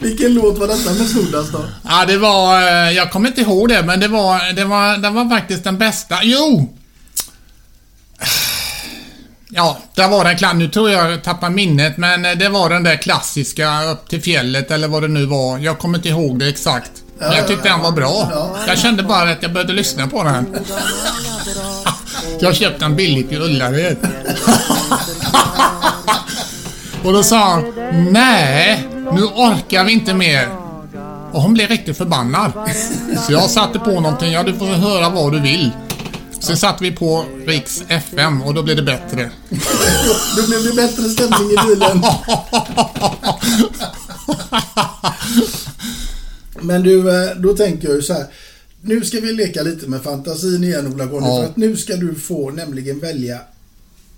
Vilken 0.00 0.34
låt 0.34 0.58
var 0.58 0.66
detta 0.68 0.92
med 0.92 1.08
Snoddas 1.08 1.50
då? 1.52 1.64
Ja, 1.84 2.04
det 2.06 2.18
var... 2.18 2.62
eh, 2.62 2.90
Jag 2.92 3.10
kommer 3.12 3.28
inte 3.28 3.40
ihåg 3.40 3.68
det, 3.68 3.82
men 3.82 4.00
det 4.00 4.08
var, 4.08 4.52
det 4.52 4.64
var, 4.64 4.96
det 4.98 5.10
var 5.10 5.28
faktiskt 5.28 5.64
den 5.64 5.78
bästa. 5.78 6.18
Jo! 6.22 6.75
Ja, 9.56 9.78
där 9.94 10.08
var 10.08 10.24
den 10.24 10.36
klar. 10.36 10.54
Nu 10.54 10.68
tror 10.68 10.90
jag 10.90 11.12
jag 11.12 11.22
tappar 11.22 11.50
minnet, 11.50 11.96
men 11.96 12.24
eh, 12.24 12.32
det 12.32 12.48
var 12.48 12.70
den 12.70 12.82
där 12.82 12.96
klassiska 12.96 13.84
upp 13.84 14.08
till 14.08 14.22
fjället 14.22 14.70
eller 14.70 14.88
vad 14.88 15.02
det 15.02 15.08
nu 15.08 15.26
var. 15.26 15.58
Jag 15.58 15.78
kommer 15.78 15.98
inte 15.98 16.08
ihåg 16.08 16.38
det 16.38 16.48
exakt. 16.48 16.90
Men 17.18 17.32
jag 17.32 17.46
tyckte 17.46 17.68
den 17.68 17.80
var 17.80 17.92
bra. 17.92 18.48
Jag 18.66 18.78
kände 18.78 19.02
bara 19.02 19.30
att 19.30 19.42
jag 19.42 19.52
började 19.52 19.72
lyssna 19.72 20.06
på 20.06 20.22
den. 20.22 20.46
Jag 22.40 22.56
köpte 22.56 22.84
den 22.84 22.96
billigt 22.96 23.32
i 23.32 23.36
Ullared. 23.36 23.96
Och 27.04 27.12
då 27.12 27.22
sa 27.22 27.38
han, 27.38 27.72
nej, 28.10 28.88
nu 29.12 29.22
orkar 29.22 29.84
vi 29.84 29.92
inte 29.92 30.14
mer. 30.14 30.48
Och 31.32 31.42
hon 31.42 31.54
blev 31.54 31.68
riktigt 31.68 31.96
förbannad. 31.96 32.52
Så 33.26 33.32
jag 33.32 33.50
satte 33.50 33.78
på 33.78 34.00
någonting, 34.00 34.32
ja 34.32 34.42
du 34.42 34.54
får 34.54 34.66
höra 34.66 35.08
vad 35.08 35.32
du 35.32 35.40
vill. 35.40 35.70
Sen 36.40 36.56
satte 36.56 36.84
vi 36.84 36.92
på 36.92 37.24
Riks 37.46 37.82
FM 37.88 38.42
och 38.42 38.54
då 38.54 38.62
blev 38.62 38.76
det 38.76 38.82
bättre. 38.82 39.30
Då 40.36 40.46
blev 40.46 40.64
det 40.64 40.72
bättre 40.76 41.02
stämning 41.02 41.50
i 41.50 41.56
bilen. 41.68 42.02
Men 46.60 46.82
du, 46.82 47.24
eh, 47.24 47.36
då 47.36 47.56
tänker 47.56 47.88
jag 47.88 47.96
ju 47.96 48.02
så 48.02 48.12
här. 48.12 48.26
Nu 48.80 49.04
ska 49.04 49.20
vi 49.20 49.32
leka 49.32 49.62
lite 49.62 49.86
med 49.86 50.02
fantasin 50.02 50.64
igen 50.64 50.94
Ola-Conny. 50.94 51.26
Ja. 51.26 51.36
För 51.36 51.44
att 51.44 51.56
nu 51.56 51.76
ska 51.76 51.96
du 51.96 52.14
få 52.14 52.50
nämligen 52.50 52.98
välja 52.98 53.40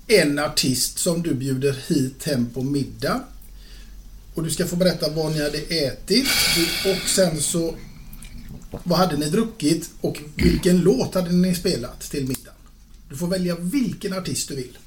en 0.06 0.38
artist 0.38 0.98
som 0.98 1.22
du 1.22 1.34
bjuder 1.34 1.76
hit 1.88 2.24
hem 2.24 2.46
på 2.54 2.62
middag. 2.62 3.20
Och 4.34 4.44
du 4.44 4.50
ska 4.50 4.66
få 4.66 4.76
berätta 4.76 5.10
vad 5.10 5.32
ni 5.32 5.42
hade 5.42 5.58
ätit 5.58 6.26
och 6.84 7.08
sen 7.08 7.40
så 7.40 7.74
vad 8.70 8.98
hade 8.98 9.16
ni 9.16 9.30
druckit 9.30 9.90
och 10.00 10.18
vilken 10.34 10.80
låt 10.80 11.14
hade 11.14 11.32
ni 11.32 11.54
spelat 11.54 12.00
till 12.00 12.26
middagen. 12.26 12.54
Du 13.08 13.16
får 13.16 13.26
välja 13.26 13.56
vilken 13.56 14.12
artist 14.12 14.48
du 14.48 14.56
vill. 14.56 14.78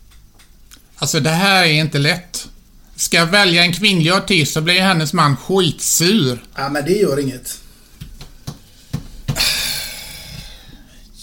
Alltså 0.96 1.20
det 1.20 1.30
här 1.30 1.64
är 1.64 1.74
inte 1.74 1.98
lätt. 1.98 2.48
Ska 2.96 3.18
jag 3.18 3.28
välja 3.28 3.64
en 3.64 3.74
kvinnlig 3.74 4.12
artist 4.12 4.54
så 4.54 4.62
blir 4.62 4.80
hennes 4.80 5.14
man 5.14 5.38
skitsur. 5.38 6.44
Ja, 6.56 6.70
men 6.70 6.86
det 6.86 6.92
gör 6.92 7.20
inget. 7.20 7.60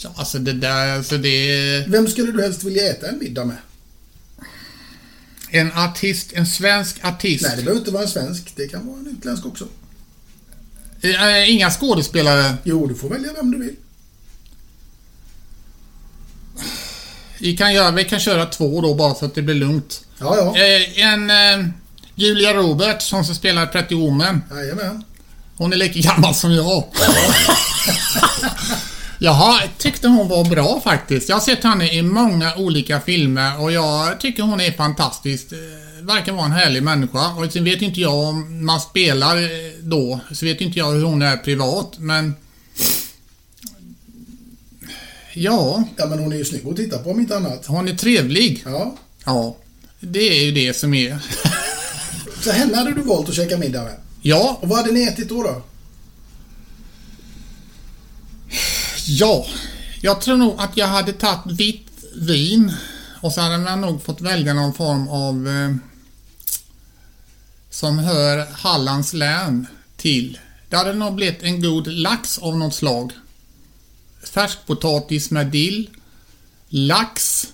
Ja, 0.02 0.14
alltså 0.16 0.38
det 0.38 0.52
där, 0.52 0.96
alltså 0.96 1.18
det... 1.18 1.84
Vem 1.88 2.08
skulle 2.08 2.32
du 2.32 2.42
helst 2.42 2.64
vilja 2.64 2.90
äta 2.90 3.08
en 3.08 3.18
middag 3.18 3.44
med? 3.44 3.56
En 5.50 5.72
artist, 5.72 6.32
en 6.32 6.46
svensk 6.46 7.04
artist. 7.04 7.42
Nej, 7.42 7.56
det 7.56 7.62
behöver 7.62 7.80
inte 7.80 7.90
vara 7.90 8.02
en 8.02 8.08
svensk. 8.08 8.52
Det 8.56 8.68
kan 8.68 8.86
vara 8.86 8.98
en 8.98 9.06
utländsk 9.06 9.46
också. 9.46 9.68
Eh, 11.02 11.50
Inga 11.50 11.70
skådespelare. 11.70 12.54
Jo, 12.64 12.86
du 12.86 12.94
får 12.94 13.08
välja 13.08 13.32
vem 13.36 13.50
du 13.50 13.58
vill. 13.58 13.76
Vi 17.40 17.56
kan, 17.56 17.74
göra, 17.74 17.90
vi 17.90 18.04
kan 18.04 18.20
köra 18.20 18.46
två 18.46 18.80
då 18.80 18.94
bara 18.94 19.14
så 19.14 19.24
att 19.24 19.34
det 19.34 19.42
blir 19.42 19.54
lugnt. 19.54 20.04
Ja, 20.18 20.36
ja. 20.36 20.56
Eh, 20.56 21.04
En 21.12 21.30
eh, 21.30 21.66
Julia 22.14 22.54
Roberts 22.54 23.06
som 23.06 23.24
ska 23.24 23.34
spela 23.34 23.66
Pretty 23.66 23.94
Woman. 23.94 24.42
Jajamän. 24.50 25.04
Hon 25.56 25.72
är 25.72 25.76
lika 25.76 26.00
gammal 26.00 26.34
som 26.34 26.52
jag. 26.52 26.84
Jaha, 29.18 29.60
tyckte 29.78 30.08
hon 30.08 30.28
var 30.28 30.44
bra 30.44 30.80
faktiskt. 30.84 31.28
Jag 31.28 31.36
har 31.36 31.40
sett 31.40 31.64
henne 31.64 31.92
i 31.92 32.02
många 32.02 32.54
olika 32.54 33.00
filmer 33.00 33.60
och 33.62 33.72
jag 33.72 34.20
tycker 34.20 34.42
hon 34.42 34.60
är 34.60 34.72
fantastisk. 34.72 35.46
Verkar 36.08 36.32
vara 36.32 36.44
en 36.46 36.52
härlig 36.52 36.82
människa. 36.82 37.34
Och 37.34 37.52
sen 37.52 37.64
vet 37.64 37.82
inte 37.82 38.00
jag 38.00 38.14
om 38.14 38.66
man 38.66 38.80
spelar 38.80 39.36
eh, 39.36 39.48
då, 39.82 40.20
så 40.32 40.44
vet 40.44 40.60
inte 40.60 40.78
jag 40.78 40.92
hur 40.92 41.02
hon 41.02 41.22
är 41.22 41.36
privat, 41.36 41.98
men... 41.98 42.34
Ja, 45.34 45.84
Ja, 45.96 46.06
men 46.06 46.18
hon 46.18 46.32
är 46.32 46.36
ju 46.36 46.44
snygg 46.44 46.66
att 46.66 46.76
titta 46.76 46.98
på 46.98 47.10
om 47.10 47.20
inte 47.20 47.36
annat. 47.36 47.66
hon 47.66 47.88
är 47.88 47.94
trevlig. 47.94 48.62
Ja. 48.66 48.96
Ja, 49.24 49.56
det 50.00 50.18
är 50.38 50.44
ju 50.44 50.52
det 50.52 50.76
som 50.76 50.94
är. 50.94 51.18
Så 52.42 52.50
henne 52.50 52.76
hade 52.76 52.92
du 52.94 53.02
valt 53.02 53.28
att 53.28 53.34
käka 53.34 53.58
middag 53.58 53.84
med. 53.84 53.94
Ja, 54.22 54.58
Och 54.62 54.68
vad 54.68 54.78
hade 54.78 54.92
ni 54.92 55.02
ätit 55.02 55.28
då? 55.28 55.42
då? 55.42 55.62
Ja, 59.06 59.46
jag 60.02 60.20
tror 60.20 60.36
nog 60.36 60.54
att 60.58 60.76
jag 60.76 60.86
hade 60.86 61.12
tagit 61.12 61.58
vitt 61.58 61.86
vin 62.16 62.72
och 63.22 63.32
så 63.32 63.40
hade 63.40 63.58
man 63.58 63.80
nog 63.80 64.02
fått 64.02 64.20
välja 64.20 64.54
någon 64.54 64.74
form 64.74 65.08
av 65.08 65.48
eh, 65.48 65.87
som 67.78 67.98
hör 67.98 68.46
Hallands 68.52 69.12
län 69.12 69.66
till. 69.96 70.38
Det 70.68 70.76
hade 70.76 70.92
nog 70.92 71.14
blivit 71.14 71.42
en 71.42 71.62
god 71.62 71.86
lax 71.86 72.38
av 72.38 72.58
något 72.58 72.74
slag. 72.74 73.12
Färskpotatis 74.32 75.30
med 75.30 75.46
dill, 75.46 75.90
lax. 76.68 77.46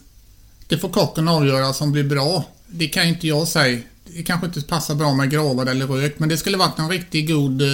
Det 0.69 0.79
får 0.79 0.89
kocken 0.89 1.29
avgöra 1.29 1.73
som 1.73 1.93
blir 1.93 2.05
bra. 2.05 2.45
Det 2.67 2.89
kan 2.89 3.07
inte 3.07 3.27
jag 3.27 3.49
säga. 3.49 3.81
Det 4.05 4.23
kanske 4.23 4.47
inte 4.47 4.63
passar 4.63 4.95
bra 4.95 5.15
med 5.15 5.31
gravad 5.31 5.69
eller 5.69 5.87
rökt, 5.87 6.19
men 6.19 6.29
det 6.29 6.37
skulle 6.37 6.57
varit 6.57 6.79
en 6.79 6.91
riktigt 6.91 7.29
god 7.29 7.63
eh, 7.63 7.69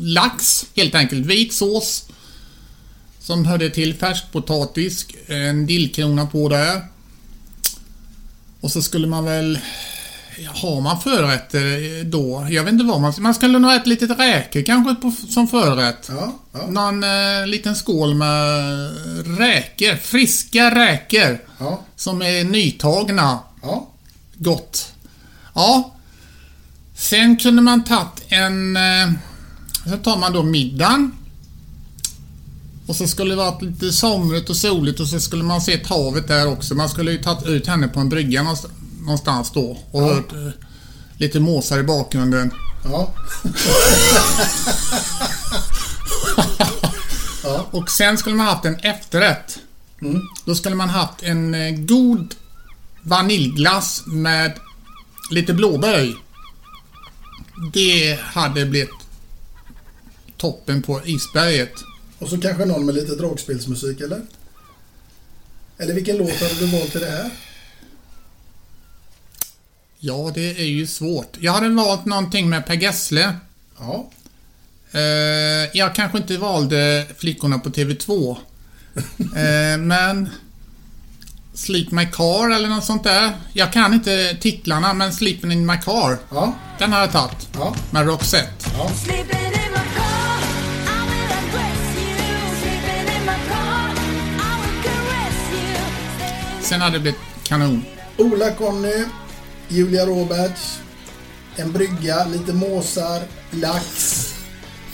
lax 0.00 0.66
helt 0.76 0.94
enkelt. 0.94 1.26
Vit 1.26 1.52
sås 1.52 2.04
som 3.20 3.44
hörde 3.44 3.70
till 3.70 3.94
färskpotatis, 3.94 5.06
en 5.26 5.66
dillkrona 5.66 6.26
på 6.26 6.48
där. 6.48 6.86
Och 8.60 8.72
så 8.72 8.82
skulle 8.82 9.06
man 9.06 9.24
väl... 9.24 9.58
Har 10.54 10.80
man 10.80 11.00
förrätter 11.00 12.04
då? 12.04 12.46
Jag 12.50 12.64
vet 12.64 12.72
inte 12.72 12.84
vad 12.84 13.00
man... 13.00 13.12
Man 13.18 13.34
skulle 13.34 13.58
nog 13.58 13.72
äta 13.72 13.84
lite 13.84 14.06
räkor 14.06 14.62
kanske 14.62 14.94
på, 14.94 15.12
som 15.28 15.48
förrätt. 15.48 16.06
Ja, 16.10 16.32
ja. 16.52 16.66
Någon 16.70 17.04
eh, 17.04 17.46
liten 17.46 17.76
skål 17.76 18.14
med 18.14 18.90
räkor. 19.38 19.96
Friska 19.96 20.74
räkor. 20.74 21.38
Ja. 21.58 21.80
Som 21.96 22.22
är 22.22 22.44
nytagna. 22.44 23.38
Ja. 23.62 23.88
Gott. 24.34 24.92
Ja. 25.54 25.94
Sen 26.96 27.36
kunde 27.36 27.62
man 27.62 27.84
tagit 27.84 28.24
en... 28.28 28.76
Eh, 28.76 29.10
så 29.90 29.96
tar 29.96 30.16
man 30.16 30.32
då 30.32 30.42
middagen. 30.42 31.12
Och 32.86 32.96
så 32.96 33.08
skulle 33.08 33.30
det 33.30 33.36
varit 33.36 33.62
lite 33.62 33.92
somrigt 33.92 34.50
och 34.50 34.56
soligt 34.56 35.00
och 35.00 35.08
så 35.08 35.20
skulle 35.20 35.42
man 35.44 35.60
se 35.60 35.80
havet 35.88 36.28
där 36.28 36.46
också. 36.48 36.74
Man 36.74 36.88
skulle 36.88 37.12
ju 37.12 37.18
tagit 37.22 37.46
ut 37.46 37.66
henne 37.66 37.88
på 37.88 38.00
en 38.00 38.08
brygga 38.08 38.42
någonst- 38.42 38.70
någonstans 39.02 39.50
då 39.50 39.78
och 39.90 40.02
hört 40.02 40.32
eh, 40.32 40.48
lite 41.16 41.40
måsar 41.40 41.78
i 41.78 41.82
bakgrunden. 41.82 42.50
Ja. 42.84 43.14
Och 47.70 47.90
sen 47.90 48.18
skulle 48.18 48.36
man 48.36 48.46
haft 48.46 48.64
en 48.64 48.76
efterrätt. 48.76 49.58
Då 50.44 50.54
skulle 50.54 50.74
man 50.76 50.88
haft 50.88 51.22
en 51.22 51.54
eh, 51.54 51.74
god 51.74 52.34
vaniljglass 53.02 54.02
med 54.06 54.52
lite 55.30 55.54
blåbär 55.54 56.00
i. 56.00 56.16
Det 57.72 58.18
hade 58.22 58.66
blivit 58.66 58.90
toppen 60.36 60.82
på 60.82 61.00
isberget. 61.04 61.72
Och 62.18 62.28
så 62.28 62.40
kanske 62.40 62.64
någon 62.64 62.86
med 62.86 62.94
lite 62.94 63.14
dragspelsmusik, 63.14 64.00
eller? 64.00 64.22
Eller 65.78 65.94
vilken 65.94 66.16
låt 66.16 66.40
hade 66.40 66.54
du 66.54 66.66
valt 66.66 66.92
till 66.92 67.00
det 67.00 67.10
här? 67.10 67.30
Ja, 70.04 70.30
det 70.34 70.60
är 70.60 70.64
ju 70.64 70.86
svårt. 70.86 71.36
Jag 71.40 71.52
hade 71.52 71.68
valt 71.68 72.04
någonting 72.04 72.48
med 72.48 72.66
Per 72.66 72.74
Gessle. 72.74 73.36
Ja. 73.78 74.10
Eh, 74.92 75.00
jag 75.72 75.94
kanske 75.94 76.18
inte 76.18 76.36
valde 76.36 77.06
Flickorna 77.18 77.58
på 77.58 77.70
TV2. 77.70 78.36
Eh, 79.36 79.78
men 79.78 80.30
Sleep 81.54 81.90
My 81.90 82.06
Car 82.06 82.50
eller 82.50 82.68
något 82.68 82.84
sånt 82.84 83.04
där. 83.04 83.32
Jag 83.52 83.72
kan 83.72 83.94
inte 83.94 84.36
titlarna, 84.40 84.94
men 84.94 85.12
Sleeping 85.12 85.52
in 85.52 85.66
My 85.66 85.76
Car. 85.76 86.18
Ja. 86.30 86.54
Den 86.78 86.92
har 86.92 87.00
jag 87.00 87.12
tagit. 87.12 87.48
Ja. 87.54 87.74
Med 87.90 88.06
Roxette. 88.06 88.70
You. 88.76 89.42
Sen 96.62 96.80
hade 96.80 96.96
det 96.96 97.00
blivit 97.00 97.20
kanon. 97.42 97.84
Ola-Conny, 98.18 99.04
Julia 99.72 100.06
Roberts, 100.06 100.78
en 101.56 101.72
brygga, 101.72 102.26
lite 102.26 102.52
måsar, 102.52 103.22
lax. 103.50 104.18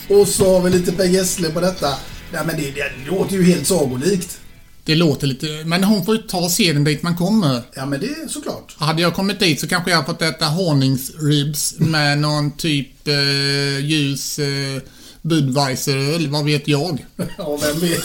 Och 0.08 0.28
så 0.28 0.54
har 0.54 0.60
vi 0.60 0.70
lite 0.70 0.92
Per 0.92 1.04
Gessle 1.04 1.50
på 1.50 1.60
detta. 1.60 1.94
Nej 2.32 2.42
men 2.46 2.56
det, 2.56 2.70
det 2.70 3.10
låter 3.10 3.36
ju 3.36 3.42
helt 3.42 3.66
sagolikt. 3.66 4.40
Det 4.84 4.94
låter 4.94 5.26
lite... 5.26 5.46
Men 5.46 5.84
hon 5.84 6.04
får 6.04 6.16
ju 6.16 6.22
ta 6.22 6.48
seden 6.48 6.84
dit 6.84 7.02
man 7.02 7.16
kommer. 7.16 7.62
Ja 7.74 7.86
men 7.86 8.00
det 8.00 8.06
är 8.06 8.28
såklart. 8.28 8.76
Hade 8.78 9.02
jag 9.02 9.14
kommit 9.14 9.40
dit 9.40 9.60
så 9.60 9.68
kanske 9.68 9.90
jag 9.90 10.06
fått 10.06 10.22
äta 10.22 10.44
honungsribs 10.46 11.74
med 11.78 12.18
någon 12.18 12.56
typ 12.56 13.08
eh, 13.08 13.78
ljus 13.80 14.38
eh, 14.38 14.82
Budweiseröl, 15.22 16.28
vad 16.28 16.44
vet 16.44 16.68
jag? 16.68 17.06
Ja, 17.38 17.58
vem 17.62 17.80
vet. 17.80 18.04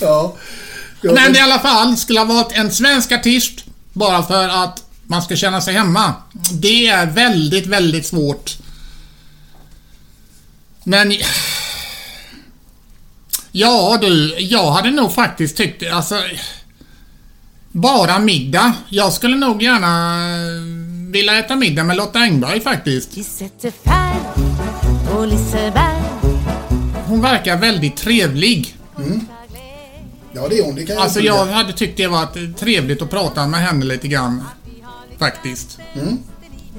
ja. 0.00 0.36
Men 1.12 1.36
i 1.36 1.40
alla 1.40 1.58
fall 1.58 1.96
skulle 1.96 2.20
ha 2.20 2.24
varit 2.24 2.52
en 2.52 2.70
svensk 2.70 3.12
artist 3.12 3.64
bara 3.92 4.22
för 4.22 4.48
att 4.48 4.84
man 5.06 5.22
ska 5.22 5.36
känna 5.36 5.60
sig 5.60 5.74
hemma. 5.74 6.14
Det 6.52 6.86
är 6.86 7.06
väldigt, 7.06 7.66
väldigt 7.66 8.06
svårt. 8.06 8.56
Men... 10.84 11.12
Ja 13.52 13.98
du, 14.00 14.36
jag 14.38 14.72
hade 14.72 14.90
nog 14.90 15.14
faktiskt 15.14 15.56
tyckt, 15.56 15.92
alltså... 15.92 16.20
Bara 17.72 18.18
middag. 18.18 18.72
Jag 18.88 19.12
skulle 19.12 19.36
nog 19.36 19.62
gärna 19.62 20.18
vilja 21.10 21.38
äta 21.38 21.56
middag 21.56 21.84
med 21.84 21.96
Lotta 21.96 22.18
Engberg 22.18 22.60
faktiskt. 22.60 23.10
Hon 27.06 27.20
verkar 27.20 27.56
väldigt 27.56 27.96
trevlig. 27.96 28.76
Ja, 30.34 30.48
det 30.48 30.58
är 30.58 30.64
hon. 30.64 30.74
Det 30.74 30.84
kan 30.86 30.94
jag 30.96 31.02
Alltså 31.02 31.20
jag 31.20 31.46
hade 31.46 31.72
tyckt 31.72 31.96
det 31.96 32.06
varit 32.06 32.56
trevligt 32.58 33.02
att 33.02 33.10
prata 33.10 33.46
med 33.46 33.60
henne 33.60 33.84
lite 33.84 34.08
grann. 34.08 34.44
Faktiskt. 35.18 35.78
Mm. 35.94 36.18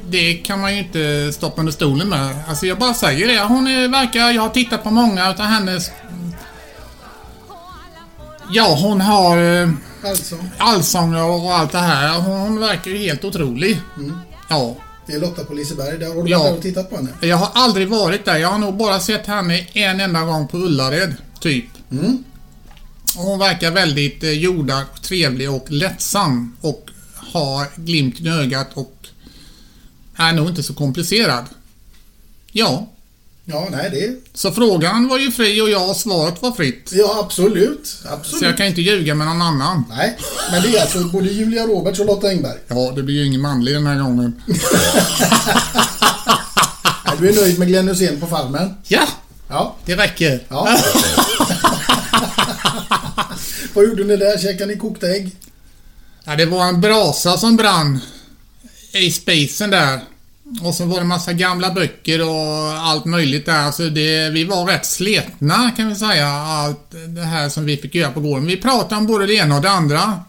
Det 0.10 0.34
kan 0.34 0.62
man 0.62 0.74
ju 0.74 0.80
inte 0.80 1.32
stoppa 1.34 1.60
under 1.62 1.74
stolen 1.74 2.10
med. 2.10 2.36
Alltså 2.48 2.66
jag 2.66 2.78
bara 2.80 2.94
säger 2.94 3.28
det. 3.28 3.40
Hon 3.40 3.68
är, 3.68 3.88
verkar... 3.88 4.32
Jag 4.32 4.42
har 4.42 4.50
tittat 4.50 4.84
på 4.84 4.90
många 4.92 5.32
utav 5.32 5.46
hennes... 5.46 5.92
Ja, 8.52 8.78
hon 8.82 9.02
har 9.02 9.38
eh, 9.62 9.70
Alltså, 10.06 10.36
allsånger 10.58 11.24
och 11.24 11.54
allt 11.56 11.72
det 11.72 11.78
här. 11.78 12.20
Hon 12.20 12.60
verkar 12.60 12.92
ju 12.92 12.98
helt 12.98 13.24
otrolig. 13.26 13.82
Ja. 14.50 14.76
det 15.08 15.14
är 15.14 15.20
Lotta 15.20 15.44
på 15.44 15.54
Liseberg. 15.54 15.98
Där 15.98 16.16
har 16.16 16.24
du 16.24 16.32
Ja. 16.32 16.58
tittat 16.62 16.90
på 16.90 16.96
henne. 16.96 17.10
Jag 17.22 17.38
har 17.38 17.50
aldrig 17.54 17.88
varit 17.90 18.26
där. 18.26 18.38
Jag 18.38 18.50
har 18.50 18.58
nog 18.58 18.78
bara 18.78 19.00
sett 19.00 19.28
henne 19.28 19.60
en 19.74 20.00
enda 20.00 20.22
gång 20.22 20.48
på 20.48 20.58
Ullared, 20.58 21.16
typ. 21.40 21.66
Och 21.90 21.96
Hon 23.16 23.40
verkar 23.40 23.72
väldigt 23.72 24.24
eh, 24.24 24.30
jordad, 24.32 24.84
trevlig 25.02 25.52
och 25.52 25.66
lättsam. 25.72 26.56
Och 26.62 26.90
har 27.16 27.68
glimt 27.76 28.20
i 28.20 28.30
ögat 28.30 28.68
och 28.74 29.08
är 30.16 30.34
nog 30.34 30.50
inte 30.50 30.64
så 30.64 30.74
komplicerad. 30.74 31.46
Ja, 32.52 32.92
Ja, 33.48 33.68
nej 33.72 33.90
det... 33.92 34.38
så 34.38 34.52
frågan 34.52 35.08
var 35.08 35.18
ju 35.20 35.32
fri 35.32 35.62
och 35.62 35.70
ja, 35.70 35.94
svaret 35.94 36.42
var 36.42 36.52
fritt. 36.52 36.90
Ja, 36.94 37.20
absolut. 37.26 37.98
Absolut. 38.12 38.40
Så 38.40 38.46
jag 38.46 38.58
kan 38.58 38.66
inte 38.66 38.82
ljuga 38.82 39.16
med 39.16 39.28
någon 39.28 39.42
annan. 39.42 39.84
Nej, 39.90 40.18
men 40.52 40.62
det 40.62 40.78
är 40.78 40.82
alltså 40.82 41.04
både 41.04 41.28
Julia 41.30 41.64
Roberts 41.68 42.00
och 42.00 42.06
Lotta 42.06 42.28
Engberg. 42.30 42.58
Ja, 42.68 42.92
det 42.96 43.04
blir 43.04 43.16
ju 43.16 43.26
ingen 43.26 43.42
manlig 43.42 43.74
den 43.76 43.88
här 43.88 44.00
gången. 44.00 44.42
Du 47.20 47.30
är 47.30 47.36
nöjd 47.36 47.60
med 47.60 47.68
Glenn 47.68 47.88
Hysén 47.88 48.20
på 48.20 48.28
Farmen? 48.28 48.74
Ja, 48.88 49.08
Ja. 49.50 49.76
det 49.86 49.96
räcker. 49.96 50.44
ja. 50.50 50.78
Vad 53.74 53.86
gjorde 53.86 54.04
ni 54.04 54.18
där? 54.18 54.38
Käkade 54.38 54.66
ni 54.74 54.78
kokta 54.78 55.08
ägg? 55.08 55.36
Ja, 56.24 56.36
det 56.36 56.46
var 56.46 56.66
en 56.66 56.82
brasa 56.82 57.38
som 57.38 57.56
brann 57.56 58.00
i 58.94 59.12
spisen 59.12 59.70
där. 59.70 60.00
Och 60.62 60.76
så 60.76 60.86
var 60.86 61.00
det 61.00 61.06
massa 61.06 61.34
gamla 61.34 61.72
böcker 61.72 62.30
och 62.30 62.72
allt 62.72 63.06
möjligt 63.06 63.46
där. 63.46 63.72
Så 63.72 63.84
det, 63.84 64.30
vi 64.30 64.44
var 64.44 64.66
rätt 64.66 64.86
sletna 64.86 65.72
kan 65.72 65.90
vi 65.90 65.96
säga. 65.96 66.28
Allt 66.28 66.92
det 67.08 67.22
här 67.22 67.50
som 67.50 67.66
vi 67.66 67.78
fick 67.78 67.96
göra 67.96 68.12
på 68.12 68.20
gården. 68.20 68.46
Vi 68.46 68.58
pratade 68.58 68.96
om 68.96 69.08
både 69.08 69.26
det 69.26 69.34
ena 69.34 69.56
och 69.56 69.62
det 69.62 69.70
andra. 69.70 70.24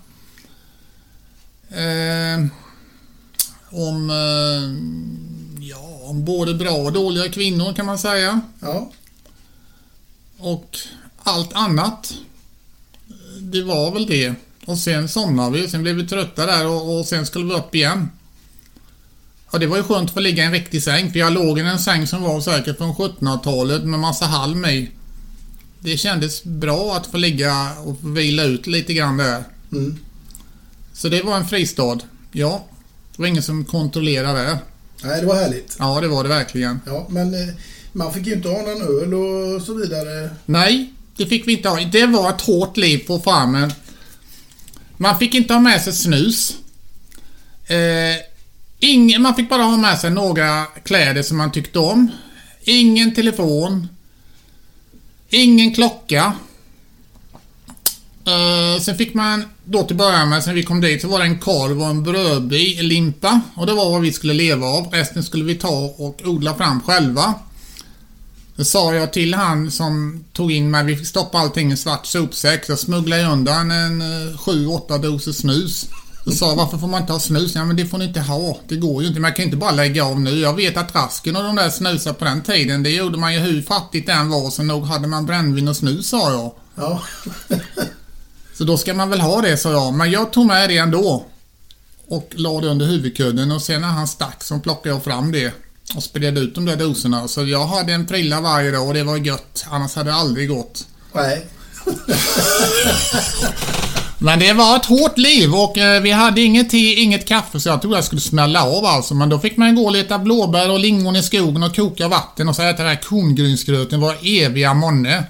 Eh, 1.70 2.46
om, 3.70 4.10
eh, 4.10 5.66
ja, 5.68 6.00
om 6.02 6.24
både 6.24 6.54
bra 6.54 6.70
och 6.76 6.92
dåliga 6.92 7.28
kvinnor 7.28 7.72
kan 7.72 7.86
man 7.86 7.98
säga. 7.98 8.40
Ja. 8.60 8.92
Och 10.38 10.78
allt 11.22 11.52
annat. 11.52 12.14
Det 13.50 13.62
var 13.62 13.92
väl 13.92 14.06
det. 14.06 14.34
Och 14.66 14.78
sen 14.78 15.08
somnade 15.08 15.58
vi. 15.58 15.68
Sen 15.68 15.82
blev 15.82 15.94
vi 15.94 16.06
trötta 16.06 16.46
där 16.46 16.66
och, 16.66 16.98
och 16.98 17.06
sen 17.06 17.26
skulle 17.26 17.44
vi 17.44 17.54
upp 17.54 17.74
igen. 17.74 18.08
Och 19.46 19.60
det 19.60 19.66
var 19.66 19.76
ju 19.76 19.82
skönt 19.82 20.08
att 20.08 20.14
få 20.14 20.20
ligga 20.20 20.42
i 20.42 20.46
en 20.46 20.52
riktig 20.52 20.82
säng. 20.82 21.12
För 21.12 21.18
jag 21.18 21.32
låg 21.32 21.58
i 21.58 21.62
en 21.62 21.78
säng 21.78 22.06
som 22.06 22.22
var 22.22 22.40
säkert 22.40 22.78
från 22.78 22.94
1700-talet 22.94 23.84
med 23.84 24.00
massa 24.00 24.26
halm 24.26 24.64
i. 24.64 24.90
Det 25.80 25.96
kändes 25.96 26.44
bra 26.44 26.96
att 26.96 27.06
få 27.06 27.16
ligga 27.16 27.72
och 27.84 28.16
vila 28.16 28.44
ut 28.44 28.66
lite 28.66 28.94
grann 28.94 29.16
där. 29.16 29.44
Mm. 29.72 29.98
Så 30.92 31.08
det 31.08 31.22
var 31.22 31.36
en 31.36 31.48
fristad. 31.48 31.98
Ja. 32.32 32.66
Det 33.16 33.22
var 33.22 33.26
ingen 33.26 33.42
som 33.42 33.64
kontrollerade 33.64 34.42
det. 34.42 34.58
Nej, 35.02 35.20
det 35.20 35.26
var 35.26 35.34
härligt. 35.34 35.76
Ja, 35.78 36.00
det 36.00 36.08
var 36.08 36.22
det 36.22 36.28
verkligen. 36.28 36.80
Ja, 36.86 37.06
men 37.10 37.34
eh, 37.34 37.54
man 37.92 38.12
fick 38.12 38.26
ju 38.26 38.32
inte 38.32 38.48
ha 38.48 38.62
någon 38.62 38.82
öl 38.82 39.14
och 39.14 39.62
så 39.62 39.74
vidare. 39.74 40.30
Nej, 40.46 40.92
det 41.16 41.26
fick 41.26 41.48
vi 41.48 41.52
inte 41.52 41.68
ha. 41.68 41.80
Det 41.80 42.06
var 42.06 42.30
ett 42.30 42.40
hårt 42.40 42.76
liv 42.76 42.98
på 42.98 43.18
farmen. 43.18 43.72
Man 44.96 45.18
fick 45.18 45.34
inte 45.34 45.52
ha 45.52 45.60
med 45.60 45.82
sig 45.82 45.92
snus. 45.92 46.56
Eh, 47.66 48.16
ingen, 48.78 49.22
man 49.22 49.34
fick 49.34 49.48
bara 49.48 49.62
ha 49.62 49.76
med 49.76 49.98
sig 49.98 50.10
några 50.10 50.64
kläder 50.64 51.22
som 51.22 51.36
man 51.36 51.52
tyckte 51.52 51.78
om. 51.78 52.10
Ingen 52.64 53.14
telefon. 53.14 53.88
Ingen 55.28 55.74
klocka. 55.74 56.32
Eh, 58.26 58.80
sen 58.80 58.96
fick 58.96 59.14
man 59.14 59.44
då 59.64 59.82
till 59.82 59.96
början 59.96 60.28
med, 60.28 60.44
sen 60.44 60.54
vi 60.54 60.62
kom 60.62 60.80
dit, 60.80 61.02
så 61.02 61.08
var 61.08 61.18
det 61.18 61.24
en 61.24 61.38
korv 61.38 61.82
och 61.82 61.88
en 61.88 62.02
brödlimpa. 62.02 63.40
Och 63.54 63.66
det 63.66 63.74
var 63.74 63.90
vad 63.90 64.00
vi 64.00 64.12
skulle 64.12 64.34
leva 64.34 64.66
av. 64.66 64.86
Resten 64.92 65.22
skulle 65.22 65.44
vi 65.44 65.54
ta 65.54 65.94
och 65.98 66.20
odla 66.24 66.54
fram 66.54 66.82
själva. 66.82 67.34
Då 68.56 68.64
sa 68.64 68.94
jag 68.94 69.12
till 69.12 69.34
han 69.34 69.70
som 69.70 70.24
tog 70.32 70.52
in 70.52 70.70
mig, 70.70 70.84
vi 70.84 70.96
fick 70.96 71.06
stoppa 71.06 71.38
allting 71.38 71.68
i 71.68 71.70
en 71.70 71.76
svart 71.76 72.06
sopsäck. 72.06 72.64
Så 72.64 72.76
smugglade 72.76 73.22
jag 73.22 73.32
undan 73.32 73.70
en 73.70 74.02
7-8 74.36 74.98
doser 74.98 75.32
snus. 75.32 75.88
Då 76.24 76.32
sa 76.32 76.54
varför 76.54 76.78
får 76.78 76.86
man 76.86 77.00
inte 77.00 77.12
ha 77.12 77.20
snus? 77.20 77.54
Ja 77.54 77.64
men 77.64 77.76
det 77.76 77.86
får 77.86 77.98
ni 77.98 78.04
inte 78.04 78.20
ha. 78.20 78.58
Det 78.68 78.76
går 78.76 79.02
ju 79.02 79.08
inte. 79.08 79.20
Man 79.20 79.32
kan 79.32 79.44
inte 79.44 79.56
bara 79.56 79.70
lägga 79.70 80.04
av 80.04 80.20
nu. 80.20 80.38
Jag 80.38 80.54
vet 80.54 80.76
att 80.76 80.94
Rasken 80.94 81.36
och 81.36 81.42
de 81.42 81.56
där 81.56 81.70
snusar 81.70 82.12
på 82.12 82.24
den 82.24 82.42
tiden, 82.42 82.82
det 82.82 82.90
gjorde 82.90 83.18
man 83.18 83.34
ju 83.34 83.40
hur 83.40 83.62
fattigt 83.62 84.06
det 84.06 84.12
än 84.12 84.28
var. 84.28 84.50
Så 84.50 84.62
nog 84.62 84.86
hade 84.86 85.08
man 85.08 85.26
brännvin 85.26 85.68
och 85.68 85.76
snus 85.76 86.08
sa 86.08 86.32
jag. 86.32 86.52
Ja. 86.74 87.02
Så 88.58 88.64
då 88.64 88.76
ska 88.76 88.94
man 88.94 89.10
väl 89.10 89.20
ha 89.20 89.42
det 89.42 89.56
sa 89.56 89.72
jag. 89.72 89.94
Men 89.94 90.10
jag 90.10 90.32
tog 90.32 90.46
med 90.46 90.68
det 90.68 90.78
ändå. 90.78 91.26
Och 92.08 92.32
la 92.34 92.60
det 92.60 92.68
under 92.68 92.86
huvudkudden 92.86 93.52
och 93.52 93.62
sen 93.62 93.80
när 93.80 93.88
han 93.88 94.08
stack 94.08 94.44
så 94.44 94.58
plockade 94.58 94.94
jag 94.94 95.04
fram 95.04 95.32
det. 95.32 95.65
Och 95.94 96.02
spred 96.02 96.38
ut 96.38 96.54
de 96.54 96.64
där 96.64 96.76
doserna. 96.76 97.28
Så 97.28 97.44
jag 97.44 97.66
hade 97.66 97.92
en 97.92 98.06
prilla 98.06 98.40
varje 98.40 98.70
dag 98.70 98.88
och 98.88 98.94
det 98.94 99.02
var 99.02 99.16
gött. 99.16 99.66
Annars 99.70 99.94
hade 99.94 100.10
det 100.10 100.16
aldrig 100.16 100.48
gått. 100.48 100.86
Nej. 101.12 101.46
Men 104.18 104.38
det 104.38 104.52
var 104.52 104.76
ett 104.76 104.84
hårt 104.84 105.18
liv 105.18 105.54
och 105.54 105.78
eh, 105.78 106.02
vi 106.02 106.10
hade 106.10 106.40
inget 106.40 106.70
te, 106.70 106.94
inget 106.94 107.28
kaffe 107.28 107.60
så 107.60 107.68
jag 107.68 107.80
trodde 107.80 107.96
jag 107.96 108.04
skulle 108.04 108.20
smälla 108.20 108.64
av 108.64 108.84
alltså. 108.84 109.14
Men 109.14 109.28
då 109.28 109.38
fick 109.38 109.56
man 109.56 109.74
gå 109.74 109.84
och 109.84 109.92
leta 109.92 110.18
blåbär 110.18 110.70
och 110.70 110.78
lingon 110.78 111.16
i 111.16 111.22
skogen 111.22 111.62
och 111.62 111.76
koka 111.76 112.08
vatten 112.08 112.48
och 112.48 112.56
så 112.56 112.62
äta 112.62 112.82
den 112.82 112.86
här 112.86 113.02
korngrynsgröten 113.02 114.00
var 114.00 114.16
eviga 114.22 114.74
månne. 114.74 115.24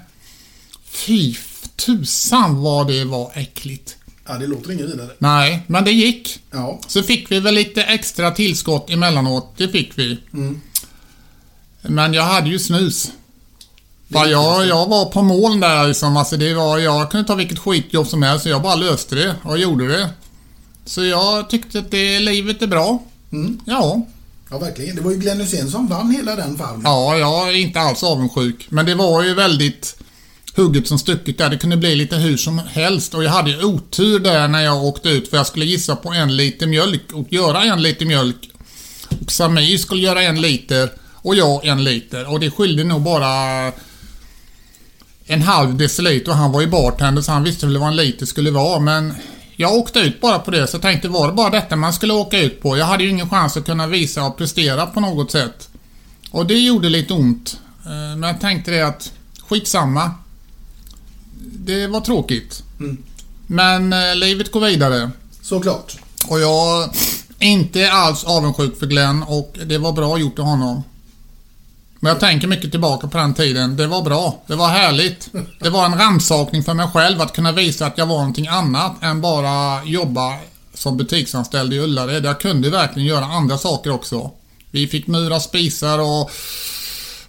Fy 0.89 1.35
tusan 1.75 2.61
vad 2.61 2.87
det 2.87 3.03
var 3.03 3.31
äckligt. 3.35 3.95
Ja, 4.27 4.33
det 4.33 4.47
låter 4.47 4.71
inget 4.71 4.85
vidare. 4.89 5.09
Nej, 5.17 5.63
men 5.67 5.83
det 5.83 5.91
gick. 5.91 6.39
Ja. 6.51 6.79
Så 6.87 7.03
fick 7.03 7.31
vi 7.31 7.39
väl 7.39 7.55
lite 7.55 7.83
extra 7.83 8.31
tillskott 8.31 8.89
emellanåt. 8.89 9.53
Det 9.57 9.67
fick 9.67 9.97
vi. 9.97 10.17
Men 11.81 12.13
jag 12.13 12.23
hade 12.23 12.49
ju 12.49 12.59
snus. 12.59 13.11
För 14.11 14.25
jag, 14.25 14.67
jag 14.67 14.87
var 14.89 15.05
på 15.05 15.21
mål 15.21 15.59
där 15.59 15.87
liksom. 15.87 16.17
Alltså 16.17 16.37
det 16.37 16.53
var, 16.53 16.77
jag 16.77 17.11
kunde 17.11 17.27
ta 17.27 17.35
vilket 17.35 17.59
skitjobb 17.59 18.07
som 18.07 18.23
helst 18.23 18.43
så 18.43 18.49
jag 18.49 18.61
bara 18.61 18.75
löste 18.75 19.15
det 19.15 19.35
och 19.43 19.59
gjorde 19.59 19.87
det. 19.87 20.09
Så 20.85 21.03
jag 21.03 21.49
tyckte 21.49 21.79
att 21.79 21.91
det, 21.91 22.19
livet 22.19 22.61
är 22.61 22.67
bra. 22.67 23.03
Ja. 23.65 24.05
Ja, 24.49 24.57
verkligen. 24.57 24.95
Det 24.95 25.01
var 25.01 25.11
ju 25.11 25.17
Glenn 25.17 25.41
Hysén 25.41 25.71
som 25.71 25.87
vann 25.87 26.11
hela 26.11 26.35
den 26.35 26.57
farmen. 26.57 26.81
Ja, 26.83 27.17
jag 27.17 27.49
är 27.49 27.53
inte 27.53 27.79
alls 27.79 28.03
avundsjuk. 28.03 28.67
Men 28.69 28.85
det 28.85 28.95
var 28.95 29.23
ju 29.23 29.33
väldigt 29.33 29.97
hugget 30.57 30.87
som 30.87 30.99
stucket 30.99 31.37
där. 31.37 31.49
Det 31.49 31.57
kunde 31.57 31.77
bli 31.77 31.95
lite 31.95 32.15
hur 32.15 32.37
som 32.37 32.61
helst. 32.69 33.13
Och 33.13 33.23
jag 33.23 33.31
hade 33.31 33.49
ju 33.49 33.63
otur 33.63 34.19
där 34.19 34.47
när 34.47 34.63
jag 34.63 34.83
åkte 34.83 35.09
ut. 35.09 35.29
För 35.29 35.37
jag 35.37 35.47
skulle 35.47 35.65
gissa 35.65 35.95
på 35.95 36.13
en 36.13 36.35
liter 36.35 36.67
mjölk 36.67 37.13
och 37.13 37.33
göra 37.33 37.63
en 37.63 37.81
liter 37.81 38.05
mjölk. 38.05 38.49
Och 39.25 39.31
Samir 39.31 39.77
skulle 39.77 40.01
göra 40.01 40.21
en 40.21 40.41
liter 40.41 40.89
och 41.13 41.35
jag 41.35 41.65
en 41.65 41.83
liter. 41.83 42.31
Och 42.31 42.39
det 42.39 42.51
skilde 42.51 42.83
nog 42.83 43.01
bara 43.01 43.71
en 45.25 45.41
halv 45.41 45.77
deciliter. 45.77 46.31
Och 46.31 46.37
han 46.37 46.51
var 46.51 46.61
ju 46.61 46.67
bartender 46.67 47.21
så 47.21 47.31
han 47.31 47.43
visste 47.43 47.65
väl 47.65 47.77
vad 47.77 47.87
en 47.87 47.95
liter 47.95 48.25
skulle 48.25 48.51
vara. 48.51 48.79
Men 48.79 49.13
jag 49.55 49.73
åkte 49.73 49.99
ut 49.99 50.21
bara 50.21 50.39
på 50.39 50.51
det. 50.51 50.67
Så 50.67 50.75
jag 50.75 50.81
tänkte 50.81 51.07
var 51.07 51.27
det 51.27 51.33
bara 51.33 51.49
detta 51.49 51.75
man 51.75 51.93
skulle 51.93 52.13
åka 52.13 52.39
ut 52.39 52.61
på. 52.61 52.77
Jag 52.77 52.85
hade 52.85 53.03
ju 53.03 53.09
ingen 53.09 53.29
chans 53.29 53.57
att 53.57 53.65
kunna 53.65 53.87
visa 53.87 54.23
och 54.25 54.37
prestera 54.37 54.85
på 54.85 54.99
något 54.99 55.31
sätt. 55.31 55.69
Och 56.31 56.45
det 56.45 56.59
gjorde 56.59 56.89
lite 56.89 57.13
ont. 57.13 57.59
Eh, 57.85 57.91
men 57.91 58.23
jag 58.23 58.41
tänkte 58.41 58.71
det 58.71 58.81
att 58.81 59.13
skitsamma. 59.49 60.11
Det 61.51 61.87
var 61.87 62.01
tråkigt. 62.01 62.63
Men 63.47 63.93
eh, 63.93 64.15
livet 64.15 64.51
går 64.51 64.61
vidare. 64.61 65.11
Såklart. 65.41 65.97
Och 66.27 66.39
jag 66.39 66.83
är 67.39 67.47
inte 67.47 67.91
alls 67.91 68.23
avundsjuk 68.23 68.79
för 68.79 68.85
Glenn 68.85 69.23
och 69.23 69.57
det 69.65 69.77
var 69.77 69.91
bra 69.91 70.17
gjort 70.17 70.39
av 70.39 70.45
honom. 70.45 70.83
Men 71.99 72.09
jag 72.09 72.19
tänker 72.19 72.47
mycket 72.47 72.71
tillbaka 72.71 73.07
på 73.07 73.17
den 73.17 73.33
tiden. 73.33 73.77
Det 73.77 73.87
var 73.87 74.01
bra. 74.01 74.43
Det 74.47 74.55
var 74.55 74.67
härligt. 74.67 75.29
Det 75.59 75.69
var 75.69 75.85
en 75.85 75.97
rannsakning 75.97 76.63
för 76.63 76.73
mig 76.73 76.87
själv 76.93 77.21
att 77.21 77.33
kunna 77.33 77.51
visa 77.51 77.85
att 77.85 77.97
jag 77.97 78.05
var 78.05 78.17
någonting 78.17 78.47
annat 78.47 79.03
än 79.03 79.21
bara 79.21 79.83
jobba 79.83 80.33
som 80.73 80.97
butiksanställd 80.97 81.73
i 81.73 81.79
Ullared. 81.79 82.25
Jag 82.25 82.39
kunde 82.39 82.69
verkligen 82.69 83.07
göra 83.07 83.25
andra 83.25 83.57
saker 83.57 83.91
också. 83.91 84.31
Vi 84.71 84.87
fick 84.87 85.07
mura 85.07 85.39
spisar 85.39 85.99
och 85.99 86.31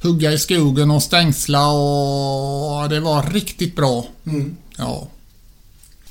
hugga 0.03 0.33
i 0.33 0.39
skogen 0.39 0.91
och 0.91 1.03
stängsla 1.03 1.69
och 1.69 2.89
det 2.89 3.01
var 3.01 3.23
riktigt 3.33 3.77
bra. 3.77 4.07
Ja. 4.77 5.09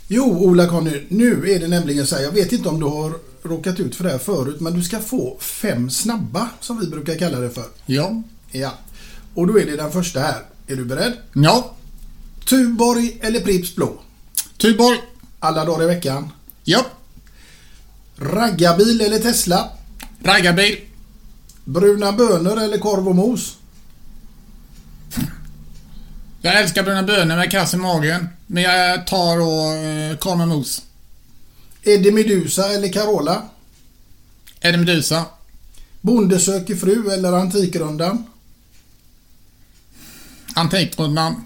Jo, 0.08 0.24
Ola-Conny, 0.24 1.04
nu 1.10 1.52
är 1.52 1.60
det 1.60 1.68
nämligen 1.68 2.08
så 2.08 2.16
här. 2.16 2.24
Jag 2.24 2.32
vet 2.32 2.52
inte 2.52 2.70
om 2.70 2.80
du 2.80 2.86
har 2.86 3.14
råkat 3.44 3.80
ut 3.80 3.96
för 3.96 4.04
det 4.04 4.10
här 4.10 4.18
förut, 4.18 4.60
men 4.60 4.74
du 4.74 4.84
ska 4.84 5.00
få 5.00 5.38
fem 5.40 5.90
snabba, 5.90 6.50
som 6.62 6.80
vi 6.80 6.88
brukar 6.88 7.16
kalla 7.16 7.40
det 7.40 7.50
för. 7.50 7.66
Ja. 7.86 8.24
Ja. 8.52 8.74
Och 9.34 9.48
då 9.48 9.60
är 9.60 9.66
det 9.66 9.76
den 9.76 9.92
första 9.92 10.20
här. 10.20 10.42
Är 10.68 10.76
du 10.76 10.86
beredd? 10.86 11.14
Ja. 11.34 11.74
Tuborg 12.50 13.18
eller 13.22 13.40
Pripps 13.40 13.76
Blå? 13.76 13.94
Tuborg. 14.58 14.98
Alla 15.40 15.66
dagar 15.66 15.84
i 15.84 15.88
veckan. 15.88 16.32
Ja. 16.64 16.86
Raggarbil 18.18 19.02
eller 19.02 19.20
Tesla? 19.20 19.70
Raggarbil. 20.24 20.78
Bruna 21.66 22.12
bönor 22.12 22.62
eller 22.62 22.78
korv 22.78 23.08
och 23.08 23.16
mos? 23.16 23.57
Jag 26.48 26.62
älskar 26.62 26.84
bruna 26.84 27.04
bönor 27.04 27.36
med 27.36 27.52
kass 27.52 27.74
i 27.74 27.78
magen. 27.78 28.30
Men 28.48 28.64
jag 28.64 29.08
tar 29.08 29.40
och 29.40 29.74
eh, 29.74 30.18
korv 30.18 30.38
med 30.38 30.48
mos. 30.48 30.82
Eddie 31.84 32.12
Medusa 32.12 32.74
eller 32.74 32.94
Carola? 32.94 33.44
Eddie 34.62 34.78
Medusa. 34.78 35.26
Bonde 36.02 36.40
söker 36.40 36.76
fru 36.76 37.12
eller 37.12 37.34
Antikrundan? 37.34 38.26
Antikrundan. 40.56 41.46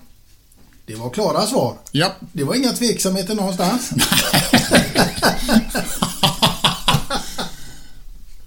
Det 0.85 0.95
var 0.95 1.09
klara 1.09 1.47
svar. 1.47 1.77
Ja. 1.91 2.15
Det 2.31 2.43
var 2.43 2.55
inga 2.55 2.71
tveksamheter 2.71 3.35
någonstans. 3.35 3.91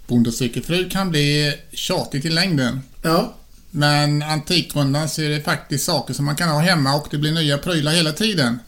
Bonde 0.07 0.33
söker 0.33 0.61
fru 0.61 0.91
kan 0.91 1.11
bli 1.11 1.55
tjatigt 1.73 2.25
i 2.25 2.31
längden. 2.31 2.83
Ja. 3.03 3.35
Men 3.77 4.23
Antikrundan 4.23 5.09
så 5.09 5.23
är 5.23 5.29
det 5.29 5.41
faktiskt 5.41 5.85
saker 5.85 6.15
som 6.15 6.25
man 6.25 6.37
kan 6.37 6.49
ha 6.49 6.61
hemma 6.61 6.95
och 6.95 7.07
det 7.11 7.19
blir 7.19 7.33
nya 7.33 7.59
prylar 7.59 7.93
hela 7.93 8.13
tiden. 8.13 8.59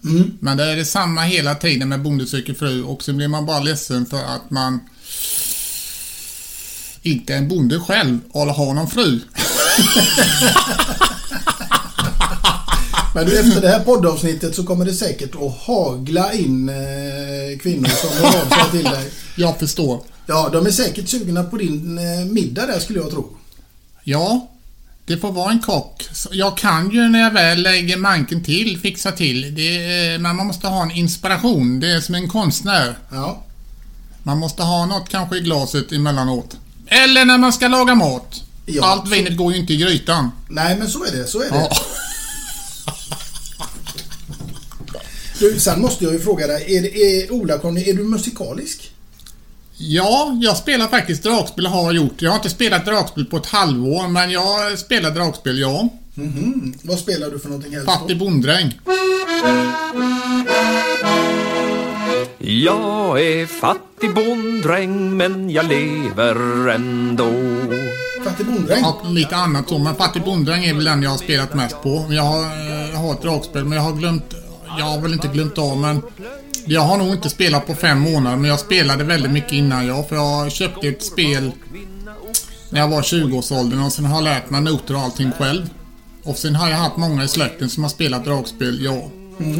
Men 0.41 0.57
det 0.57 0.65
är 0.65 0.77
det 0.77 0.85
samma 0.85 1.23
hela 1.23 1.55
tiden 1.55 1.89
med 1.89 2.03
Bonde 2.03 2.27
söker 2.27 2.55
fru 2.55 2.83
och 2.83 3.03
så 3.03 3.13
blir 3.13 3.29
man 3.29 3.47
bara 3.47 3.61
ledsen 3.61 4.07
för 4.07 4.25
att 4.25 4.51
man 4.51 4.81
inte 7.03 7.35
är 7.35 7.39
en 7.39 7.49
bonde 7.49 7.81
själv 7.81 8.19
eller 8.35 8.53
har 8.53 8.75
någon 8.75 8.91
fru. 8.91 9.21
Men 13.15 13.27
du, 13.27 13.39
efter 13.39 13.61
det 13.61 13.69
här 13.69 13.81
poddavsnittet 13.81 14.55
så 14.55 14.65
kommer 14.65 14.85
det 14.85 14.95
säkert 14.95 15.35
att 15.35 15.59
hagla 15.59 16.33
in 16.33 16.69
eh, 16.69 17.59
kvinnor 17.61 17.89
som 17.89 18.11
hör 18.11 18.27
av 18.27 18.49
sig 18.49 18.71
till 18.71 18.85
dig. 18.85 19.11
Jag 19.37 19.59
förstår. 19.59 20.03
Ja, 20.27 20.49
de 20.53 20.67
är 20.67 20.71
säkert 20.71 21.09
sugna 21.09 21.45
på 21.45 21.57
din 21.57 21.99
eh, 21.99 22.27
middag 22.27 22.67
där 22.67 22.79
skulle 22.79 22.99
jag 22.99 23.11
tro. 23.11 23.37
Ja, 24.05 24.49
det 25.07 25.17
får 25.17 25.33
vara 25.33 25.51
en 25.51 25.61
kock. 25.61 26.09
Jag 26.31 26.57
kan 26.57 26.91
ju 26.91 27.09
när 27.09 27.21
jag 27.21 27.31
väl 27.31 27.63
lägger 27.63 27.97
manken 27.97 28.45
till 28.45 28.79
fixa 28.81 29.13
till. 29.13 29.55
Det 29.55 30.19
man 30.21 30.37
måste 30.37 30.67
ha 30.69 30.83
en 30.83 30.91
inspiration. 30.91 31.81
Det 31.81 31.91
är 31.91 32.01
som 32.01 32.15
en 32.15 32.29
konstnär. 32.29 32.99
Ja. 33.11 33.43
Man 34.23 34.39
måste 34.39 34.63
ha 34.63 34.87
något 34.87 35.09
kanske 35.09 35.37
i 35.37 35.41
glaset 35.41 35.93
emellanåt. 35.93 36.57
Eller 36.87 37.25
när 37.25 37.39
man 37.39 37.53
ska 37.53 37.69
laga 37.69 37.95
mat. 37.95 38.43
Ja, 38.67 38.85
Allt 38.85 39.09
så- 39.09 39.15
vinet 39.15 39.37
går 39.37 39.53
ju 39.53 39.59
inte 39.59 39.73
i 39.73 39.77
grytan. 39.77 40.31
Nej, 40.49 40.77
men 40.77 40.89
så 40.89 41.05
är 41.05 41.13
det. 41.13 41.27
Så 41.27 41.39
är 41.43 41.51
det. 41.51 41.57
Ja. 41.57 41.71
Du, 45.39 45.61
sen 45.61 45.81
måste 45.81 46.05
jag 46.05 46.13
ju 46.13 46.21
fråga 46.21 46.47
dig. 46.47 46.77
Är, 46.77 46.85
är, 46.97 47.33
Ola 47.33 47.55
är 47.55 47.95
du 47.95 48.05
musikalisk? 48.05 48.91
Ja, 49.79 50.39
jag 50.43 50.57
spelar 50.57 50.87
faktiskt 50.87 51.23
dragspel 51.23 51.67
har 51.67 51.93
gjort. 51.93 52.23
Jag 52.23 52.31
har 52.31 52.37
inte 52.37 52.51
spelat 52.51 52.85
dragspel 52.85 53.25
på 53.25 53.37
ett 53.37 53.47
halvår, 53.47 54.09
men 54.09 54.31
jag 54.31 54.79
spelar 54.79 55.11
dragspel, 55.11 55.59
ja. 55.59 55.89
Mhm. 56.15 56.75
Vad 56.83 56.99
spelar 56.99 57.31
du 57.31 57.39
för 57.39 57.49
någonting 57.49 57.73
helst 57.73 57.87
Fattig 57.87 58.19
bonddräng. 58.19 58.81
Jag 62.39 63.23
är 63.23 63.47
fattig 63.47 64.15
bonddräng 64.15 65.17
men 65.17 65.51
jag 65.51 65.67
lever 65.69 66.69
ändå 66.69 67.33
Fattig 68.25 68.47
bonddräng? 68.47 68.79
Ja, 68.83 69.03
lite 69.09 69.37
annat 69.37 69.69
så, 69.69 69.79
men 69.79 69.95
Fattig 69.95 70.23
bonddräng 70.23 70.65
är 70.65 70.75
väl 70.75 70.85
den 70.85 71.03
jag 71.03 71.11
har 71.11 71.19
spelat 71.19 71.55
mest 71.55 71.83
på. 71.83 72.07
Jag 72.11 72.23
har, 72.23 72.43
eh, 72.43 72.91
jag 72.93 72.99
har 72.99 73.13
ett 73.13 73.23
dragspel, 73.23 73.65
men 73.65 73.77
jag 73.77 73.83
har 73.85 73.93
glömt... 73.93 74.35
Jag 74.79 74.85
har 74.85 75.01
väl 75.01 75.13
inte 75.13 75.29
glömt 75.29 75.59
av, 75.59 75.77
men... 75.77 76.03
Jag 76.69 76.81
har 76.81 76.97
nog 76.99 77.09
inte 77.15 77.31
spelat 77.31 77.67
på 77.67 77.75
fem 77.75 77.99
månader, 78.01 78.37
men 78.37 78.51
jag 78.51 78.61
spelade 78.61 79.05
väldigt 79.05 79.33
mycket 79.33 79.53
innan 79.53 79.87
jag. 79.87 80.09
För 80.09 80.17
jag 80.17 80.53
köpte 80.53 80.89
ett 80.89 81.03
spel 81.05 81.53
när 82.71 82.81
jag 82.81 82.89
var 82.89 83.03
20-årsåldern 83.03 83.81
och 83.81 83.93
sen 83.93 84.05
har 84.05 84.17
jag 84.17 84.25
lärt 84.25 84.51
mig 84.51 84.61
noter 84.61 84.95
och 84.95 85.01
allting 85.01 85.33
själv. 85.33 85.71
Och 86.23 86.37
sen 86.37 86.55
har 86.55 86.71
jag 86.71 86.77
haft 86.77 86.97
många 86.97 87.25
i 87.25 87.29
släkten 87.29 87.71
som 87.71 87.83
har 87.83 87.91
spelat 87.91 88.25
dragspel, 88.25 88.85
ja. 88.85 89.11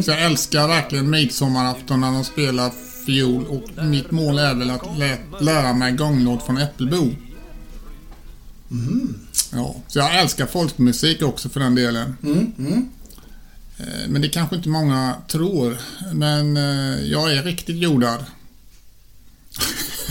Så 0.05 0.11
jag 0.11 0.23
älskar 0.23 0.69
verkligen 0.69 1.11
midsommarafton 1.11 2.01
när 2.01 2.13
de 2.13 2.25
spelar 2.25 2.71
fiol 3.07 3.45
och 3.47 3.85
mitt 3.85 4.11
mål 4.11 4.39
är 4.39 4.55
väl 4.55 4.71
att 4.71 4.99
lä- 4.99 5.19
lära 5.41 5.73
mig 5.73 5.93
gånglåt 5.93 6.43
från 6.47 6.59
Äppelbo. 6.59 7.11
Ja, 9.53 9.75
så 9.89 9.99
jag 9.99 10.21
älskar 10.21 10.47
folkmusik 10.47 11.23
också 11.23 11.49
för 11.49 11.61
den 11.61 11.75
delen. 11.75 12.17
Eh, 12.59 12.79
Men 14.09 14.23
det 14.23 14.29
kanske 14.29 14.57
inte 14.57 14.69
många 14.69 15.17
tror. 15.29 15.79
Men 16.13 16.57
eh, 16.57 17.05
jag 17.05 17.33
är 17.33 17.43
riktigt 17.43 17.77
jordad. 17.77 18.25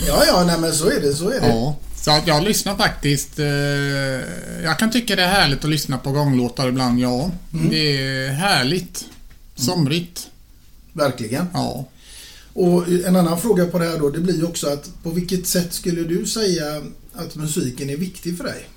Ja, 0.06 0.24
ja, 0.26 0.44
nej 0.46 0.58
men 0.58 0.72
så 0.72 0.90
är 0.90 1.00
det. 1.00 1.14
Så 1.14 1.30
är 1.30 1.40
det. 1.40 1.46
Ja. 1.46 1.76
Så 1.96 2.10
att 2.10 2.26
jag 2.26 2.42
lyssnar 2.42 2.76
faktiskt. 2.76 3.38
Eh, 3.38 3.46
jag 4.64 4.78
kan 4.78 4.90
tycka 4.90 5.16
det 5.16 5.22
är 5.22 5.28
härligt 5.28 5.64
att 5.64 5.70
lyssna 5.70 5.98
på 5.98 6.12
gånglåtar 6.12 6.68
ibland, 6.68 7.00
ja. 7.00 7.30
Det 7.70 7.98
är 7.98 8.30
härligt. 8.30 9.04
Somrigt. 9.54 10.28
Verkligen. 10.92 11.46
Ja. 11.52 11.86
Och 12.52 12.88
en 12.88 13.16
annan 13.16 13.40
fråga 13.40 13.66
på 13.66 13.78
det 13.78 13.84
här 13.84 13.98
då, 13.98 14.10
det 14.10 14.20
blir 14.20 14.36
ju 14.36 14.44
också 14.44 14.68
att 14.68 15.02
på 15.02 15.10
vilket 15.10 15.46
sätt 15.46 15.72
skulle 15.72 16.02
du 16.02 16.26
säga 16.26 16.82
att 17.14 17.34
musiken 17.34 17.90
är 17.90 17.96
viktig 17.96 18.36
för 18.36 18.44
dig? 18.44 18.68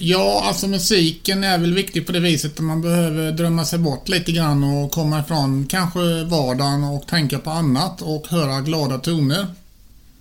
Ja, 0.00 0.42
alltså 0.44 0.68
musiken 0.68 1.44
är 1.44 1.58
väl 1.58 1.74
viktig 1.74 2.06
på 2.06 2.12
det 2.12 2.20
viset 2.20 2.52
att 2.52 2.64
man 2.64 2.82
behöver 2.82 3.32
drömma 3.32 3.64
sig 3.64 3.78
bort 3.78 4.08
lite 4.08 4.32
grann 4.32 4.64
och 4.64 4.90
komma 4.90 5.20
ifrån 5.20 5.66
kanske 5.66 6.24
vardagen 6.24 6.84
och 6.84 7.06
tänka 7.06 7.38
på 7.38 7.50
annat 7.50 8.02
och 8.02 8.28
höra 8.28 8.60
glada 8.60 8.98
toner. 8.98 9.46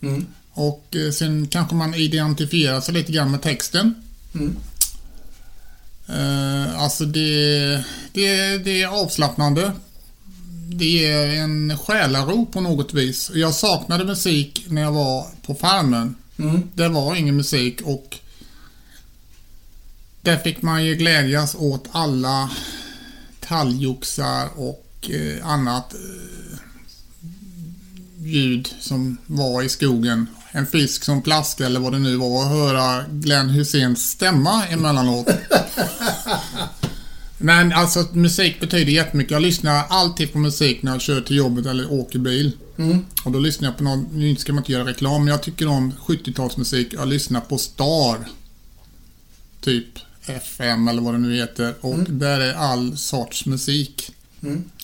Mm. 0.02 0.26
Och 0.52 0.96
eh, 0.96 1.12
sen 1.12 1.48
kanske 1.48 1.76
man 1.76 1.94
identifierar 1.94 2.82
sig 2.82 2.94
lite 2.94 3.12
grann 3.12 3.32
med 3.32 3.42
texten. 3.42 3.96
Mm. 4.34 4.56
Eh, 6.08 6.82
alltså 6.82 7.06
det, 7.06 7.84
det, 8.14 8.58
det 8.58 8.82
är 8.82 8.88
avslappnande. 8.88 9.72
Det 10.70 11.08
är 11.08 11.28
en 11.28 11.78
själaro 11.78 12.46
på 12.46 12.62
något 12.62 12.94
vis. 12.94 13.32
Jag 13.34 13.54
saknade 13.54 14.06
musik 14.06 14.66
när 14.68 14.82
jag 14.82 14.92
var 14.92 15.26
på 15.46 15.56
farmen. 15.56 16.16
Mm. 16.40 16.64
Det 16.74 16.88
var 16.88 17.16
ingen 17.16 17.36
musik 17.36 17.82
och 17.82 18.20
där 20.28 20.38
fick 20.38 20.62
man 20.62 20.86
ju 20.86 20.96
glädjas 20.96 21.56
åt 21.56 21.90
alla 21.92 22.50
talgoxar 23.40 24.50
och 24.56 25.10
eh, 25.10 25.48
annat 25.48 25.94
eh, 25.94 26.60
ljud 28.18 28.70
som 28.80 29.18
var 29.26 29.64
i 29.64 29.70
skogen. 29.70 30.28
En 30.52 30.66
fisk 30.66 31.04
som 31.04 31.22
plaskade 31.22 31.68
eller 31.68 31.80
vad 31.80 31.94
det 31.94 32.00
nu 32.00 32.16
var 32.16 32.28
och 32.28 32.50
höra 32.50 33.06
Glenn 33.12 33.50
Hyséns 33.50 34.10
stämma 34.10 34.66
emellanåt. 34.66 35.28
Men 37.38 37.74
alltså 37.74 38.06
musik 38.12 38.60
betyder 38.60 38.92
jättemycket. 38.92 39.32
Jag 39.32 39.42
lyssnar 39.42 39.84
alltid 39.90 40.34
på 40.34 40.38
musik 40.38 40.84
när 40.84 40.92
jag 40.92 41.02
kör 41.02 41.22
till 41.22 41.36
jobbet 41.36 41.66
eller 41.66 41.92
åker 41.92 42.20
bil. 42.20 42.52
Och 43.24 43.32
då 43.32 43.40
lyssnar 43.40 43.68
jag 43.68 43.78
på 43.78 43.84
någon, 43.84 44.08
nu 44.14 44.36
ska 44.36 44.54
man 44.54 44.64
inte 44.64 44.72
göra 44.72 44.86
reklam, 44.86 45.24
men 45.24 45.32
jag 45.32 45.44
tycker 45.44 45.68
om 45.68 45.94
70-talsmusik. 46.06 46.88
Jag 46.92 47.08
lyssnar 47.08 47.42
på 47.42 47.58
Star. 47.58 48.18
Typ 49.62 50.00
FM 50.30 50.88
eller 50.88 51.02
vad 51.02 51.14
det 51.14 51.18
nu 51.18 51.36
heter. 51.36 51.74
Och 51.82 52.00
där 52.00 52.40
är 52.40 52.54
all 52.54 52.98
sorts 52.98 53.46
musik. 53.46 54.12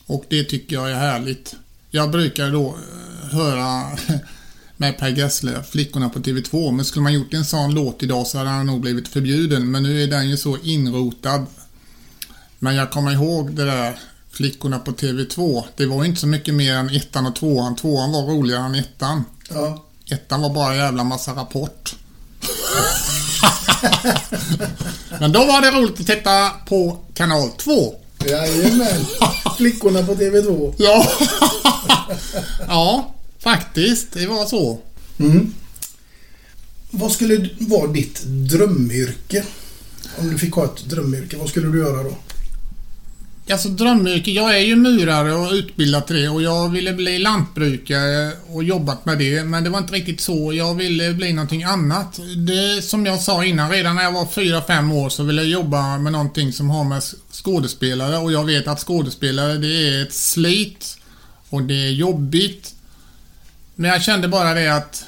Och 0.06 0.26
det 0.30 0.44
tycker 0.44 0.76
jag 0.76 0.92
är 0.92 0.96
härligt. 0.96 1.56
Jag 1.92 2.12
brukar 2.12 2.52
då 2.52 2.68
eh, 2.68 3.30
höra 3.30 3.84
med 4.78 4.98
Per 4.98 5.10
Gessle, 5.10 5.64
Flickorna 5.64 6.10
på 6.10 6.20
TV2. 6.20 6.72
Men 6.72 6.86
skulle 6.86 7.04
man 7.04 7.14
gjort 7.14 7.34
en 7.34 7.46
sån 7.46 7.74
låt 7.74 8.04
idag 8.04 8.28
så 8.28 8.38
hade 8.38 8.50
han 8.50 8.66
nog 8.66 8.82
blivit 8.82 9.08
förbjuden. 9.08 9.72
Men 9.72 9.84
nu 9.84 10.04
är 10.04 10.08
den 10.08 10.30
ju 10.30 10.38
så 10.38 10.58
inrotad. 10.58 11.46
Men 12.60 12.76
jag 12.76 12.92
kommer 12.92 13.12
ihåg 13.12 13.54
det 13.54 13.66
där 13.66 14.00
Flickorna 14.30 14.80
på 14.80 14.92
TV2. 14.92 15.64
Det 15.76 15.86
var 15.86 16.06
inte 16.06 16.22
så 16.22 16.28
mycket 16.28 16.54
mer 16.54 16.74
än 16.74 16.90
ettan 16.90 17.26
och 17.26 17.36
tvåan. 17.36 17.76
Tvåan 17.76 18.12
var 18.12 18.22
roligare 18.22 18.66
än 18.66 18.76
ettan. 18.76 19.24
Ja. 19.50 19.86
Ettan 20.10 20.42
var 20.42 20.54
bara 20.54 20.72
en 20.72 20.80
jävla 20.80 21.04
massa 21.04 21.32
rapport. 21.32 21.96
Men 25.20 25.32
då 25.32 25.46
var 25.46 25.62
det 25.62 25.72
roligt 25.72 26.00
att 26.00 26.08
titta 26.08 26.50
på 26.50 26.98
kanal 27.14 27.50
2. 27.58 27.94
Jajamän. 28.26 29.06
Flickorna 29.58 30.04
på 30.04 30.16
TV2. 30.16 30.74
Ja. 30.78 31.12
ja, 32.68 33.16
faktiskt. 33.40 34.08
Det 34.14 34.28
var 34.28 34.46
så. 34.46 34.80
Vad 36.92 37.12
skulle 37.12 37.50
vara 37.60 37.88
ditt 37.88 38.22
drömyrke? 38.24 39.44
Om 40.18 40.30
du 40.30 40.38
fick 40.38 40.54
ha 40.54 40.66
ett 40.66 40.86
drömyrke, 40.86 41.38
vad 41.38 41.50
skulle 41.50 41.68
du 41.68 41.80
göra 41.80 42.04
då? 42.04 42.16
Alltså 43.52 43.70
drömyrke, 43.70 44.32
jag 44.32 44.56
är 44.56 44.60
ju 44.60 44.76
murare 44.76 45.34
och 45.34 45.52
utbildad 45.52 46.08
till 46.08 46.16
det 46.16 46.30
och 46.30 46.42
jag 46.42 46.70
ville 46.70 46.94
bli 46.94 47.20
lantbrukare 47.20 48.32
och 48.48 48.64
jobbat 48.64 49.06
med 49.06 49.18
det 49.18 49.44
men 49.44 49.64
det 49.64 49.70
var 49.70 49.80
inte 49.80 49.94
riktigt 49.94 50.22
så. 50.22 50.54
Jag 50.54 50.76
ville 50.76 51.14
bli 51.14 51.34
någonting 51.34 51.64
annat. 51.64 52.20
Det 52.38 52.82
som 52.82 53.06
jag 53.06 53.20
sa 53.20 53.46
innan, 53.46 53.72
redan 53.72 53.96
när 53.96 54.04
jag 54.04 54.12
var 54.12 54.26
4-5 54.26 54.94
år 54.94 55.10
så 55.10 55.24
ville 55.24 55.42
jag 55.42 55.52
jobba 55.52 55.98
med 55.98 56.12
någonting 56.12 56.54
som 56.54 56.70
har 56.70 56.84
med 56.84 57.04
skådespelare 57.32 58.18
och 58.18 58.32
jag 58.32 58.46
vet 58.46 58.68
att 58.68 58.80
skådespelare 58.80 59.58
det 59.58 59.90
är 59.90 60.02
ett 60.02 60.14
slit 60.14 60.98
och 61.50 61.64
det 61.64 61.86
är 61.88 61.92
jobbigt. 61.92 62.74
Men 63.76 63.92
jag 63.92 64.04
kände 64.04 64.28
bara 64.28 64.54
det 64.54 64.76
att 64.76 65.06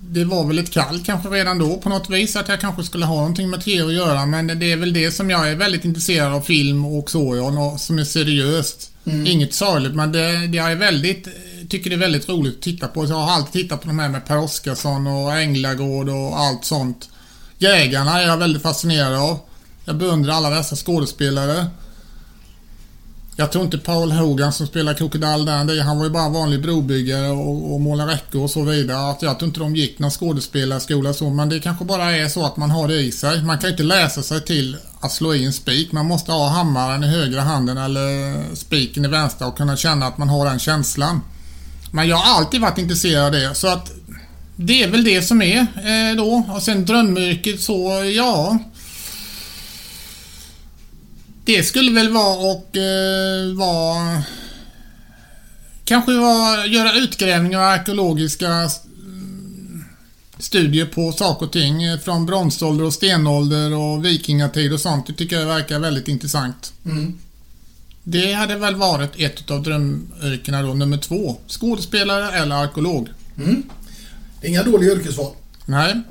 det 0.00 0.24
var 0.24 0.44
väl 0.44 0.58
ett 0.58 0.72
kall 0.72 1.02
kanske 1.04 1.28
redan 1.28 1.58
då 1.58 1.76
på 1.76 1.88
något 1.88 2.10
vis 2.10 2.36
att 2.36 2.48
jag 2.48 2.60
kanske 2.60 2.82
skulle 2.82 3.06
ha 3.06 3.16
någonting 3.16 3.50
med 3.50 3.64
tv 3.64 3.86
att 3.86 3.92
göra 3.92 4.26
men 4.26 4.46
det 4.46 4.72
är 4.72 4.76
väl 4.76 4.92
det 4.92 5.10
som 5.10 5.30
jag 5.30 5.50
är 5.50 5.56
väldigt 5.56 5.84
intresserad 5.84 6.32
av 6.32 6.40
film 6.40 6.84
och 6.84 7.10
så 7.10 7.36
ja, 7.36 7.78
som 7.78 7.98
är 7.98 8.04
seriöst. 8.04 8.90
Inget 9.26 9.54
sorgligt 9.54 9.94
men 9.94 10.12
det, 10.12 10.46
det 10.46 10.56
jag 10.56 10.72
är 10.72 10.76
väldigt, 10.76 11.28
tycker 11.68 11.90
det 11.90 11.96
är 11.96 12.00
väldigt 12.00 12.28
roligt 12.28 12.56
att 12.56 12.62
titta 12.62 12.88
på. 12.88 13.06
Så 13.06 13.12
jag 13.12 13.18
har 13.18 13.32
alltid 13.32 13.52
tittat 13.52 13.80
på 13.80 13.88
de 13.88 13.98
här 13.98 14.08
med 14.08 14.26
Per 14.26 14.38
Oscarsson 14.38 15.06
och 15.06 15.32
Änglagård 15.32 16.08
och 16.08 16.40
allt 16.40 16.64
sånt. 16.64 17.08
Jägarna 17.58 18.20
är 18.20 18.26
jag 18.26 18.36
väldigt 18.36 18.62
fascinerad 18.62 19.14
av. 19.14 19.38
Jag 19.84 19.96
beundrar 19.96 20.34
alla 20.34 20.50
dessa 20.50 20.76
skådespelare. 20.76 21.66
Jag 23.40 23.52
tror 23.52 23.64
inte 23.64 23.78
Paul 23.78 24.12
Hogan 24.12 24.52
som 24.52 24.66
spelar 24.66 24.94
Crocodile 24.94 25.36
Dundee, 25.36 25.82
han 25.82 25.98
var 25.98 26.04
ju 26.04 26.10
bara 26.10 26.28
vanlig 26.28 26.62
brobyggare 26.62 27.28
och, 27.28 27.74
och 27.74 27.80
målade 27.80 28.12
räckor 28.12 28.42
och 28.42 28.50
så 28.50 28.62
vidare. 28.62 29.10
Att 29.10 29.22
jag 29.22 29.38
tror 29.38 29.48
inte 29.48 29.60
de 29.60 29.76
gick 29.76 29.98
någon 29.98 30.10
skådespelarskola 30.10 31.14
så, 31.14 31.30
men 31.30 31.48
det 31.48 31.60
kanske 31.60 31.84
bara 31.84 32.16
är 32.16 32.28
så 32.28 32.46
att 32.46 32.56
man 32.56 32.70
har 32.70 32.88
det 32.88 33.00
i 33.00 33.12
sig. 33.12 33.42
Man 33.42 33.58
kan 33.58 33.68
ju 33.68 33.70
inte 33.70 33.82
läsa 33.82 34.22
sig 34.22 34.40
till 34.40 34.76
att 35.00 35.12
slå 35.12 35.34
i 35.34 35.44
en 35.44 35.52
spik. 35.52 35.92
Man 35.92 36.06
måste 36.06 36.32
ha 36.32 36.48
hammaren 36.48 37.04
i 37.04 37.06
högra 37.06 37.40
handen 37.40 37.78
eller 37.78 38.54
spiken 38.54 39.04
i 39.04 39.08
vänstra 39.08 39.46
och 39.46 39.56
kunna 39.56 39.76
känna 39.76 40.06
att 40.06 40.18
man 40.18 40.28
har 40.28 40.46
den 40.46 40.58
känslan. 40.58 41.20
Men 41.90 42.08
jag 42.08 42.16
har 42.16 42.38
alltid 42.38 42.60
varit 42.60 42.78
intresserad 42.78 43.24
av 43.24 43.32
det, 43.32 43.54
så 43.54 43.68
att 43.68 43.92
det 44.56 44.82
är 44.82 44.88
väl 44.88 45.04
det 45.04 45.22
som 45.22 45.42
är 45.42 45.58
eh, 45.60 46.16
då. 46.16 46.44
Och 46.54 46.62
sen 46.62 46.84
drömyrket 46.84 47.60
så, 47.60 48.04
ja. 48.16 48.58
Det 51.48 51.62
skulle 51.62 51.90
väl 51.90 52.12
vara 52.12 52.52
och 52.52 52.76
eh, 52.76 53.52
vara... 53.54 54.22
Kanske 55.84 56.12
vara, 56.12 56.66
göra 56.66 56.92
utgrävningar 56.92 57.58
och 57.58 57.64
arkeologiska 57.64 58.48
mm, 58.48 59.84
studier 60.38 60.86
på 60.86 61.12
saker 61.12 61.46
och 61.46 61.52
ting 61.52 61.82
eh, 61.82 61.98
från 61.98 62.26
bronsålder 62.26 62.84
och 62.84 62.92
stenålder 62.92 63.74
och 63.74 64.04
vikingatid 64.04 64.72
och 64.72 64.80
sånt. 64.80 65.06
Det 65.06 65.12
tycker 65.12 65.38
jag 65.38 65.46
verkar 65.46 65.78
väldigt 65.78 66.08
intressant. 66.08 66.72
Mm. 66.84 67.18
Det 68.02 68.32
hade 68.32 68.56
väl 68.56 68.76
varit 68.76 69.12
ett 69.16 69.50
av 69.50 69.62
drömyrkena 69.62 70.62
då, 70.62 70.74
nummer 70.74 70.98
två. 70.98 71.36
Skådespelare 71.46 72.38
eller 72.38 72.56
arkeolog. 72.56 73.08
Det 74.40 74.46
är 74.46 74.50
inga 74.50 74.62
dåliga 74.62 74.92
yrkesval. 74.92 75.32
Nej. 75.66 76.02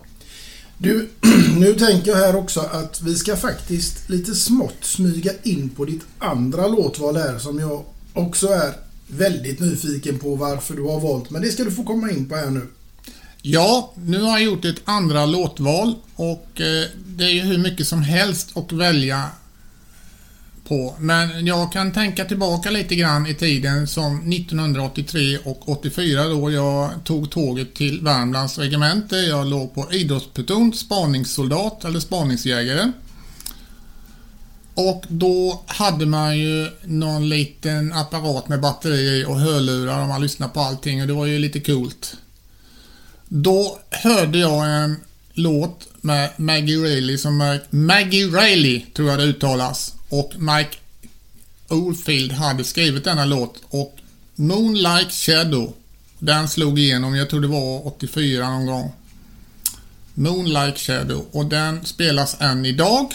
Du, 0.78 1.09
nu 1.59 1.73
tänker 1.73 2.11
jag 2.11 2.17
här 2.17 2.36
också 2.36 2.59
att 2.59 3.01
vi 3.01 3.15
ska 3.15 3.36
faktiskt 3.36 4.09
lite 4.09 4.36
smått 4.36 4.78
smyga 4.82 5.32
in 5.43 5.69
på 5.69 5.86
ditt 5.86 6.01
andra 6.19 6.67
låtval 6.67 7.17
här 7.17 7.39
som 7.39 7.59
jag 7.59 7.84
också 8.13 8.47
är 8.47 8.73
väldigt 9.07 9.59
nyfiken 9.59 10.19
på 10.19 10.36
varför 10.36 10.75
du 10.75 10.82
har 10.82 10.99
valt. 10.99 11.30
Men 11.30 11.41
det 11.41 11.51
ska 11.51 11.63
du 11.63 11.71
få 11.71 11.84
komma 11.84 12.11
in 12.11 12.30
på 12.30 12.36
här 12.36 12.49
nu. 12.49 12.67
Ja, 13.41 13.93
nu 13.95 14.21
har 14.21 14.30
jag 14.30 14.41
gjort 14.41 14.65
ett 14.65 14.82
andra 14.86 15.25
låtval 15.25 15.95
och 16.15 16.61
eh, 16.61 16.86
det 17.07 17.23
är 17.23 17.30
ju 17.30 17.41
hur 17.41 17.57
mycket 17.57 17.88
som 17.88 18.01
helst 18.01 18.57
att 18.57 18.71
välja 18.71 19.23
på. 20.68 20.95
Men 20.99 21.45
jag 21.45 21.72
kan 21.72 21.91
tänka 21.91 22.26
tillbaka 22.26 22.70
lite 22.70 22.95
grann 22.95 23.28
i 23.28 23.36
tiden 23.36 23.88
som 23.88 24.34
1983 24.34 25.38
och 25.38 25.70
84 25.70 26.24
då 26.24 26.51
jag 26.51 26.91
tog 27.03 27.32
tåget 27.32 27.76
till 27.76 28.01
Värmlands 28.01 28.57
regemente. 28.57 29.15
Jag 29.15 29.47
låg 29.47 29.76
på 29.76 29.93
idrottspluton, 29.93 30.74
spaningssoldat 30.74 31.86
eller 31.86 31.99
spaningsjägare. 31.99 32.91
Och 34.74 35.03
då 35.07 35.63
hade 35.68 36.05
man 36.05 36.38
ju 36.38 36.70
någon 36.84 37.30
liten 37.30 37.93
apparat 37.93 38.47
med 38.47 38.61
batteri 38.61 39.26
och 39.28 39.39
hörlurar 39.39 40.01
och 40.01 40.07
man 40.07 40.22
lyssnade 40.22 40.53
på 40.53 40.59
allting 40.59 41.01
och 41.01 41.07
det 41.07 41.13
var 41.13 41.26
ju 41.26 41.39
lite 41.39 41.59
coolt. 41.59 42.18
Då 43.28 43.80
hörde 43.89 44.38
jag 44.38 44.84
en 44.84 44.95
låt 45.34 45.88
med 46.01 46.30
Maggie 46.38 46.78
Reilly 46.78 47.18
som 47.18 47.41
är 47.41 47.63
Maggie 47.70 48.28
Reilly 48.28 48.86
tror 48.95 49.09
jag 49.09 49.20
det 49.20 49.26
uttalas. 49.26 49.96
Och 50.09 50.33
Mike 50.37 50.77
Oldfield 51.67 52.31
hade 52.31 52.63
skrivit 52.63 53.03
denna 53.03 53.25
låt 53.25 53.61
och 53.69 53.97
Moonlight 54.35 55.11
Shadow 55.11 55.73
den 56.19 56.47
slog 56.47 56.79
igenom, 56.79 57.15
jag 57.15 57.29
tror 57.29 57.41
det 57.41 57.47
var 57.47 57.87
84 57.87 58.49
någon 58.49 58.65
gång. 58.65 58.91
Moonlight 60.13 60.77
Shadow 60.77 61.25
och 61.31 61.45
den 61.45 61.85
spelas 61.85 62.41
än 62.41 62.65
idag. 62.65 63.13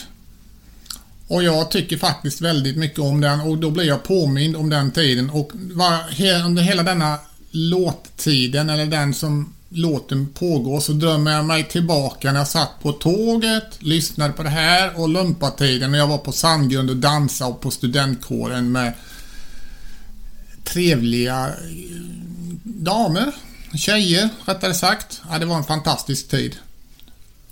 Och 1.28 1.42
jag 1.42 1.70
tycker 1.70 1.96
faktiskt 1.96 2.40
väldigt 2.40 2.76
mycket 2.76 2.98
om 2.98 3.20
den 3.20 3.40
och 3.40 3.58
då 3.58 3.70
blir 3.70 3.84
jag 3.84 4.02
påmind 4.02 4.56
om 4.56 4.70
den 4.70 4.90
tiden 4.90 5.30
och 5.30 5.50
var, 5.54 5.98
under 6.46 6.62
hela 6.62 6.82
denna 6.82 7.18
låttiden 7.50 8.70
eller 8.70 8.86
den 8.86 9.14
som 9.14 9.54
låten 9.74 10.26
pågår 10.26 10.80
så 10.80 10.92
drömmer 10.92 11.32
jag 11.32 11.44
mig 11.44 11.68
tillbaka 11.68 12.32
när 12.32 12.38
jag 12.38 12.48
satt 12.48 12.82
på 12.82 12.92
tåget, 12.92 13.78
lyssnade 13.78 14.32
på 14.32 14.42
det 14.42 14.48
här 14.48 15.00
och 15.00 15.08
lumpatiden 15.08 15.92
när 15.92 15.98
jag 15.98 16.06
var 16.06 16.18
på 16.18 16.32
Sandgrund 16.32 16.90
och 16.90 16.96
dansade 16.96 17.50
och 17.50 17.60
på 17.60 17.70
studentkåren 17.70 18.72
med 18.72 18.92
trevliga 20.64 21.46
eh, 21.48 21.52
damer, 22.62 23.32
tjejer 23.74 24.28
rättare 24.44 24.74
sagt. 24.74 25.22
Ja, 25.30 25.38
det 25.38 25.46
var 25.46 25.56
en 25.56 25.64
fantastisk 25.64 26.28
tid. 26.28 26.56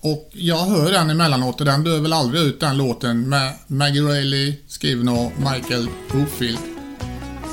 Och 0.00 0.30
jag 0.32 0.66
hör 0.66 0.92
den 0.92 1.10
emellanåt 1.10 1.60
och 1.60 1.66
den 1.66 1.84
dör 1.84 2.00
väl 2.00 2.12
aldrig 2.12 2.42
ut 2.42 2.60
den 2.60 2.76
låten 2.76 3.28
med 3.28 3.52
Maggie 3.66 4.02
Reilly 4.02 4.54
skriven 4.68 5.08
av 5.08 5.32
Michael 5.36 5.88
Oldfield. 6.14 6.58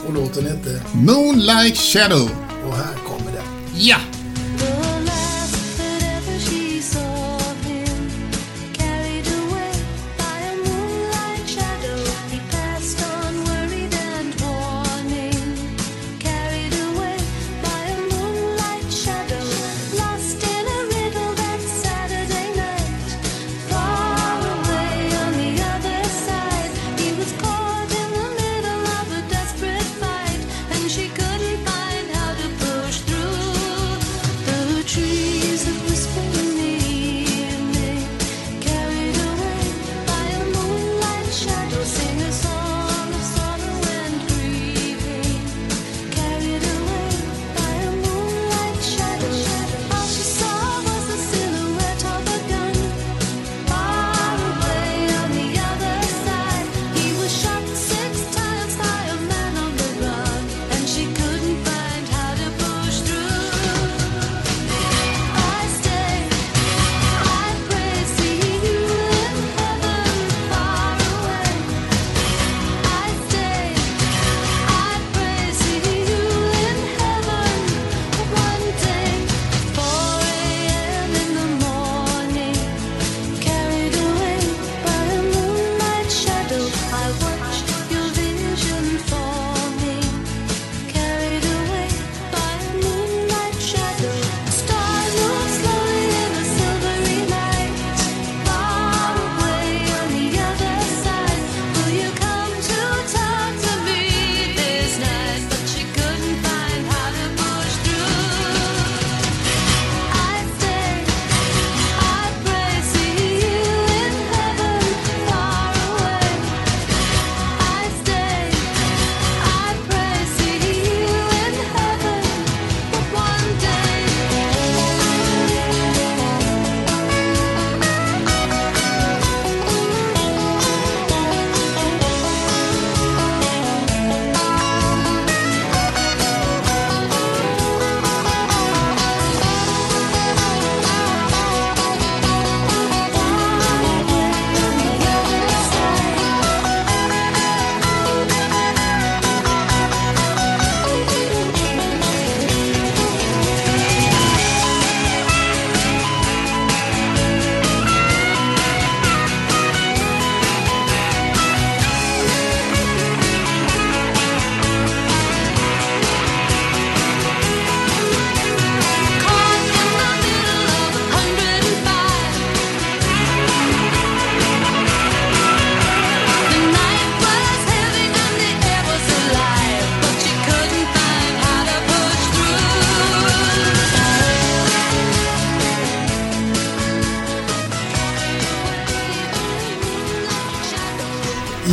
Och 0.07 0.13
låten 0.13 0.45
heter 0.45 0.81
Moonlight 0.93 1.77
Shadow. 1.77 2.29
Och 2.67 2.75
här 2.75 2.95
kommer 3.07 3.31
den. 3.31 3.43
Ja! 3.75 3.97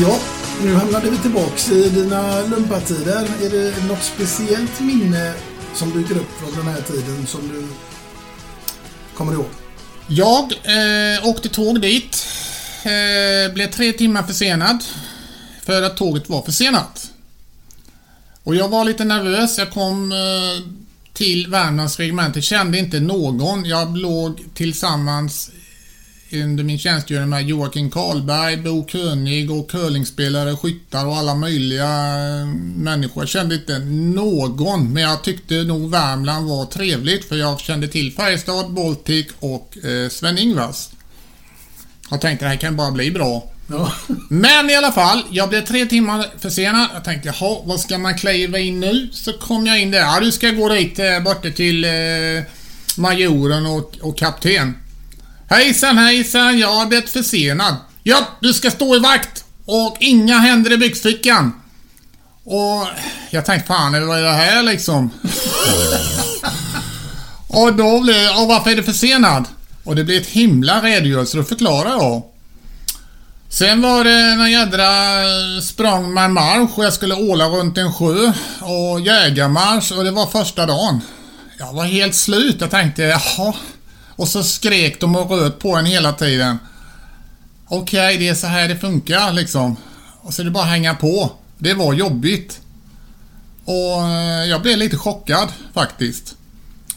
Ja, 0.07 0.21
nu 0.63 0.75
hamnade 0.75 1.11
vi 1.11 1.19
tillbaks 1.19 1.71
i 1.71 1.89
dina 1.89 2.41
lumpatider. 2.47 3.29
Är 3.43 3.51
det 3.51 3.89
något 3.89 4.03
speciellt 4.03 4.81
minne 4.81 5.35
som 5.75 5.93
dyker 5.93 6.17
upp 6.17 6.31
från 6.39 6.65
den 6.65 6.75
här 6.75 6.81
tiden 6.81 7.27
som 7.27 7.49
du 7.49 7.67
kommer 9.15 9.33
ihåg? 9.33 9.47
Jag 10.07 10.53
eh, 10.53 11.29
åkte 11.29 11.49
tåg 11.49 11.81
dit. 11.81 12.27
Eh, 12.83 13.55
blev 13.55 13.71
tre 13.71 13.93
timmar 13.93 14.23
försenad. 14.23 14.85
För 15.63 15.83
att 15.83 15.97
tåget 15.97 16.29
var 16.29 16.43
försenat. 16.43 17.11
Och 18.43 18.55
jag 18.55 18.69
var 18.69 18.85
lite 18.85 19.05
nervös. 19.05 19.59
Jag 19.59 19.71
kom 19.71 20.13
eh, 20.13 20.71
till 21.13 21.47
Värmlands 21.47 21.99
regemente. 21.99 22.43
Kände 22.43 22.79
inte 22.79 23.01
någon. 23.01 23.65
Jag 23.65 23.97
låg 23.97 24.45
tillsammans 24.55 25.51
under 26.43 26.65
min 26.65 26.79
tjänstgöring 26.79 27.29
med 27.29 27.49
Joakim 27.49 27.91
Karlberg, 27.91 28.57
Bo 28.57 28.87
König 28.89 29.51
och 29.51 29.71
curlingspelare, 29.71 30.57
skyttar 30.57 31.07
och 31.07 31.17
alla 31.17 31.35
möjliga 31.35 31.85
eh, 31.85 32.47
människor. 32.77 33.23
Jag 33.23 33.29
kände 33.29 33.55
inte 33.55 33.79
någon, 33.79 34.93
men 34.93 35.03
jag 35.03 35.25
tyckte 35.25 35.55
nog 35.55 35.91
Värmland 35.91 36.49
var 36.49 36.67
trevligt 36.67 37.29
för 37.29 37.37
jag 37.37 37.61
kände 37.61 37.89
till 37.89 38.13
Färjestad, 38.13 38.73
Baltic 38.73 39.27
och 39.41 39.77
eh, 39.85 40.09
Sven-Ingvars. 40.09 40.89
Jag 42.11 42.21
tänkte 42.21 42.45
det 42.45 42.49
här 42.49 42.57
kan 42.57 42.77
bara 42.77 42.91
bli 42.91 43.11
bra. 43.11 43.51
Ja. 43.67 43.93
Men 44.29 44.71
i 44.71 44.77
alla 44.77 44.93
fall, 44.93 45.23
jag 45.31 45.49
blev 45.49 45.65
tre 45.65 45.87
timmar 45.87 46.27
försenad. 46.39 46.89
Jag 46.95 47.05
tänkte, 47.05 47.29
jaha, 47.29 47.59
vad 47.65 47.81
ska 47.81 47.99
man 47.99 48.19
kliva 48.19 48.59
in 48.59 48.81
nu? 48.81 49.09
Så 49.13 49.33
kom 49.33 49.67
jag 49.67 49.81
in 49.81 49.91
där. 49.91 49.99
Ja, 49.99 50.21
du 50.21 50.33
ska 50.33 50.51
gå 50.51 50.69
dit 50.69 50.99
eh, 50.99 51.21
borta 51.21 51.51
till 51.51 51.85
eh, 51.85 51.91
majoren 52.97 53.67
och, 53.67 53.97
och 54.01 54.19
kapten. 54.19 54.75
Hejsan 55.49 55.99
hejsan, 55.99 56.59
jag 56.59 56.75
har 56.75 56.87
blivit 56.87 57.11
försenad. 57.11 57.77
Ja, 58.03 58.29
du 58.41 58.55
ska 58.55 58.71
stå 58.71 58.97
i 58.97 58.99
vakt 58.99 59.45
och 59.65 59.97
inga 60.01 60.39
händer 60.39 60.73
i 60.73 60.77
byxfickan. 60.77 61.61
Och 62.45 62.87
jag 63.31 63.45
tänkte, 63.45 63.67
fan 63.67 64.07
vad 64.07 64.19
är 64.19 64.23
det 64.23 64.33
här 64.33 64.63
liksom? 64.63 65.11
och 67.49 67.75
då 67.75 68.01
blev 68.01 68.31
och 68.31 68.49
varför 68.49 68.71
är 68.71 68.77
du 68.77 68.83
försenad? 68.83 69.45
Och 69.85 69.97
det 69.97 70.05
blev 70.05 70.23
ett 70.23 70.29
himla 70.29 70.83
redogörelse, 70.83 71.37
då 71.37 71.45
förklarar 71.45 71.91
jag. 71.91 72.23
Sen 73.49 73.83
var 73.83 74.05
det 74.05 74.37
någon 74.37 74.51
jädra 74.51 74.87
språng 75.63 76.15
med 76.15 76.31
marsch 76.31 76.79
och 76.79 76.85
jag 76.85 76.93
skulle 76.93 77.15
åla 77.15 77.49
runt 77.49 77.79
en 77.79 77.93
sjö 77.93 78.33
och 78.61 79.01
jägarmarsch 79.01 79.93
och 79.93 80.05
det 80.05 80.11
var 80.11 80.27
första 80.27 80.67
dagen. 80.67 81.01
Jag 81.59 81.73
var 81.73 81.85
helt 81.85 82.15
slut. 82.15 82.57
Jag 82.61 82.71
tänkte, 82.71 83.03
jaha. 83.03 83.55
Och 84.17 84.29
så 84.29 84.43
skrek 84.43 85.01
de 85.01 85.17
och 85.17 85.31
röt 85.31 85.59
på 85.59 85.77
en 85.77 85.87
hela 85.87 86.13
tiden. 86.13 86.59
Okej, 87.69 88.19
det 88.19 88.29
är 88.29 88.35
så 88.35 88.47
här 88.47 88.69
det 88.69 88.77
funkar 88.77 89.33
liksom. 89.33 89.77
Och 90.21 90.35
så 90.35 90.43
är 90.43 90.45
det 90.45 90.51
bara 90.51 90.65
att 90.65 90.71
hänga 90.71 90.95
på. 90.95 91.33
Det 91.59 91.75
var 91.75 91.93
jobbigt. 91.93 92.61
Och 93.65 94.09
eh, 94.09 94.45
jag 94.45 94.63
blev 94.63 94.79
lite 94.79 94.97
chockad 94.97 95.49
faktiskt. 95.75 96.37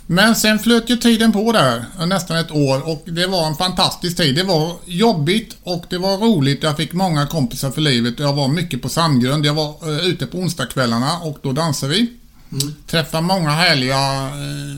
Men 0.10 0.36
sen 0.36 0.60
flöt 0.60 0.90
ju 0.90 0.98
tiden 0.98 1.32
på 1.32 1.52
där, 1.52 1.86
nästan 2.06 2.38
ett 2.38 2.52
år 2.52 2.90
och 2.90 3.04
det 3.06 3.28
var 3.28 3.48
en 3.48 3.56
fantastisk 3.56 4.18
tid. 4.18 4.36
Det 4.36 4.44
var 4.44 4.76
jobbigt 4.86 5.58
och 5.64 5.86
det 5.90 5.98
var 5.98 6.18
roligt. 6.18 6.64
Jag 6.64 6.78
fick 6.78 6.94
många 6.94 7.28
kompisar 7.28 7.72
för 7.72 7.82
livet. 7.82 8.20
Jag 8.20 8.34
var 8.34 8.48
mycket 8.48 8.82
på 8.82 8.90
Sandgrund. 8.90 9.46
Jag 9.46 9.54
var 9.54 9.76
eh, 9.82 10.08
ute 10.08 10.26
på 10.26 10.38
onsdagskvällarna 10.38 11.18
och 11.18 11.38
då 11.42 11.52
dansade 11.52 11.94
vi. 11.94 12.14
Träffade 12.88 13.24
många 13.24 13.50
härliga 13.50 14.28
eh, 14.28 14.78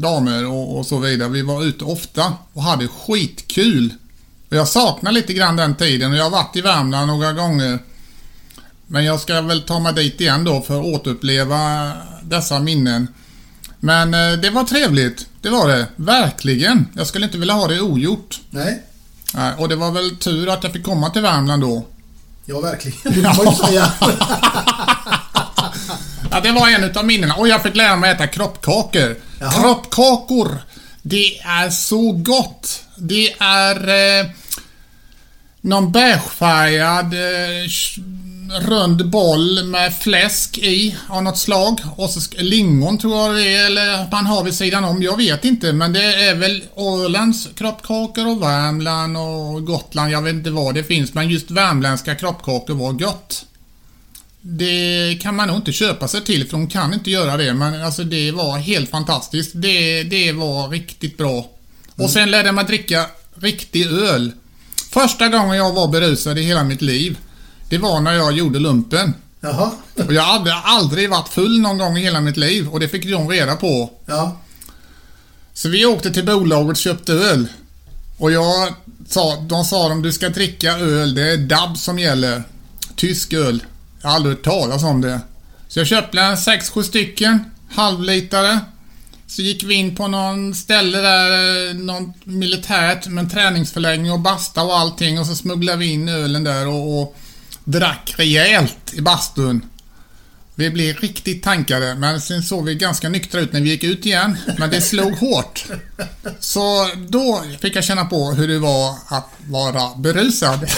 damer 0.00 0.46
och, 0.46 0.78
och 0.78 0.86
så 0.86 0.98
vidare. 0.98 1.28
Vi 1.28 1.42
var 1.42 1.64
ute 1.64 1.84
ofta 1.84 2.32
och 2.52 2.62
hade 2.62 2.88
skitkul. 2.88 3.94
Och 4.50 4.56
jag 4.56 4.68
saknar 4.68 5.12
lite 5.12 5.32
grann 5.32 5.56
den 5.56 5.74
tiden 5.74 6.12
och 6.12 6.18
jag 6.18 6.24
har 6.24 6.30
varit 6.30 6.56
i 6.56 6.60
Värmland 6.60 7.06
några 7.06 7.32
gånger. 7.32 7.78
Men 8.86 9.04
jag 9.04 9.20
ska 9.20 9.40
väl 9.40 9.62
ta 9.62 9.78
mig 9.78 9.92
dit 9.92 10.20
igen 10.20 10.44
då 10.44 10.60
för 10.60 10.80
att 10.80 10.86
återuppleva 10.86 11.92
dessa 12.22 12.60
minnen. 12.60 13.08
Men 13.80 14.14
eh, 14.14 14.32
det 14.32 14.50
var 14.50 14.64
trevligt. 14.64 15.26
Det 15.42 15.50
var 15.50 15.68
det. 15.68 15.86
Verkligen. 15.96 16.86
Jag 16.94 17.06
skulle 17.06 17.24
inte 17.26 17.38
vilja 17.38 17.54
ha 17.54 17.68
det 17.68 17.80
ogjort. 17.80 18.40
Nej, 18.50 18.82
Nej, 19.34 19.52
och 19.58 19.68
det 19.68 19.76
var 19.76 19.90
väl 19.90 20.16
tur 20.16 20.48
att 20.48 20.64
jag 20.64 20.72
fick 20.72 20.84
komma 20.84 21.10
till 21.10 21.22
Värmland 21.22 21.62
då. 21.62 21.86
ja 22.44 22.60
verkligen. 22.60 23.24
Säga. 23.56 23.92
Ja, 26.30 26.40
det 26.42 26.52
var 26.52 26.68
en 26.68 26.84
utav 26.84 27.04
minnena. 27.04 27.34
Och 27.34 27.48
jag 27.48 27.62
fick 27.62 27.76
lära 27.76 27.96
mig 27.96 28.10
äta 28.10 28.26
kroppkakor. 28.26 29.16
Jaha. 29.42 29.50
Kroppkakor. 29.50 30.58
Det 31.02 31.38
är 31.38 31.70
så 31.70 32.12
gott. 32.12 32.84
Det 32.96 33.32
är 33.38 33.88
eh, 34.20 34.26
någon 35.60 35.92
beigefärgad 35.92 37.14
eh, 37.14 37.68
rund 38.60 39.10
boll 39.10 39.64
med 39.64 39.94
fläsk 39.96 40.58
i 40.58 40.96
av 41.08 41.22
något 41.22 41.38
slag. 41.38 41.80
Och 41.96 42.10
så 42.10 42.20
lingon 42.38 42.98
tror 42.98 43.16
jag 43.16 43.34
det 43.34 43.54
är, 43.54 43.66
eller 43.66 44.10
man 44.10 44.26
har 44.26 44.44
vid 44.44 44.54
sidan 44.54 44.84
om. 44.84 45.02
Jag 45.02 45.16
vet 45.16 45.44
inte, 45.44 45.72
men 45.72 45.92
det 45.92 46.28
är 46.28 46.34
väl 46.34 46.64
Ålands 46.74 47.48
kroppkakor 47.54 48.26
och 48.26 48.42
Värmland 48.42 49.16
och 49.16 49.66
Gotland. 49.66 50.10
Jag 50.10 50.22
vet 50.22 50.34
inte 50.34 50.50
vad 50.50 50.74
det 50.74 50.84
finns, 50.84 51.14
men 51.14 51.28
just 51.28 51.50
värmländska 51.50 52.14
kroppkakor 52.14 52.74
var 52.74 52.92
gott. 52.92 53.44
Det 54.42 55.18
kan 55.22 55.36
man 55.36 55.48
nog 55.48 55.56
inte 55.56 55.72
köpa 55.72 56.08
sig 56.08 56.24
till 56.24 56.44
för 56.44 56.52
de 56.52 56.68
kan 56.68 56.94
inte 56.94 57.10
göra 57.10 57.36
det 57.36 57.54
men 57.54 57.82
alltså 57.82 58.04
det 58.04 58.32
var 58.32 58.58
helt 58.58 58.90
fantastiskt. 58.90 59.52
Det, 59.54 60.02
det 60.02 60.32
var 60.32 60.68
riktigt 60.68 61.18
bra. 61.18 61.50
Och 61.96 62.10
sen 62.10 62.30
lärde 62.30 62.48
jag 62.48 62.54
mig 62.54 62.64
dricka 62.64 63.06
riktig 63.34 63.86
öl. 63.86 64.32
Första 64.90 65.28
gången 65.28 65.56
jag 65.56 65.72
var 65.72 65.88
berusad 65.88 66.38
i 66.38 66.42
hela 66.42 66.64
mitt 66.64 66.82
liv 66.82 67.16
det 67.72 67.78
var 67.78 68.00
när 68.00 68.12
jag 68.12 68.32
gjorde 68.32 68.58
lumpen. 68.58 69.14
Jaha. 69.40 69.70
Och 70.06 70.14
jag 70.14 70.22
hade 70.22 70.54
aldrig 70.54 71.10
varit 71.10 71.28
full 71.28 71.60
någon 71.60 71.78
gång 71.78 71.98
i 71.98 72.00
hela 72.00 72.20
mitt 72.20 72.36
liv 72.36 72.68
och 72.68 72.80
det 72.80 72.88
fick 72.88 73.04
de 73.10 73.28
reda 73.28 73.56
på. 73.56 73.90
Ja. 74.06 74.40
Så 75.54 75.68
vi 75.68 75.86
åkte 75.86 76.10
till 76.10 76.26
bolaget 76.26 76.70
och 76.70 76.76
köpte 76.76 77.12
öl. 77.12 77.46
Och 78.18 78.32
jag 78.32 78.74
sa, 79.08 79.36
de 79.40 79.64
sa 79.64 79.92
om 79.92 80.02
du 80.02 80.12
ska 80.12 80.28
dricka 80.28 80.72
öl, 80.78 81.14
det 81.14 81.32
är 81.32 81.36
DAB 81.36 81.78
som 81.78 81.98
gäller. 81.98 82.42
Tysk 82.96 83.32
öl. 83.32 83.64
Jag 84.02 84.08
har 84.08 84.16
aldrig 84.16 84.36
hört 84.36 84.44
talas 84.44 84.82
om 84.82 85.00
det. 85.00 85.20
Så 85.68 85.80
jag 85.80 85.86
köpte 85.86 86.20
en 86.20 86.36
6-7 86.36 86.82
stycken, 86.82 87.44
halvlitare. 87.70 88.60
Så 89.26 89.42
gick 89.42 89.62
vi 89.62 89.74
in 89.74 89.96
på 89.96 90.08
någon 90.08 90.54
ställe 90.54 90.98
där, 90.98 91.68
eh, 91.68 91.74
någon 91.74 92.12
militärt 92.24 93.06
med 93.06 93.24
en 93.24 93.30
träningsförläggning 93.30 94.12
och 94.12 94.20
basta 94.20 94.62
och 94.62 94.78
allting 94.78 95.20
och 95.20 95.26
så 95.26 95.34
smugglade 95.34 95.78
vi 95.78 95.86
in 95.86 96.08
ölen 96.08 96.44
där 96.44 96.68
och, 96.68 97.02
och 97.02 97.16
drack 97.64 98.14
rejält 98.16 98.94
i 98.94 99.00
bastun. 99.00 99.64
Vi 100.54 100.70
blev 100.70 100.96
riktigt 100.96 101.42
tankade, 101.42 101.94
men 101.94 102.20
sen 102.20 102.42
såg 102.42 102.64
vi 102.64 102.74
ganska 102.74 103.08
nyktra 103.08 103.40
ut 103.40 103.52
när 103.52 103.60
vi 103.60 103.70
gick 103.70 103.84
ut 103.84 104.06
igen. 104.06 104.36
Men 104.58 104.70
det 104.70 104.80
slog 104.80 105.12
hårt. 105.12 105.64
Så 106.40 106.88
då 107.08 107.42
fick 107.60 107.76
jag 107.76 107.84
känna 107.84 108.04
på 108.04 108.32
hur 108.32 108.48
det 108.48 108.58
var 108.58 108.94
att 109.08 109.28
vara 109.46 109.94
berusad. 109.96 110.70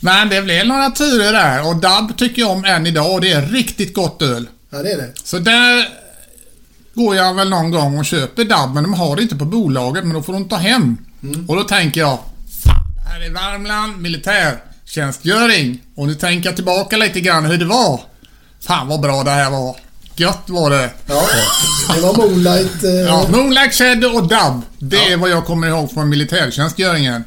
Men 0.00 0.28
det 0.28 0.42
blev 0.42 0.66
några 0.66 0.90
turer 0.90 1.32
där 1.32 1.66
och 1.68 1.76
DAB 1.76 2.16
tycker 2.18 2.42
jag 2.42 2.50
om 2.50 2.64
än 2.64 2.86
idag 2.86 3.12
och 3.12 3.20
det 3.20 3.32
är 3.32 3.42
riktigt 3.42 3.94
gott 3.94 4.22
öl. 4.22 4.48
ja, 4.70 4.78
det 4.82 4.92
är 4.92 4.96
det. 4.96 5.12
Så 5.24 5.38
där 5.38 5.88
går 6.94 7.16
jag 7.16 7.34
väl 7.34 7.48
någon 7.50 7.70
gång 7.70 7.98
och 7.98 8.04
köper 8.04 8.44
DAB, 8.44 8.74
men 8.74 8.82
de 8.82 8.94
har 8.94 9.16
det 9.16 9.22
inte 9.22 9.36
på 9.36 9.44
bolaget, 9.44 10.04
men 10.04 10.14
då 10.14 10.22
får 10.22 10.32
de 10.32 10.48
ta 10.48 10.56
hem. 10.56 10.96
Och 11.48 11.56
då 11.56 11.62
tänker 11.64 12.00
jag, 12.00 12.18
det 12.94 13.08
här 13.10 13.20
är 13.20 13.30
Värmland, 13.30 13.96
militärtjänstgöring. 14.02 15.80
Och 15.94 16.06
nu 16.06 16.14
tänker 16.14 16.48
jag 16.48 16.56
tillbaka 16.56 16.96
lite 16.96 17.20
grann 17.20 17.44
hur 17.44 17.58
det 17.58 17.64
var. 17.64 18.00
Fan 18.60 18.88
vad 18.88 19.00
bra 19.00 19.22
det 19.24 19.30
här 19.30 19.50
var. 19.50 19.76
Gött 20.16 20.42
var 20.46 20.70
det. 20.70 20.90
Ja, 21.06 21.22
det 21.94 22.00
var 22.00 22.16
Moonlight. 22.16 22.84
Eh, 22.84 22.90
Ja, 22.90 23.26
Moonlight 23.30 23.74
Shadow 23.74 24.14
och 24.16 24.28
DAB. 24.28 24.62
Det 24.78 25.12
är 25.12 25.16
vad 25.16 25.30
jag 25.30 25.46
kommer 25.46 25.68
ihåg 25.68 25.90
från 25.92 26.08
militärtjänstgöringen. 26.08 27.24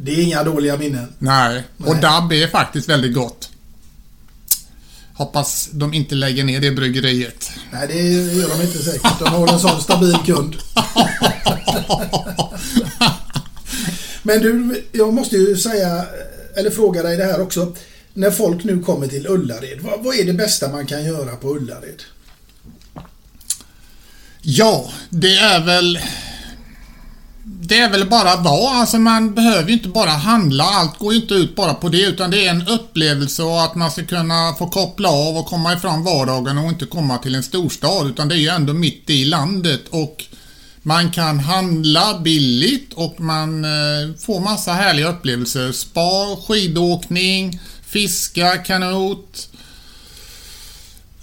Det 0.00 0.12
är 0.12 0.22
inga 0.22 0.42
dåliga 0.42 0.76
minnen. 0.76 1.12
Nej, 1.18 1.64
och 1.78 1.92
Nej. 1.92 2.02
DAB 2.02 2.32
är 2.32 2.46
faktiskt 2.46 2.88
väldigt 2.88 3.14
gott. 3.14 3.50
Hoppas 5.12 5.68
de 5.72 5.94
inte 5.94 6.14
lägger 6.14 6.44
ner 6.44 6.60
det 6.60 6.70
bryggeriet. 6.70 7.50
Nej, 7.72 7.88
det 7.88 8.02
gör 8.12 8.48
de 8.48 8.62
inte 8.62 8.78
säkert. 8.78 9.18
De 9.18 9.28
har 9.28 9.52
en 9.52 9.60
sån 9.60 9.80
stabil 9.80 10.16
kund. 10.26 10.56
Men 14.22 14.42
du, 14.42 14.84
jag 14.92 15.14
måste 15.14 15.36
ju 15.36 15.56
säga, 15.56 16.04
eller 16.56 16.70
fråga 16.70 17.02
dig 17.02 17.16
det 17.16 17.24
här 17.24 17.40
också. 17.40 17.76
När 18.14 18.30
folk 18.30 18.64
nu 18.64 18.82
kommer 18.82 19.06
till 19.06 19.26
Ullared, 19.26 19.80
vad, 19.80 20.04
vad 20.04 20.16
är 20.16 20.24
det 20.24 20.32
bästa 20.32 20.68
man 20.68 20.86
kan 20.86 21.04
göra 21.04 21.36
på 21.36 21.56
Ullared? 21.56 22.02
Ja, 24.42 24.92
det 25.10 25.36
är 25.36 25.64
väl... 25.64 25.98
Det 27.50 27.78
är 27.78 27.90
väl 27.90 28.08
bara 28.08 28.36
vara. 28.36 28.76
Alltså 28.76 28.98
man 28.98 29.34
behöver 29.34 29.68
ju 29.68 29.72
inte 29.74 29.88
bara 29.88 30.10
handla. 30.10 30.64
Allt 30.64 30.98
går 30.98 31.12
ju 31.12 31.20
inte 31.20 31.34
ut 31.34 31.56
bara 31.56 31.74
på 31.74 31.88
det 31.88 32.02
utan 32.02 32.30
det 32.30 32.46
är 32.46 32.50
en 32.50 32.68
upplevelse 32.68 33.42
och 33.42 33.62
att 33.62 33.74
man 33.74 33.90
ska 33.90 34.04
kunna 34.04 34.54
få 34.58 34.66
koppla 34.66 35.08
av 35.08 35.36
och 35.36 35.46
komma 35.46 35.72
ifrån 35.72 36.04
vardagen 36.04 36.58
och 36.58 36.68
inte 36.68 36.86
komma 36.86 37.18
till 37.18 37.34
en 37.34 37.42
storstad 37.42 38.06
utan 38.06 38.28
det 38.28 38.34
är 38.34 38.38
ju 38.38 38.48
ändå 38.48 38.72
mitt 38.72 39.10
i 39.10 39.24
landet 39.24 39.84
och 39.90 40.24
Man 40.82 41.10
kan 41.10 41.38
handla 41.38 42.18
billigt 42.18 42.92
och 42.94 43.20
man 43.20 43.64
eh, 43.64 44.14
får 44.18 44.40
massa 44.40 44.72
härliga 44.72 45.08
upplevelser. 45.08 45.72
Spa, 45.72 46.36
skidåkning, 46.46 47.60
fiska, 47.86 48.56
kanot. 48.56 49.48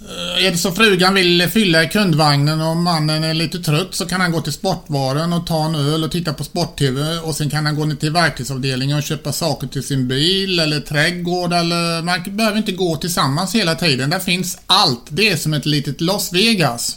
Eh, 0.08 0.46
är 0.46 0.50
det 0.50 0.58
så 0.58 0.72
frugan 0.72 1.14
vill 1.14 1.48
fylla 1.48 1.84
i 1.84 1.88
kundvagnen 1.88 2.60
och 2.60 2.76
mannen 2.76 3.24
är 3.24 3.34
lite 3.34 3.58
trött 3.58 3.94
så 3.94 4.06
kan 4.06 4.20
han 4.20 4.32
gå 4.32 4.40
till 4.40 4.52
sportvaren 4.52 5.32
och 5.32 5.46
ta 5.46 5.64
en 5.64 5.74
öl 5.74 6.04
och 6.04 6.10
titta 6.10 6.32
på 6.32 6.44
sport-tv 6.44 7.18
och 7.18 7.34
sen 7.34 7.50
kan 7.50 7.66
han 7.66 7.76
gå 7.76 7.84
ner 7.84 7.94
till 7.94 8.12
verktygsavdelningen 8.12 8.96
och 8.96 9.02
köpa 9.02 9.32
saker 9.32 9.66
till 9.66 9.82
sin 9.82 10.08
bil 10.08 10.60
eller 10.60 10.80
trädgård 10.80 11.52
eller 11.52 12.02
man 12.02 12.36
behöver 12.36 12.58
inte 12.58 12.72
gå 12.72 12.96
tillsammans 12.96 13.54
hela 13.54 13.74
tiden. 13.74 14.10
Där 14.10 14.18
finns 14.18 14.58
allt. 14.66 15.04
Det 15.08 15.28
är 15.28 15.36
som 15.36 15.54
ett 15.54 15.66
litet 15.66 16.00
Las 16.00 16.32
Vegas. 16.32 16.96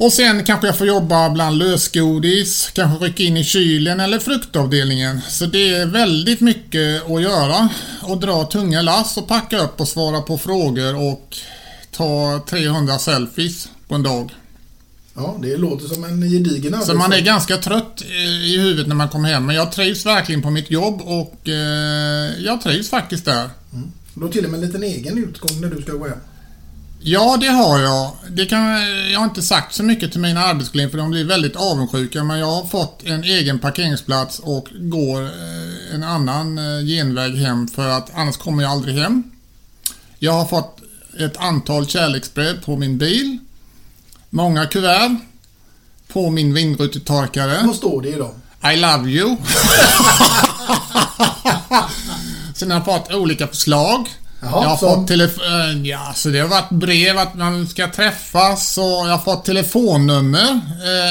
Och 0.00 0.12
sen 0.12 0.44
kanske 0.44 0.66
jag 0.66 0.78
får 0.78 0.86
jobba 0.86 1.30
bland 1.30 1.58
lösgodis, 1.58 2.70
kanske 2.72 3.04
rycka 3.04 3.22
in 3.22 3.36
i 3.36 3.44
kylen 3.44 4.00
eller 4.00 4.18
fruktavdelningen. 4.18 5.20
Så 5.28 5.46
det 5.46 5.74
är 5.74 5.86
väldigt 5.86 6.40
mycket 6.40 7.10
att 7.10 7.22
göra. 7.22 7.68
Och 8.02 8.20
dra 8.20 8.44
tunga 8.44 8.82
lass 8.82 9.16
och 9.16 9.28
packa 9.28 9.58
upp 9.58 9.80
och 9.80 9.88
svara 9.88 10.20
på 10.20 10.38
frågor 10.38 10.96
och 10.96 11.36
ta 11.90 12.44
300 12.48 12.98
selfies 12.98 13.68
på 13.88 13.94
en 13.94 14.02
dag. 14.02 14.34
Ja, 15.14 15.38
det 15.42 15.56
låter 15.56 15.86
som 15.86 16.04
en 16.04 16.20
gedigen 16.20 16.82
Så 16.82 16.94
man 16.94 17.12
är 17.12 17.20
ganska 17.20 17.56
trött 17.56 18.02
i 18.44 18.58
huvudet 18.58 18.86
när 18.86 18.94
man 18.94 19.08
kommer 19.08 19.28
hem. 19.28 19.46
Men 19.46 19.56
jag 19.56 19.72
trivs 19.72 20.06
verkligen 20.06 20.42
på 20.42 20.50
mitt 20.50 20.70
jobb 20.70 21.00
och 21.04 21.48
eh, 21.48 22.30
jag 22.38 22.60
trivs 22.60 22.90
faktiskt 22.90 23.24
där. 23.24 23.50
Du 24.14 24.22
har 24.22 24.28
till 24.28 24.44
och 24.44 24.50
med 24.50 24.60
en 24.60 24.66
liten 24.66 24.82
egen 24.82 25.18
utgång 25.18 25.60
när 25.60 25.70
du 25.70 25.82
ska 25.82 25.92
gå 25.92 26.08
hem. 26.08 26.18
Ja, 27.00 27.36
det 27.40 27.46
har 27.46 27.78
jag. 27.78 28.10
Det 28.28 28.46
kan, 28.46 28.62
jag 29.10 29.18
har 29.18 29.24
inte 29.24 29.42
sagt 29.42 29.74
så 29.74 29.82
mycket 29.82 30.12
till 30.12 30.20
mina 30.20 30.44
arbetskollegor 30.44 30.90
för 30.90 30.98
de 30.98 31.10
blir 31.10 31.24
väldigt 31.24 31.56
avundsjuka 31.56 32.24
men 32.24 32.38
jag 32.38 32.46
har 32.46 32.64
fått 32.66 33.02
en 33.04 33.24
egen 33.24 33.58
parkeringsplats 33.58 34.38
och 34.38 34.68
går 34.72 35.22
eh, 35.22 35.94
en 35.94 36.02
annan 36.02 36.58
eh, 36.58 36.86
genväg 36.86 37.36
hem 37.36 37.68
för 37.68 37.88
att 37.88 38.10
annars 38.14 38.36
kommer 38.36 38.62
jag 38.62 38.72
aldrig 38.72 38.96
hem. 38.96 39.22
Jag 40.18 40.32
har 40.32 40.44
fått 40.44 40.80
ett 41.18 41.36
antal 41.36 41.86
kärleksbrev 41.86 42.64
på 42.64 42.76
min 42.76 42.98
bil. 42.98 43.38
Många 44.30 44.66
kuvert. 44.66 45.16
På 46.08 46.30
min 46.30 46.54
vindrutetorkare. 46.54 47.62
Vad 47.66 47.76
står 47.76 48.02
det 48.02 48.08
i 48.08 48.14
dem? 48.14 48.34
I 48.72 48.76
love 48.76 49.10
you. 49.10 49.36
Sen 52.54 52.70
har 52.70 52.78
jag 52.78 52.84
fått 52.84 53.14
olika 53.14 53.46
förslag. 53.46 54.08
Jaha, 54.40 54.62
jag 54.62 54.68
har 54.68 54.76
som- 54.76 54.94
fått 54.94 55.08
telefon... 55.08 55.84
Ja, 55.84 56.12
så 56.14 56.28
det 56.28 56.38
har 56.40 56.48
varit 56.48 56.70
brev 56.70 57.18
att 57.18 57.34
man 57.34 57.66
ska 57.68 57.88
träffas 57.90 58.78
och 58.78 58.84
jag 58.84 59.08
har 59.10 59.18
fått 59.18 59.44
telefonnummer. 59.44 60.60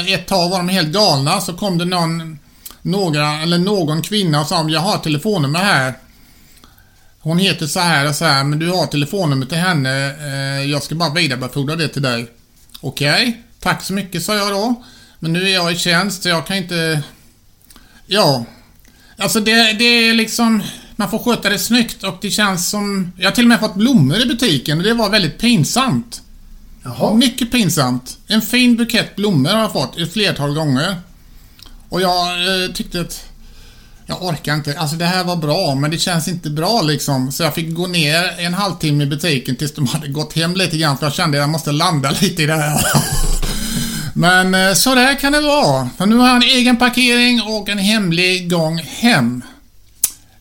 Eh, 0.06 0.12
Ett 0.12 0.26
tag 0.26 0.48
var 0.50 0.58
de 0.58 0.68
helt 0.68 0.88
galna 0.88 1.40
så 1.40 1.52
kom 1.52 1.78
det 1.78 1.84
någon... 1.84 2.38
Några, 2.82 3.42
eller 3.42 3.58
någon 3.58 4.02
kvinna 4.02 4.40
och 4.40 4.46
sa 4.46 4.68
jag 4.68 4.80
har 4.80 4.98
telefonnummer 4.98 5.58
här. 5.58 5.94
Hon 7.20 7.38
heter 7.38 7.66
så 7.66 7.80
här 7.80 8.08
och 8.08 8.14
så 8.14 8.24
här 8.24 8.44
men 8.44 8.58
du 8.58 8.70
har 8.70 8.86
telefonnummer 8.86 9.46
till 9.46 9.58
henne. 9.58 10.14
Eh, 10.20 10.70
Jag 10.70 10.82
ska 10.82 10.94
bara 10.94 11.10
vidarebefordra 11.14 11.76
det 11.76 11.88
till 11.88 12.02
dig. 12.02 12.26
Okej, 12.80 13.42
tack 13.60 13.82
så 13.84 13.92
mycket 13.92 14.22
sa 14.22 14.36
jag 14.36 14.50
då. 14.50 14.82
Men 15.18 15.32
nu 15.32 15.48
är 15.48 15.54
jag 15.54 15.72
i 15.72 15.76
tjänst 15.76 16.22
så 16.22 16.28
jag 16.28 16.46
kan 16.46 16.56
inte... 16.56 17.02
Ja. 18.06 18.44
Alltså 19.16 19.40
det, 19.40 19.72
det 19.72 19.84
är 19.84 20.14
liksom... 20.14 20.62
Man 21.00 21.10
får 21.10 21.18
sköta 21.18 21.48
det 21.48 21.58
snyggt 21.58 22.04
och 22.04 22.18
det 22.20 22.30
känns 22.30 22.68
som... 22.68 23.12
Jag 23.16 23.26
har 23.26 23.34
till 23.34 23.44
och 23.44 23.48
med 23.48 23.60
fått 23.60 23.74
blommor 23.74 24.20
i 24.20 24.26
butiken 24.26 24.78
och 24.78 24.84
det 24.84 24.94
var 24.94 25.10
väldigt 25.10 25.38
pinsamt. 25.38 26.22
Jaha. 26.82 27.14
Mycket 27.14 27.50
pinsamt. 27.50 28.18
En 28.26 28.42
fin 28.42 28.76
bukett 28.76 29.16
blommor 29.16 29.50
har 29.50 29.60
jag 29.60 29.72
fått 29.72 29.98
ett 29.98 30.12
flertal 30.12 30.54
gånger. 30.54 30.96
Och 31.88 32.02
jag 32.02 32.28
eh, 32.28 32.72
tyckte 32.72 33.00
att... 33.00 33.24
Jag 34.06 34.22
orkar 34.22 34.54
inte. 34.54 34.78
Alltså 34.78 34.96
det 34.96 35.04
här 35.04 35.24
var 35.24 35.36
bra, 35.36 35.74
men 35.74 35.90
det 35.90 35.98
känns 35.98 36.28
inte 36.28 36.50
bra 36.50 36.82
liksom. 36.82 37.32
Så 37.32 37.42
jag 37.42 37.54
fick 37.54 37.74
gå 37.74 37.86
ner 37.86 38.34
en 38.38 38.54
halvtimme 38.54 39.04
i 39.04 39.06
butiken 39.06 39.56
tills 39.56 39.74
de 39.74 39.86
hade 39.86 40.08
gått 40.08 40.32
hem 40.32 40.54
lite 40.54 40.78
grann 40.78 40.98
för 40.98 41.06
jag 41.06 41.14
kände 41.14 41.38
att 41.38 41.42
jag 41.42 41.50
måste 41.50 41.72
landa 41.72 42.10
lite 42.20 42.42
i 42.42 42.46
det 42.46 42.54
här. 42.54 42.80
Men 44.14 44.54
eh, 44.54 44.74
så 44.74 44.94
där 44.94 45.14
kan 45.14 45.32
det 45.32 45.40
vara. 45.40 45.88
För 45.98 46.06
nu 46.06 46.16
har 46.16 46.26
jag 46.26 46.36
en 46.36 46.42
egen 46.42 46.76
parkering 46.76 47.42
och 47.42 47.68
en 47.68 47.78
hemlig 47.78 48.50
gång 48.50 48.78
hem. 48.78 49.42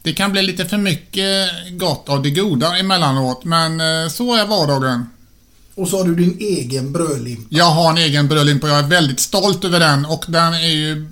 Det 0.08 0.14
kan 0.14 0.32
bli 0.32 0.42
lite 0.42 0.66
för 0.66 0.78
mycket 0.78 1.50
gott 1.72 2.10
av 2.10 2.24
det 2.24 2.30
goda 2.30 2.78
emellanåt, 2.78 3.44
men 3.44 3.82
eh, 3.82 4.10
så 4.10 4.36
är 4.36 4.48
vardagen. 4.48 5.10
Och 5.76 5.88
så 5.88 5.98
har 5.98 6.04
du 6.04 6.16
din 6.16 6.38
egen 6.40 6.94
brödlimpa. 6.94 7.48
Jag 7.50 7.66
har 7.66 7.90
en 7.90 7.98
egen 7.98 8.28
brödlimpa 8.28 8.68
och 8.68 8.74
jag 8.74 8.80
är 8.80 8.88
väldigt 8.88 9.20
stolt 9.20 9.66
över 9.66 9.80
den 9.80 10.06
och 10.06 10.26
den 10.28 10.54
är 10.54 10.68
ju 10.68 11.08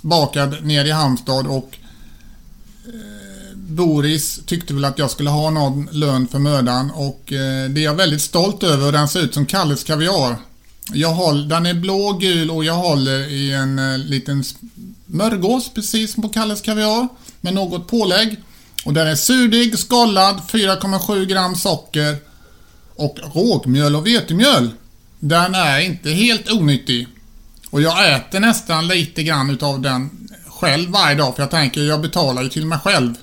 bakad 0.00 0.64
ner 0.64 0.84
i 0.84 0.90
Halmstad 0.90 1.46
och 1.46 1.78
eh, 2.86 3.56
Boris 3.56 4.40
tyckte 4.46 4.74
väl 4.74 4.84
att 4.84 4.98
jag 4.98 5.10
skulle 5.10 5.30
ha 5.30 5.50
någon 5.50 5.88
lön 5.92 6.28
för 6.28 6.38
mödan 6.38 6.90
och 6.90 7.32
eh, 7.32 7.70
det 7.70 7.80
är 7.80 7.84
jag 7.84 7.94
väldigt 7.94 8.22
stolt 8.22 8.62
över 8.62 8.86
och 8.86 8.92
den 8.92 9.08
ser 9.08 9.20
ut 9.20 9.34
som 9.34 9.46
Kalles 9.46 9.84
Kaviar. 9.84 10.36
Jag 10.92 11.14
håller, 11.14 11.48
den 11.48 11.66
är 11.66 11.74
blå, 11.74 12.12
gul 12.12 12.50
och 12.50 12.64
jag 12.64 12.74
håller 12.74 13.28
i 13.28 13.52
en 13.52 14.02
liten 14.06 14.44
smörgås 15.06 15.70
precis 15.74 16.14
som 16.14 16.22
på 16.22 16.28
Kalles 16.28 16.60
Kaviar 16.60 17.08
med 17.40 17.54
något 17.54 17.88
pålägg. 17.88 18.36
Och 18.84 18.92
den 18.92 19.06
är 19.08 19.14
surdig, 19.14 19.78
skållad, 19.78 20.40
4,7 20.48 21.24
gram 21.24 21.56
socker 21.56 22.16
och 22.96 23.18
rågmjöl 23.34 23.96
och 23.96 24.06
vetemjöl. 24.06 24.70
Den 25.18 25.54
är 25.54 25.78
inte 25.80 26.10
helt 26.10 26.50
onyttig. 26.50 27.06
Och 27.70 27.82
jag 27.82 28.12
äter 28.14 28.40
nästan 28.40 28.88
lite 28.88 29.22
grann 29.22 29.50
utav 29.50 29.80
den 29.80 30.28
själv 30.48 30.90
varje 30.90 31.14
dag 31.16 31.36
för 31.36 31.42
jag 31.42 31.50
tänker 31.50 31.80
jag 31.80 32.00
betalar 32.00 32.42
ju 32.42 32.48
till 32.48 32.66
mig 32.66 32.78
själv. 32.84 33.14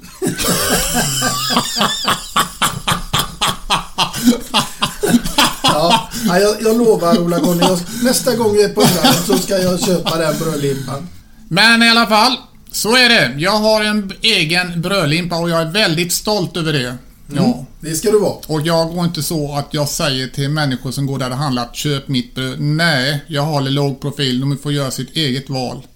Ja, 5.64 6.10
ja, 6.28 6.40
jag, 6.40 6.62
jag 6.62 6.78
lovar 6.78 7.18
Ola-Conny. 7.20 7.60
jag- 7.62 7.80
Nästa 8.04 8.36
gång 8.36 8.54
vi 8.54 8.64
är 8.64 8.70
på 8.70 8.82
Öland 8.82 9.18
så 9.28 9.38
ska 9.38 9.58
jag 9.58 9.80
köpa 9.86 10.18
den 10.18 10.38
brödlimpan. 10.40 11.08
Men 11.50 11.84
i 11.84 11.90
alla 11.90 12.08
fall, 12.08 12.38
så 12.72 12.96
är 12.96 13.10
det. 13.10 13.36
Jag 13.38 13.52
har 13.52 13.84
en 13.84 14.14
egen 14.22 14.82
brödlimpa 14.82 15.38
och 15.38 15.50
jag 15.50 15.62
är 15.62 15.72
väldigt 15.72 16.12
stolt 16.12 16.58
över 16.58 16.74
det. 16.74 16.98
Ja. 17.36 17.66
Det 17.80 17.96
ska 17.96 18.12
du 18.12 18.20
vara. 18.20 18.38
Och 18.48 18.62
jag 18.62 18.94
går 18.94 19.06
inte 19.06 19.24
så 19.24 19.56
att 19.56 19.74
jag 19.74 19.90
säger 19.90 20.28
till 20.28 20.50
människor 20.50 20.92
som 20.92 21.06
går 21.06 21.20
där 21.20 21.30
och 21.30 21.38
handlar 21.38 21.70
köp 21.74 22.08
mitt 22.08 22.36
bröd. 22.36 22.60
Nej, 22.60 23.24
jag 23.28 23.44
håller 23.44 23.72
låg 23.72 24.02
profil. 24.02 24.40
De 24.40 24.58
får 24.58 24.74
göra 24.74 24.92
sitt 24.92 25.16
eget 25.16 25.50
val. 25.50 25.88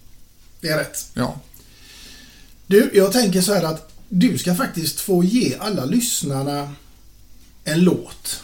Det 0.61 0.68
är 0.68 0.77
rätt. 0.77 1.06
Ja. 1.14 1.35
Du, 2.68 2.91
jag 2.93 3.11
tänker 3.11 3.41
så 3.41 3.53
här 3.53 3.64
att 3.64 3.91
du 4.10 4.38
ska 4.38 4.56
faktiskt 4.56 4.99
få 4.99 5.23
ge 5.23 5.56
alla 5.60 5.85
lyssnarna 5.85 6.73
en 7.64 7.80
låt. 7.80 8.43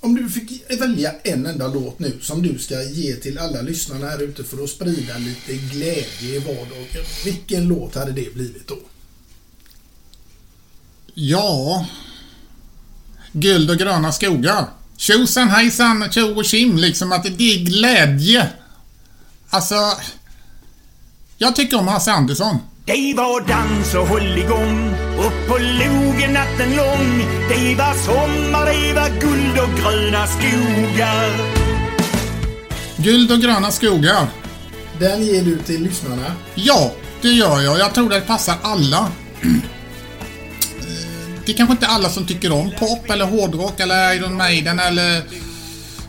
Om 0.00 0.14
du 0.14 0.30
fick 0.30 0.80
välja 0.80 1.12
en 1.24 1.46
enda 1.46 1.68
låt 1.68 1.98
nu 1.98 2.18
som 2.22 2.42
du 2.42 2.58
ska 2.58 2.82
ge 2.82 3.14
till 3.14 3.38
alla 3.38 3.62
lyssnarna 3.62 4.06
här 4.06 4.22
ute 4.22 4.44
för 4.44 4.64
att 4.64 4.70
sprida 4.70 5.18
lite 5.18 5.52
glädje 5.52 6.36
i 6.36 6.38
vardagen. 6.38 7.04
Vilken 7.24 7.68
låt 7.68 7.94
hade 7.94 8.12
det 8.12 8.34
blivit 8.34 8.68
då? 8.68 8.78
Ja. 11.14 11.86
Guld 13.32 13.70
och 13.70 13.76
gröna 13.76 14.12
skogar. 14.12 14.66
Tjosan 14.96 15.48
hejsan, 15.48 16.12
tjo 16.12 16.36
och 16.36 16.44
tjim 16.44 16.76
liksom 16.76 17.12
att 17.12 17.22
det 17.22 17.54
är 17.54 17.64
glädje. 17.64 18.48
Alltså. 19.48 19.74
Jag 21.36 21.56
tycker 21.56 21.78
om 21.78 21.88
Hasse 21.88 22.12
Andersson. 22.12 22.58
Det 22.84 23.14
var 23.16 23.40
dans 23.40 23.94
och 23.94 24.06
hålligång 24.06 25.07
upp 25.28 25.48
på 25.48 25.58
logen 25.58 26.32
natten 26.32 26.76
lång. 26.76 27.26
Det 27.48 27.74
var 27.74 27.94
sommar, 27.94 28.66
det 28.66 28.92
var 28.94 29.08
guld 29.20 29.58
och 29.58 29.78
gröna 29.80 30.26
skogar. 30.26 31.30
Guld 32.96 33.32
och 33.32 33.40
gröna 33.40 33.70
skogar. 33.70 34.26
Den 35.00 35.22
ger 35.22 35.42
du 35.42 35.58
till 35.58 35.82
lyssnarna. 35.82 36.32
Ja, 36.54 36.92
det 37.22 37.28
gör 37.28 37.60
jag. 37.60 37.78
Jag 37.78 37.94
tror 37.94 38.10
det 38.10 38.20
passar 38.20 38.54
alla. 38.62 39.08
Eh, 40.80 41.44
Det 41.46 41.52
är 41.52 41.56
kanske 41.56 41.72
inte 41.72 41.86
alla 41.86 42.08
som 42.08 42.26
tycker 42.26 42.52
om 42.52 42.70
pop 42.78 43.10
eller 43.10 43.24
hårdrock 43.24 43.80
eller 43.80 44.14
Iron 44.14 44.36
Maiden 44.36 44.78
eller 44.78 45.22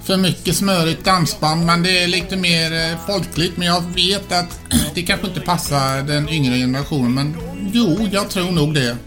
för 0.03 0.17
mycket 0.17 0.55
smörigt 0.55 1.05
dansband 1.05 1.65
men 1.65 1.83
det 1.83 2.03
är 2.03 2.07
lite 2.07 2.35
mer 2.37 2.73
eh, 2.73 2.97
folkligt 3.07 3.57
men 3.57 3.67
jag 3.67 3.83
vet 3.95 4.31
att 4.31 4.59
det 4.95 5.01
kanske 5.01 5.27
inte 5.27 5.39
passar 5.39 6.01
den 6.01 6.29
yngre 6.29 6.57
generationen 6.57 7.13
men 7.13 7.37
jo, 7.73 8.07
jag 8.11 8.29
tror 8.29 8.51
nog 8.51 8.73
det. 8.73 8.97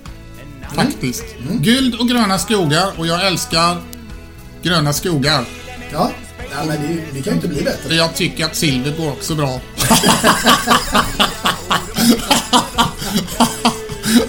Faktiskt. 0.74 1.24
Guld 1.60 1.94
och 1.94 2.08
gröna 2.08 2.38
skogar 2.38 2.92
och 2.98 3.06
jag 3.06 3.26
älskar 3.26 3.82
gröna 4.62 4.92
skogar. 4.92 5.44
Ja, 5.92 6.10
ja 6.50 6.64
men 6.66 6.82
det, 6.82 7.02
det 7.12 7.22
kan 7.22 7.32
ju 7.32 7.36
inte 7.36 7.48
bli 7.48 7.62
bättre. 7.62 7.94
Jag 7.94 8.14
tycker 8.14 8.44
att 8.44 8.56
silver 8.56 8.96
går 8.98 9.10
också 9.10 9.34
bra. 9.34 9.60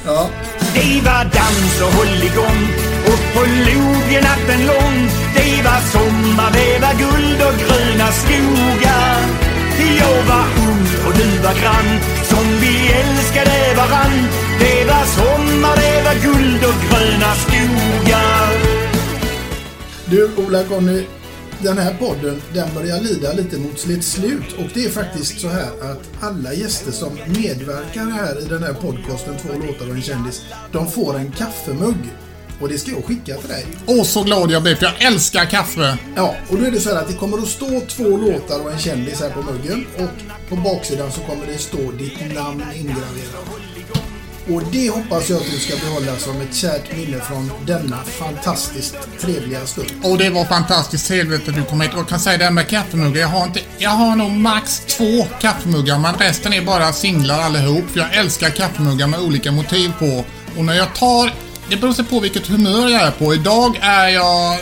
Ja. 0.06 0.30
Det 0.74 1.02
var 1.06 1.24
dans 1.24 1.82
och 1.82 1.94
hålligång 1.94 2.68
upp 3.06 3.34
på 3.34 3.40
logen 3.40 4.24
natten 4.24 4.66
lång. 4.66 5.10
Det 5.36 5.64
var 5.64 5.82
sommar, 5.92 6.52
det 6.52 6.80
var 6.82 6.94
guld 6.94 7.42
och 7.42 7.60
gröna 7.60 8.12
skogar. 8.12 9.54
Jag 10.00 10.24
var 10.24 10.46
ung 10.68 10.88
och 11.08 11.14
du 11.18 11.38
var 11.44 11.54
grann 11.62 12.00
Som 12.24 12.46
vi 12.62 12.92
älskade 12.92 13.74
varann 13.78 14.28
Det 14.60 14.86
var 14.86 15.06
sommar, 15.06 15.76
det 15.76 16.04
var 16.04 16.34
guld 16.34 16.64
och 16.64 16.82
gröna 16.90 17.36
skogar 17.36 18.54
Du 20.06 20.30
Ola-Conny, 20.36 21.04
den 21.60 21.78
här 21.78 21.94
podden 21.94 22.42
den 22.54 22.74
börjar 22.76 23.00
lida 23.02 23.34
lite 23.34 23.58
mot 23.58 23.80
sitt 23.80 24.04
slut 24.04 24.54
och 24.58 24.66
det 24.74 24.86
är 24.86 24.90
faktiskt 24.90 25.40
så 25.42 25.48
här 25.48 25.92
att 25.92 26.10
alla 26.22 26.54
gäster 26.54 26.92
som 26.92 27.14
medverkar 27.28 28.06
här 28.06 28.42
i 28.42 28.46
den 28.46 28.64
här 28.64 28.74
podcasten, 28.74 29.38
två 29.38 29.50
låtar 29.68 29.90
och 29.90 29.96
en 29.96 30.02
kändis, 30.02 30.42
de 30.72 30.92
får 30.92 31.18
en 31.18 31.32
kaffemugg. 31.32 32.10
Och 32.62 32.70
det 32.70 32.78
ska 32.78 32.92
jag 32.92 33.06
skicka 33.06 33.36
till 33.36 33.50
dig. 33.50 33.66
Åh, 33.86 34.04
så 34.04 34.24
glad 34.24 34.52
jag 34.52 34.64
blir 34.64 34.76
för 34.76 34.86
jag 34.86 35.02
älskar 35.02 35.46
kaffe. 35.46 35.98
Ja, 36.16 36.36
och 36.50 36.58
då 36.58 36.66
är 36.66 36.72
det 36.72 36.80
så 36.80 36.90
här 36.90 37.02
att 37.02 37.08
det 37.08 37.14
kommer 37.14 37.38
att 37.38 37.48
stå 37.48 37.82
två 37.88 38.18
låtar 38.18 38.60
och 38.64 38.72
en 38.72 38.80
kändis 38.80 39.22
här 39.22 39.30
på 39.30 39.42
muggen 39.42 39.86
och 39.98 40.50
på 40.50 40.56
baksidan 40.56 41.12
så 41.12 41.22
kommer 41.22 41.46
det 41.48 41.58
stå 41.58 41.92
ditt 41.92 42.36
namn 42.36 42.64
ingraverat. 42.76 43.73
Och 44.50 44.64
det 44.72 44.90
hoppas 44.90 45.30
jag 45.30 45.40
att 45.42 45.52
du 45.52 45.60
ska 45.60 45.78
behålla 45.86 46.18
som 46.18 46.42
ett 46.42 46.56
kärt 46.56 46.98
minne 46.98 47.20
från 47.20 47.52
denna 47.66 47.98
fantastiskt 48.04 48.96
trevliga 49.22 49.66
stund. 49.66 49.92
Och 50.04 50.18
det 50.18 50.30
var 50.30 50.46
fantastiskt 50.46 51.08
trevligt 51.08 51.50
att 51.50 51.56
du 51.56 51.64
kom 51.64 51.82
hit. 51.82 51.94
Och 51.94 52.00
jag 52.00 52.08
kan 52.08 52.20
säga 52.20 52.38
det 52.38 52.44
här 52.44 52.52
med 52.52 52.68
kaffemuggar. 52.68 53.22
Jag 53.22 53.28
har, 53.28 53.44
inte, 53.44 53.60
jag 53.78 53.90
har 53.90 54.16
nog 54.16 54.32
max 54.32 54.80
två 54.80 55.28
kaffemuggar 55.42 56.00
men 56.00 56.16
resten 56.16 56.54
är 56.54 56.62
bara 56.62 56.94
singlar 56.94 57.40
allihop. 57.40 57.90
För 57.90 58.00
jag 58.00 58.16
älskar 58.16 58.50
kaffemuggar 58.50 59.08
med 59.08 59.20
olika 59.20 59.52
motiv 59.52 59.94
på. 60.00 60.26
Och 60.58 60.66
när 60.66 60.74
jag 60.74 60.96
tar... 60.96 61.34
Det 61.70 61.78
beror 61.78 61.94
sig 61.94 62.06
på 62.06 62.20
vilket 62.20 62.48
humör 62.48 62.90
jag 62.90 63.02
är 63.02 63.12
på. 63.12 63.34
Idag 63.34 63.80
är 63.82 64.08
jag 64.08 64.60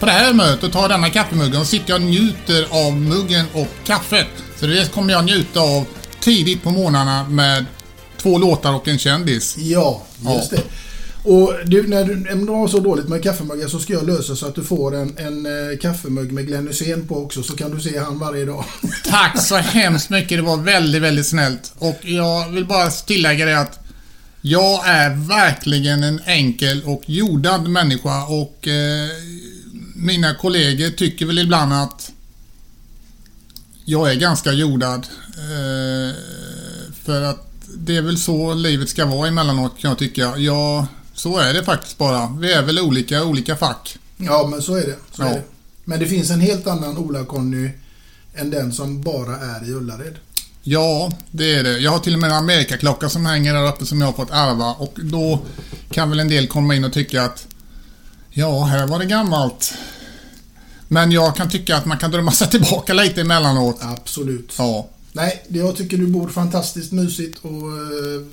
på 0.00 0.06
det 0.06 0.12
här 0.12 0.28
humöret 0.28 0.62
och 0.62 0.72
tar 0.72 0.88
denna 0.88 1.10
kaffemuggen 1.10 1.60
och 1.60 1.66
sitter 1.66 1.90
jag 1.90 2.00
och 2.00 2.06
njuter 2.06 2.66
av 2.70 2.92
muggen 2.92 3.46
och 3.52 3.68
kaffet. 3.84 4.26
Så 4.56 4.66
det 4.66 4.92
kommer 4.92 5.12
jag 5.12 5.24
njuta 5.24 5.60
av 5.60 5.86
tidigt 6.20 6.62
på 6.62 6.70
morgnarna 6.70 7.24
med 7.24 7.66
två 8.24 8.38
låtar 8.38 8.74
och 8.74 8.88
en 8.88 8.98
kändis. 8.98 9.56
Ja, 9.58 10.02
just 10.38 10.52
Ja. 10.52 10.58
det. 10.58 10.62
Och 11.30 11.52
du, 11.66 11.86
när 11.86 12.04
du, 12.04 12.32
om 12.32 12.46
du 12.46 12.52
har 12.52 12.68
så 12.68 12.78
dåligt 12.80 13.08
med 13.08 13.22
kaffemuggar 13.22 13.68
så 13.68 13.78
ska 13.78 13.92
jag 13.92 14.06
lösa 14.06 14.36
så 14.36 14.46
att 14.46 14.54
du 14.54 14.64
får 14.64 14.94
en, 14.96 15.18
en 15.18 15.46
eh, 15.46 15.78
kaffemugg 15.78 16.32
med 16.32 16.46
Glenn 16.46 16.68
Hysén 16.68 17.06
på 17.08 17.22
också 17.24 17.42
så 17.42 17.56
kan 17.56 17.70
du 17.76 17.80
se 17.80 17.98
han 17.98 18.18
varje 18.18 18.44
dag. 18.44 18.64
Tack 19.04 19.42
så 19.42 19.56
hemskt 19.56 20.10
mycket. 20.10 20.38
Det 20.38 20.42
var 20.42 20.56
väldigt, 20.56 21.02
väldigt 21.02 21.26
snällt. 21.26 21.72
Och 21.78 21.98
jag 22.02 22.48
vill 22.50 22.64
bara 22.66 22.90
tillägga 22.90 23.46
det 23.46 23.60
att 23.60 23.78
jag 24.40 24.88
är 24.88 25.10
verkligen 25.28 26.02
en 26.02 26.20
enkel 26.26 26.82
och 26.84 27.02
jordad 27.06 27.68
människa 27.68 28.24
och 28.24 28.68
eh, 28.68 29.08
mina 29.96 30.34
kollegor 30.34 30.90
tycker 30.90 31.26
väl 31.26 31.38
ibland 31.38 31.72
att 31.72 32.10
jag 33.84 34.10
är 34.10 34.14
ganska 34.14 34.52
jordad. 34.52 35.06
Eh, 35.36 36.14
för 37.04 37.22
att 37.22 37.50
det 37.84 37.96
är 37.96 38.02
väl 38.02 38.18
så 38.18 38.54
livet 38.54 38.88
ska 38.88 39.06
vara 39.06 39.28
emellanåt 39.28 39.78
kan 39.78 39.88
jag 39.88 39.98
tycka. 39.98 40.34
Ja, 40.36 40.86
så 41.14 41.38
är 41.38 41.54
det 41.54 41.64
faktiskt 41.64 41.98
bara. 41.98 42.36
Vi 42.40 42.52
är 42.52 42.62
väl 42.62 42.78
olika, 42.80 43.24
olika 43.24 43.56
fack. 43.56 43.96
ja, 44.16 44.46
men 44.50 44.62
så 44.62 44.74
är 44.74 44.80
det. 44.86 44.96
Så 45.16 45.22
Ja. 45.22 45.26
är 45.28 45.34
det. 45.34 45.42
Men 45.84 46.00
det 46.00 46.06
finns 46.06 46.30
en 46.30 46.40
helt 46.40 46.66
annan 46.66 46.98
Ola-Conny 46.98 47.70
än 48.34 48.50
den 48.50 48.72
som 48.72 49.02
bara 49.02 49.36
är 49.36 49.68
i 49.68 49.72
Ullared. 49.72 50.14
Ja, 50.62 51.12
det 51.30 51.54
är 51.54 51.62
det. 51.64 51.78
Jag 51.78 51.90
har 51.90 51.98
till 51.98 52.14
och 52.14 52.20
med 52.20 52.30
en 52.30 52.36
Amerikaklocka 52.36 53.08
som 53.08 53.26
hänger 53.26 53.54
där 53.54 53.68
uppe 53.68 53.86
som 53.86 54.00
jag 54.00 54.08
har 54.08 54.12
fått 54.12 54.30
ärva 54.30 54.72
och 54.72 54.94
då 55.02 55.40
kan 55.90 56.10
väl 56.10 56.20
en 56.20 56.28
del 56.28 56.46
komma 56.46 56.74
in 56.74 56.84
och 56.84 56.92
tycka 56.92 57.22
att 57.22 57.46
ja, 58.30 58.64
här 58.64 58.86
var 58.86 58.98
det 58.98 59.04
gammalt. 59.04 59.74
Men 60.88 61.12
jag 61.12 61.36
kan 61.36 61.50
tycka 61.50 61.76
att 61.76 61.84
man 61.86 61.98
kan 61.98 62.10
drömma 62.10 62.32
sig 62.32 62.50
tillbaka 62.50 62.92
lite 62.94 63.20
emellanåt. 63.20 63.78
Absolut. 63.82 64.54
Ja. 64.58 64.88
Nej, 65.16 65.44
jag 65.48 65.76
tycker 65.76 65.96
du 65.96 66.06
bor 66.06 66.28
fantastiskt 66.28 66.92
mysigt 66.92 67.38
och... 67.42 67.50
eh, 67.50 68.26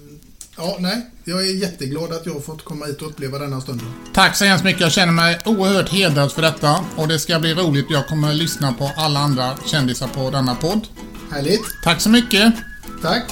Ja, 0.57 0.77
nej. 0.79 1.09
Jag 1.23 1.41
är 1.47 1.53
jätteglad 1.61 2.11
att 2.13 2.25
jag 2.25 2.33
har 2.33 2.39
fått 2.39 2.63
komma 2.65 2.85
hit 2.85 3.01
och 3.01 3.07
uppleva 3.09 3.39
denna 3.39 3.61
stunden. 3.61 3.87
Tack 4.13 4.35
så 4.35 4.45
hemskt 4.45 4.63
mycket. 4.65 4.81
Jag 4.81 4.91
känner 4.91 5.13
mig 5.13 5.39
oerhört 5.45 5.89
hedrad 5.89 6.31
för 6.31 6.41
detta 6.41 6.79
och 6.95 7.07
det 7.07 7.19
ska 7.19 7.39
bli 7.39 7.53
roligt. 7.53 7.85
Jag 7.89 8.07
kommer 8.07 8.29
att 8.29 8.35
lyssna 8.35 8.73
på 8.73 8.91
alla 8.97 9.19
andra 9.19 9.57
kändisar 9.65 10.07
på 10.07 10.29
denna 10.31 10.55
podd. 10.55 10.87
Härligt. 11.31 11.61
Tack 11.83 12.01
så 12.01 12.09
mycket. 12.09 12.53
Tack. 13.01 13.23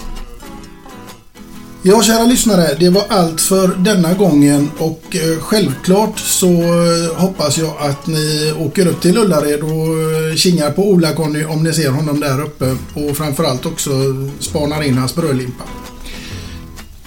Ja, 1.81 2.03
kära 2.03 2.23
lyssnare, 2.23 2.75
det 2.79 2.89
var 2.89 3.03
allt 3.09 3.41
för 3.41 3.67
denna 3.67 4.13
gången 4.13 4.71
och 4.77 5.15
eh, 5.15 5.39
självklart 5.39 6.19
så 6.19 6.47
eh, 6.51 7.15
hoppas 7.15 7.57
jag 7.57 7.73
att 7.79 8.07
ni 8.07 8.53
åker 8.59 8.87
upp 8.87 9.01
till 9.01 9.17
Ullared 9.17 9.63
och 9.63 9.69
eh, 9.69 10.35
kingar 10.35 10.71
på 10.71 10.89
Ola-Conny 10.91 11.45
om 11.45 11.63
ni 11.63 11.73
ser 11.73 11.89
honom 11.89 12.19
där 12.19 12.41
uppe 12.41 12.77
och 12.93 13.17
framförallt 13.17 13.65
också 13.65 13.91
spanar 14.39 14.83
in 14.83 14.97
hans 14.97 15.15
brödlimpa. 15.15 15.63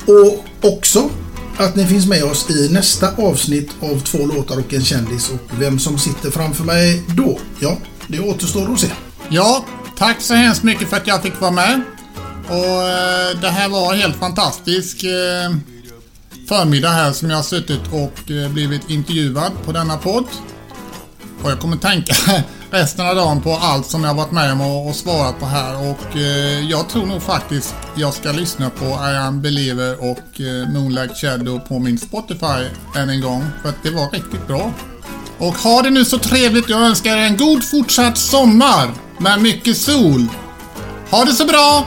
Och 0.07 0.45
också 0.73 1.11
att 1.57 1.77
ni 1.77 1.87
finns 1.87 2.07
med 2.07 2.25
oss 2.25 2.51
i 2.51 2.69
nästa 2.73 3.09
avsnitt 3.17 3.71
av 3.81 4.01
Två 4.01 4.27
låtar 4.27 4.59
och 4.59 4.75
en 4.75 4.85
kändis 4.85 5.31
och 5.31 5.61
vem 5.61 5.79
som 5.79 5.99
sitter 5.99 6.31
framför 6.31 6.65
mig 6.65 7.03
då, 7.17 7.39
ja, 7.61 7.77
det 8.07 8.21
återstår 8.21 8.73
att 8.73 8.81
se. 8.81 8.89
Ja, 9.29 9.65
tack 9.99 10.21
så 10.21 10.35
hemskt 10.35 10.63
mycket 10.63 10.89
för 10.89 10.97
att 10.97 11.07
jag 11.07 11.23
fick 11.23 11.41
vara 11.41 11.51
med. 11.51 11.83
Och 12.49 12.89
eh, 12.89 13.41
det 13.41 13.49
här 13.49 13.69
var 13.69 13.93
en 13.93 14.01
helt 14.01 14.17
fantastisk 14.17 15.05
eh, 15.05 15.51
förmiddag 16.49 16.89
här 16.89 17.13
som 17.13 17.31
jag 17.31 17.37
har 17.37 17.43
suttit 17.43 17.81
och 17.93 18.31
eh, 18.31 18.51
blivit 18.51 18.91
intervjuad 18.91 19.53
på 19.65 19.73
denna 19.73 19.97
podd. 19.97 20.25
Och 21.43 21.51
jag 21.51 21.61
kommer 21.61 21.77
tänka 21.77 22.15
resten 22.71 23.07
av 23.07 23.17
dagen 23.17 23.41
på 23.41 23.57
allt 23.57 23.87
som 23.87 24.05
jag 24.05 24.15
varit 24.15 24.31
med 24.31 24.53
om 24.53 24.61
och, 24.61 24.89
och 24.89 24.97
svarat 24.97 25.41
på 25.41 25.47
här 25.47 25.91
och 25.91 26.17
eh, 26.17 26.71
jag 26.71 26.89
tror 26.89 27.07
nog 27.07 27.23
faktiskt 27.23 27.75
jag 27.97 28.15
ska 28.15 28.33
lyssna 28.33 28.71
på 28.71 28.85
I 28.85 29.17
am 29.17 29.43
believer 29.43 30.11
och 30.11 30.41
eh, 30.41 30.69
Moonlight 30.69 31.17
Shadow 31.17 31.59
på 31.59 31.79
min 31.79 31.99
Spotify 31.99 32.67
än 32.97 33.11
en 33.11 33.21
gång 33.21 33.45
för 33.63 33.69
att 33.69 33.83
det 33.83 33.91
var 33.91 34.11
riktigt 34.11 34.47
bra. 34.47 34.73
Och 35.39 35.55
ha 35.55 35.83
det 35.83 35.91
nu 35.91 36.05
så 36.05 36.19
trevligt. 36.19 36.69
Jag 36.69 36.81
önskar 36.81 37.17
er 37.17 37.27
en 37.27 37.37
god 37.37 37.65
fortsatt 37.65 38.19
sommar 38.19 38.91
med 39.19 39.43
mycket 39.43 39.77
sol. 39.77 40.27
Ha 41.11 41.25
det 41.25 41.33
så 41.33 41.45
bra. 41.45 41.87